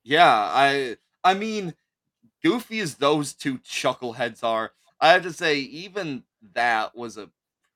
[0.02, 1.74] yeah, I I mean,
[2.42, 7.28] goofy as those two chuckleheads are, I have to say, even that was a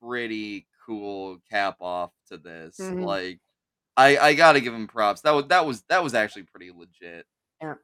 [0.03, 2.79] pretty cool cap off to this.
[2.79, 3.05] Mhm.
[3.05, 3.41] Like,
[3.97, 5.21] I I gotta give him props.
[5.23, 7.27] That was that was that was actually pretty legit.
[7.63, 7.75] Yeah.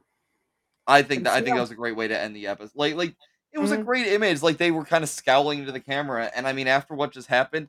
[0.87, 2.73] I think that I think that was a great way to end the episode.
[2.75, 3.15] Like like
[3.53, 3.85] it was a Mhm.
[3.85, 4.43] great image.
[4.43, 7.29] Like they were kind of scowling into the camera, and I mean, after what just
[7.29, 7.69] happened,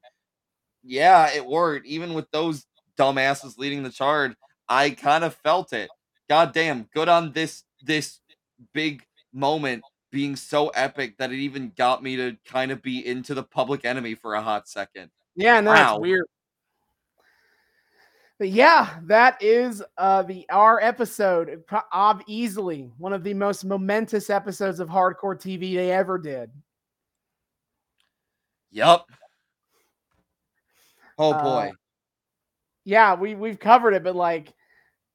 [0.84, 1.86] yeah, it worked.
[1.86, 2.66] Even with those
[2.98, 4.34] dumbasses leading the charge,
[4.70, 5.90] I kind of felt it.
[6.30, 8.20] God damn, good on this this
[8.74, 9.04] big
[9.34, 13.44] moment being so epic that it even got me to kind of be into the
[13.44, 15.10] public enemy for a hot second.
[15.36, 16.00] Yeah, no, that's Wow.
[16.00, 16.28] weird.
[18.42, 21.64] But yeah, that is uh the our episode.
[21.94, 26.50] of easily one of the most momentous episodes of hardcore TV they ever did.
[28.72, 29.06] Yup.
[31.20, 31.72] Oh Uh, boy.
[32.84, 34.52] Yeah, we we've covered it, but like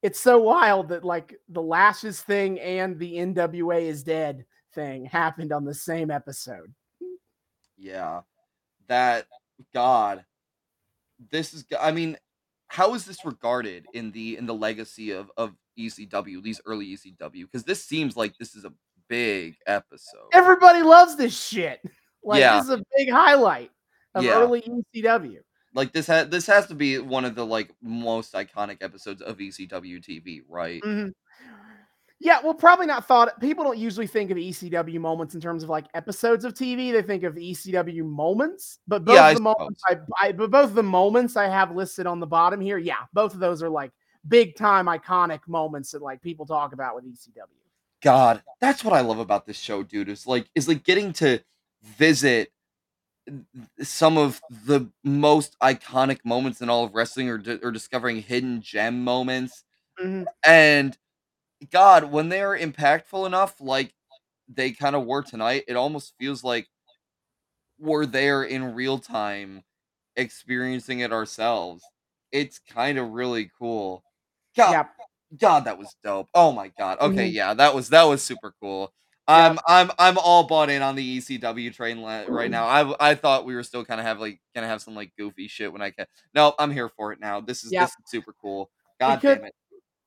[0.05, 5.53] it's so wild that like the lashes thing and the NWA is dead thing happened
[5.53, 6.73] on the same episode.
[7.77, 8.21] Yeah.
[8.87, 9.27] That
[9.75, 10.25] God.
[11.33, 12.17] This is I mean,
[12.69, 17.43] how is this regarded in the in the legacy of of ECW, these early ECW?
[17.45, 18.73] Because this seems like this is a
[19.09, 20.29] big episode.
[20.33, 21.81] Everybody loves this shit.
[22.25, 22.57] Like Yeah.
[22.57, 23.71] this is a big highlight
[24.17, 24.41] of Yeah.
[24.41, 25.39] early ECW.
[25.75, 29.37] Like this has this has to be one of the like most iconic episodes of
[29.39, 30.83] ECW TV, right?
[30.83, 31.13] Mhm.
[32.19, 33.39] Yeah, well, probably not thought.
[33.41, 36.91] People don't usually think of ECW moments in terms of like episodes of TV.
[36.91, 40.51] They think of ECW moments, but both Yeah, I of the moments, I, I, but
[40.51, 43.63] both of the moments I have listed on the bottom here, yeah, both of those
[43.63, 43.93] are like
[44.29, 47.43] big time iconic moments that like people talk about with ECW.
[48.03, 50.09] God, that's what I love about this show, dude.
[50.09, 51.41] Is like is like getting to
[51.83, 52.51] visit
[53.83, 58.63] some of the most iconic moments in all of wrestling, or di- or discovering hidden
[58.63, 59.65] gem moments.
[60.01, 60.25] Mhm.
[60.45, 60.97] And
[61.71, 63.95] God, when they're impactful enough, like
[64.49, 66.69] they kind of were tonight, it almost feels like
[67.79, 69.63] we're there in real time,
[70.17, 71.85] experiencing it ourselves.
[72.33, 74.03] It's kind of really cool.
[74.57, 74.85] God, Yeah,
[75.39, 76.29] God, that was dope.
[76.35, 76.99] Oh my god.
[77.01, 77.33] Okay, Mhm.
[77.33, 78.93] yeah, that was that was super cool.
[79.29, 82.67] I'm I'm I'm all bought in on the ECW train la- right now.
[82.67, 85.49] I I thought we were still kind of have like gonna have some like goofy
[85.49, 86.07] shit when I can.
[86.35, 87.41] No, I'm here for it now.
[87.41, 87.83] This is Yeah.
[87.83, 88.71] this is super cool.
[89.01, 89.55] God could- damn it.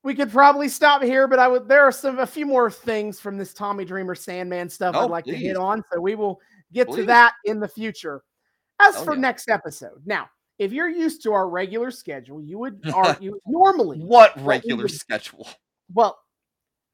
[0.03, 1.67] We could probably stop here, but I would.
[1.67, 5.09] There are some a few more things from this Tommy Dreamer Sandman stuff Oh, I'd
[5.09, 6.39] like to hit on, so we will
[6.71, 8.23] get to that in the future.
[8.79, 9.21] As Hell for yeah.
[9.21, 13.99] next episode, now if you're used to our regular schedule, you would are you normally
[13.99, 15.47] What regular would- schedule?
[15.93, 16.19] well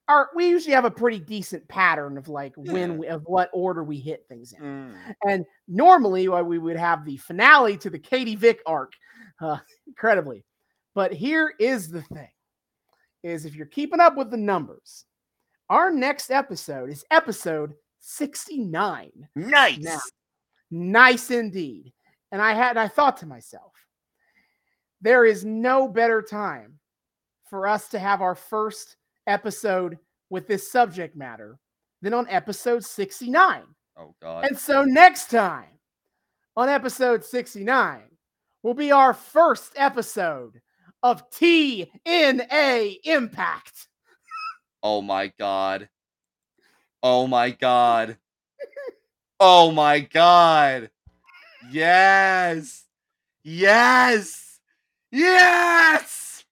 [0.07, 3.83] our we usually have a pretty decent pattern of like when we, of what order
[3.83, 4.61] we hit things in.
[4.61, 4.95] Mm.
[5.27, 8.93] And normally uh, we would have the finale to the Katie Vick arc,
[9.41, 9.57] uh,
[9.87, 10.45] incredibly.
[10.93, 12.29] But here is the thing:
[13.25, 15.05] is if you're keeping up with the numbers,
[15.69, 19.11] our next episode is episode 69.
[19.35, 19.79] Nice.
[19.79, 19.99] Now,
[20.69, 21.91] nice indeed.
[22.31, 23.73] And I had I thought to myself,
[25.01, 26.79] there is no better time
[27.49, 28.95] for us to have our first
[29.25, 29.97] episode
[30.29, 31.57] with this subject matter
[32.01, 33.63] than on episode 69.
[33.97, 34.45] Oh god.
[34.45, 35.79] And so next time
[36.55, 38.01] on episode 69
[38.61, 40.61] will be our first episode
[41.03, 43.87] of TNA Impact.
[44.81, 45.89] Oh my god.
[47.03, 48.17] Oh my god.
[49.39, 50.89] Oh my god.
[51.71, 52.85] Yes.
[53.43, 54.59] Yes.
[55.11, 56.43] Yes.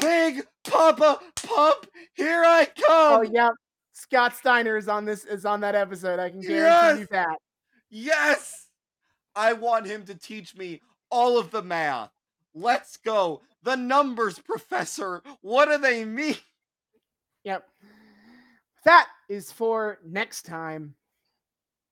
[0.00, 2.84] Big Papa Pump, here I go.
[2.88, 3.50] Oh yeah,
[3.92, 6.18] Scott Steiner is on this is on that episode.
[6.18, 6.98] I can guarantee Yes!
[6.98, 7.38] you that.
[7.90, 8.66] Yes.
[9.34, 10.80] I want him to teach me
[11.10, 12.10] all of the math.
[12.58, 13.42] Let's go.
[13.62, 15.22] The numbers, professor.
[15.42, 16.36] What do they mean?
[17.44, 17.64] Yep.
[18.84, 20.94] That is for next time.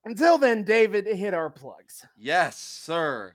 [0.06, 2.04] Until then, David, hit our plugs.
[2.16, 3.34] Yes, sir.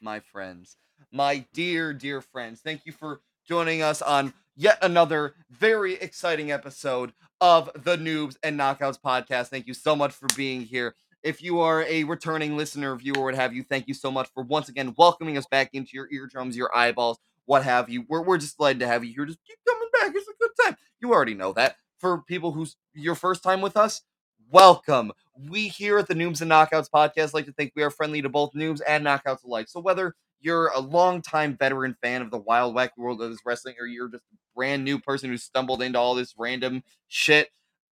[0.00, 0.76] My friends.
[1.12, 2.60] my dear, dear friends.
[2.60, 8.58] Thank you for joining us on yet another very exciting episode of the Noobs and
[8.58, 9.48] Knockouts podcast.
[9.48, 10.94] Thank you so much for being here.
[11.22, 14.42] If you are a returning listener, viewer, what have you, thank you so much for
[14.44, 18.04] once again welcoming us back into your eardrums, your eyeballs, what have you.
[18.08, 19.26] We're, we're just glad to have you here.
[19.26, 20.12] Just keep coming back.
[20.14, 20.76] It's a good time.
[21.00, 21.76] You already know that.
[21.98, 24.02] For people who's your first time with us,
[24.50, 25.12] welcome.
[25.48, 28.28] We here at the Noobs and Knockouts podcast like to think we are friendly to
[28.28, 29.68] both noobs and knockouts alike.
[29.68, 33.74] So whether you're a longtime veteran fan of the wild wacky world of this wrestling,
[33.80, 37.50] or you're just a brand new person who stumbled into all this random shit,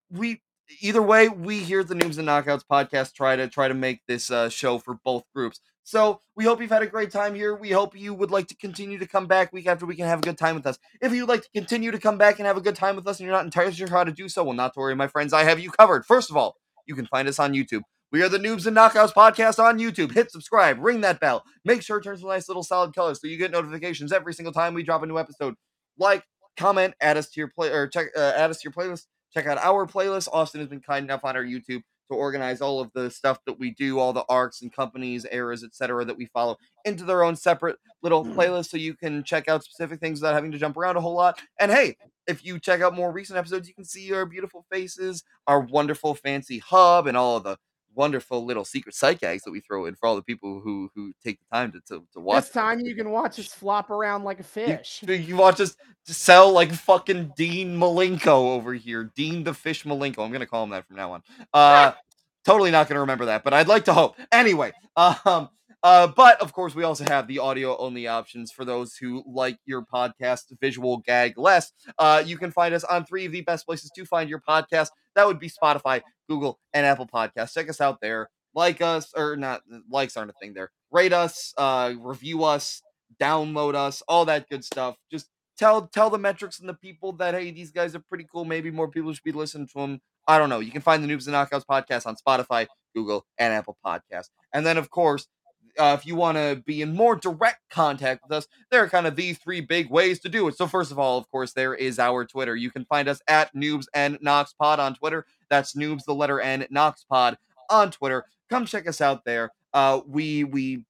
[0.09, 0.41] we
[0.81, 4.01] either way, we here at the Noobs and Knockouts podcast try to try to make
[4.07, 5.59] this uh, show for both groups.
[5.83, 7.55] So we hope you've had a great time here.
[7.55, 10.19] We hope you would like to continue to come back week after week and have
[10.19, 10.79] a good time with us.
[10.99, 13.19] If you'd like to continue to come back and have a good time with us
[13.19, 15.31] and you're not entirely sure how to do so, well, not to worry, my friends,
[15.31, 16.03] I have you covered.
[16.05, 16.55] First of all,
[16.87, 17.81] you can find us on YouTube.
[18.11, 20.13] We are the Noobs and Knockouts podcast on YouTube.
[20.13, 21.43] Hit subscribe, ring that bell.
[21.65, 24.53] Make sure it turns a nice little solid color so you get notifications every single
[24.53, 25.53] time we drop a new episode.
[25.99, 26.23] Like,
[26.57, 29.05] comment, add us to your play or check uh, add us to your playlist.
[29.35, 30.29] Check out our playlist.
[30.31, 33.59] Austin has been kind enough on our YouTube to organize all of the stuff that
[33.59, 36.55] we do, all the arcs and companies, eras, etc., that we follow
[36.85, 38.31] into their own separate little hmm.
[38.31, 41.15] playlist, so you can check out specific things without having to jump around a whole
[41.15, 41.41] lot.
[41.59, 41.97] And hey,
[42.27, 46.15] if you check out more recent episodes, you can see our beautiful faces, our wonderful
[46.15, 47.57] fancy hub, and all of the
[47.95, 51.13] wonderful little secret sight gags that we throw in for all the people who who
[51.23, 52.43] take the time to to, to watch.
[52.43, 55.01] This time you can watch us flop around like a fish.
[55.05, 60.25] You, you watch us sell like fucking Dean Malenko over here, Dean the Fish Malenko.
[60.25, 61.23] I'm gonna call him that from now on.
[61.53, 61.93] Uh,
[62.45, 64.15] totally not gonna remember that, but I'd like to hope.
[64.31, 65.49] Anyway, um.
[65.83, 69.59] Uh, but of course, we also have the audio only options for those who like
[69.67, 71.73] your podcast visual gag less.
[71.99, 74.87] Uh, you can find us on three of the best places to find your podcast.
[75.15, 77.53] That would be Spotify, Google, and Apple Podcasts.
[77.53, 78.29] Check us out there.
[78.53, 80.71] Like us, or not, likes aren't a thing there.
[80.91, 82.81] Rate us, uh, review us,
[83.19, 84.95] download us, all that good stuff.
[85.11, 85.27] Just
[85.57, 88.45] tell tell the metrics and the people that hey, these guys are pretty cool.
[88.45, 89.99] Maybe more people should be listening to them.
[90.27, 90.59] I don't know.
[90.59, 94.29] You can find the Noobs and Knockouts podcast on Spotify, Google, and Apple Podcasts.
[94.53, 95.27] And then, of course,
[95.77, 99.07] uh, if you want to be in more direct contact with us, there are kind
[99.07, 100.57] of the three big ways to do it.
[100.57, 102.55] So, first of all, of course, there is our Twitter.
[102.55, 105.25] You can find us at Noobs and Knox Pod on Twitter.
[105.49, 107.37] That's Noobs, the letter N, Knox Pod
[107.69, 108.25] on Twitter.
[108.49, 109.51] Come check us out there.
[109.73, 110.85] Uh, we we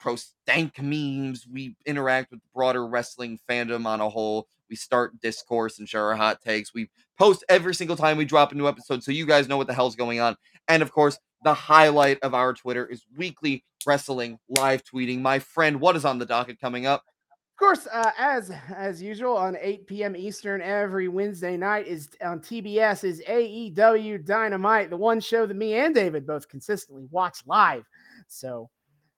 [0.00, 1.46] post dank memes.
[1.50, 4.48] We interact with the broader wrestling fandom on a whole.
[4.68, 6.74] We start discourse and share our hot takes.
[6.74, 9.66] We post every single time we drop a new episode, so you guys know what
[9.66, 10.36] the hell's going on.
[10.68, 15.20] And of course, the highlight of our Twitter is weekly wrestling live tweeting.
[15.20, 17.04] My friend, what is on the docket coming up?
[17.30, 20.16] Of course, uh, as as usual, on 8 p.m.
[20.16, 25.74] Eastern every Wednesday night is on TBS is AEW Dynamite, the one show that me
[25.74, 27.84] and David both consistently watch live.
[28.26, 28.68] So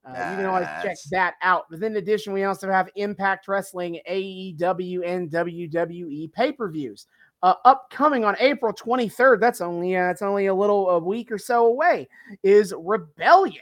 [0.05, 1.65] uh, you can always check that out.
[1.71, 7.07] But in addition, we also have Impact Wrestling, AEW, and WWE pay per views.
[7.45, 11.37] Uh, upcoming on April 23rd, that's only uh, that's only a little a week or
[11.37, 12.09] so away,
[12.43, 13.61] is Rebellion.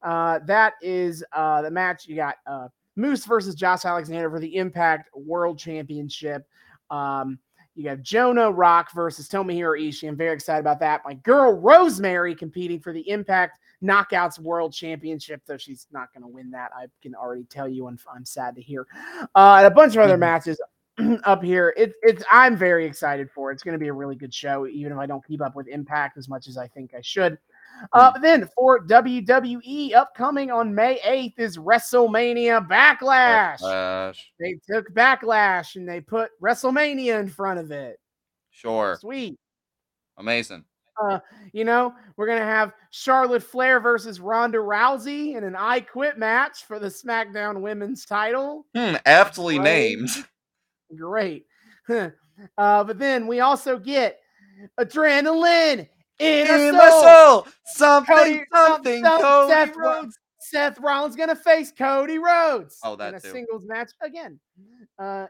[0.00, 4.54] Uh, that is uh, the match you got uh, Moose versus Josh Alexander for the
[4.54, 6.46] Impact World Championship.
[6.88, 7.40] Um,
[7.74, 10.06] you got Jonah Rock versus Tomohiro Ishii.
[10.08, 11.02] I'm very excited about that.
[11.04, 16.28] My girl Rosemary competing for the Impact Knockouts World Championship, though she's not going to
[16.28, 16.70] win that.
[16.76, 18.86] I can already tell you, and I'm sad to hear.
[19.34, 20.20] Uh, and a bunch of other Mhm.
[20.20, 20.60] matches
[21.24, 21.74] up here.
[21.76, 23.50] It, it's I'm very excited for.
[23.50, 23.54] it.
[23.54, 25.68] It's going to be a really good show, even if I don't keep up with
[25.68, 27.38] Impact as much as I think I should.
[27.92, 33.60] Uh, but then for WWE, upcoming on May 8th is WrestleMania Backlash.
[33.60, 34.18] Backlash.
[34.40, 38.00] They took Backlash and they put WrestleMania in front of it.
[38.50, 38.96] Sure.
[38.98, 39.38] Sweet.
[40.16, 40.64] Amazing.
[40.98, 41.18] Uh,
[41.52, 46.64] you know, we're gonna have Charlotte Flair versus Ronda Rousey in an I Quit match
[46.64, 48.64] for the SmackDown Women's title.
[48.74, 49.64] Hmm, aptly Right.
[49.64, 50.08] named.
[50.94, 51.46] Great.
[51.88, 52.10] uh,
[52.84, 54.18] but then we also get
[54.78, 55.88] adrenaline
[56.18, 57.02] in, In a my soul.
[57.44, 60.18] soul, something, Cody- something, some- Cody Seth Rhodes.
[60.38, 62.78] Seth Rollins gonna face Cody Rhodes.
[62.84, 63.30] Oh, that in a too.
[63.30, 64.38] singles match again.
[64.98, 65.26] Uh,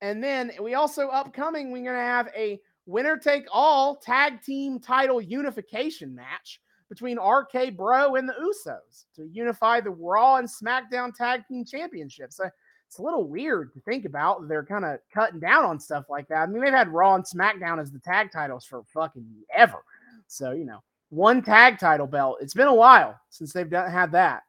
[0.00, 5.20] and then we also upcoming we're gonna have a winner take all tag team title
[5.20, 6.60] unification match
[6.90, 12.38] between RK Bro and the Usos to unify the Raw and SmackDown tag team championships.
[12.40, 12.50] Uh,
[12.94, 14.46] it's a little weird to think about.
[14.46, 16.36] They're kind of cutting down on stuff like that.
[16.36, 19.82] I mean, they've had Raw and SmackDown as the tag titles for fucking ever.
[20.28, 22.38] So, you know, one tag title belt.
[22.40, 24.42] It's been a while since they've done had that.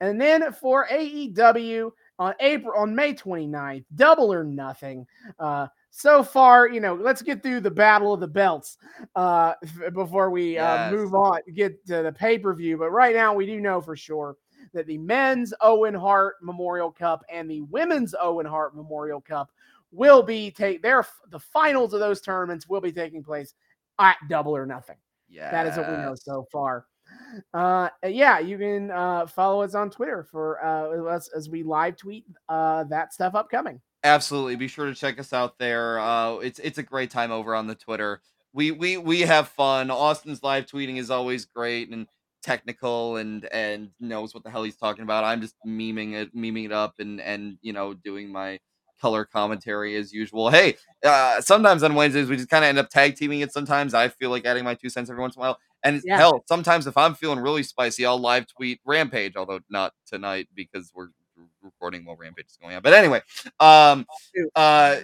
[0.00, 1.90] And then for AEW
[2.20, 5.04] on April on May 29th, double or nothing.
[5.40, 8.78] Uh so far, you know, let's get through the battle of the belts
[9.16, 9.54] uh
[9.94, 12.76] before we uh, move on, get to the pay-per-view.
[12.78, 14.36] But right now we do know for sure
[14.72, 19.50] that the men's Owen Hart Memorial Cup and the women's Owen Hart Memorial Cup
[19.90, 23.54] will be take their the finals of those tournaments will be taking place
[23.98, 24.96] at double or nothing.
[25.28, 25.50] Yeah.
[25.50, 26.86] That is what we know so far.
[27.54, 31.96] Uh, yeah, you can uh, follow us on Twitter for uh, us as we live
[31.96, 33.80] tweet uh, that stuff upcoming.
[34.04, 34.56] Absolutely.
[34.56, 35.98] Be sure to check us out there.
[36.00, 38.20] Uh, it's it's a great time over on the Twitter.
[38.52, 39.90] We we we have fun.
[39.90, 42.06] Austin's live tweeting is always great and
[42.42, 45.24] technical and and knows what the hell he's talking about.
[45.24, 48.58] I'm just memeing it, memeing it up, and and you know doing my
[49.00, 50.48] color commentary as usual.
[50.50, 53.52] Hey, uh, sometimes on Wednesdays we just kind of end up tag teaming it.
[53.52, 55.58] Sometimes I feel like adding my two cents every once in a while.
[55.82, 56.18] And Yeah.
[56.18, 60.92] hell, sometimes if I'm feeling really spicy, I'll live tweet Rampage, although not tonight because
[60.94, 61.08] we're
[61.62, 62.82] recording while Rampage is going on.
[62.82, 63.20] But anyway,
[63.58, 64.06] um,
[64.54, 64.98] uh,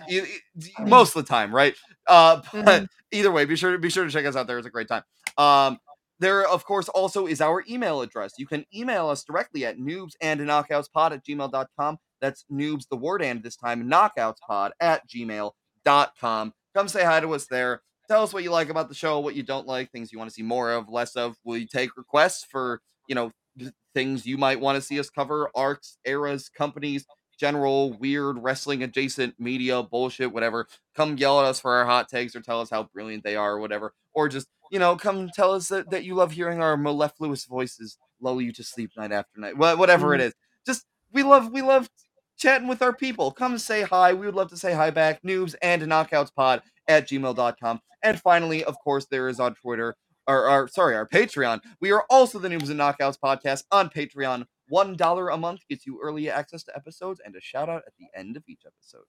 [0.81, 1.75] most of the time, right?
[2.07, 4.59] Uh, but either way, be sure to be sure to check us out there.
[4.59, 5.03] It's a great time.
[5.37, 5.79] Um,
[6.21, 8.35] there, of course, also is our email address.
[8.39, 11.99] You can email us directly at noobs and knockoutspod at gmail.com.
[12.21, 16.53] That's noobs, the word and this time, knockoutspod at gmail.com.
[16.75, 17.83] Come say hi to us there.
[18.09, 20.31] Tell us what you like about the show, what you don't like, things you want
[20.31, 21.37] to see more of, less of.
[21.45, 25.51] You take requests for, you know, th- things you might want to see us cover,
[25.55, 27.05] arcs, eras, companies,
[27.39, 30.67] general weird wrestling adjacent media bullshit, whatever.
[30.97, 33.53] Come yell at us for our hot takes or tell us how brilliant they are
[33.53, 33.93] or whatever.
[34.15, 37.99] Or just, you know, come tell us that, that you love hearing our mellifluous voices
[38.21, 39.57] lull you to sleep night after night.
[39.57, 40.27] Wha- Whatever it mm.
[40.27, 40.35] is.
[40.67, 41.89] Just we love we love
[42.37, 43.31] chatting with our people.
[43.31, 44.13] Come say hi.
[44.13, 45.23] We would love to say hi back.
[45.23, 47.81] Noobs and knockouts pod at gmail.com.
[48.03, 49.97] And finally, of course, there is on Twitter
[50.29, 51.61] or, or sorry, our Patreon.
[51.81, 54.45] We are also the Noobs and Knockouts podcast on Patreon.
[54.69, 57.95] One dollar a month gets you early access to episodes and a shout out at
[57.99, 59.07] the end of each episode.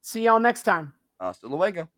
[0.00, 0.94] See y'all next time.
[1.20, 1.88] Hasta luego.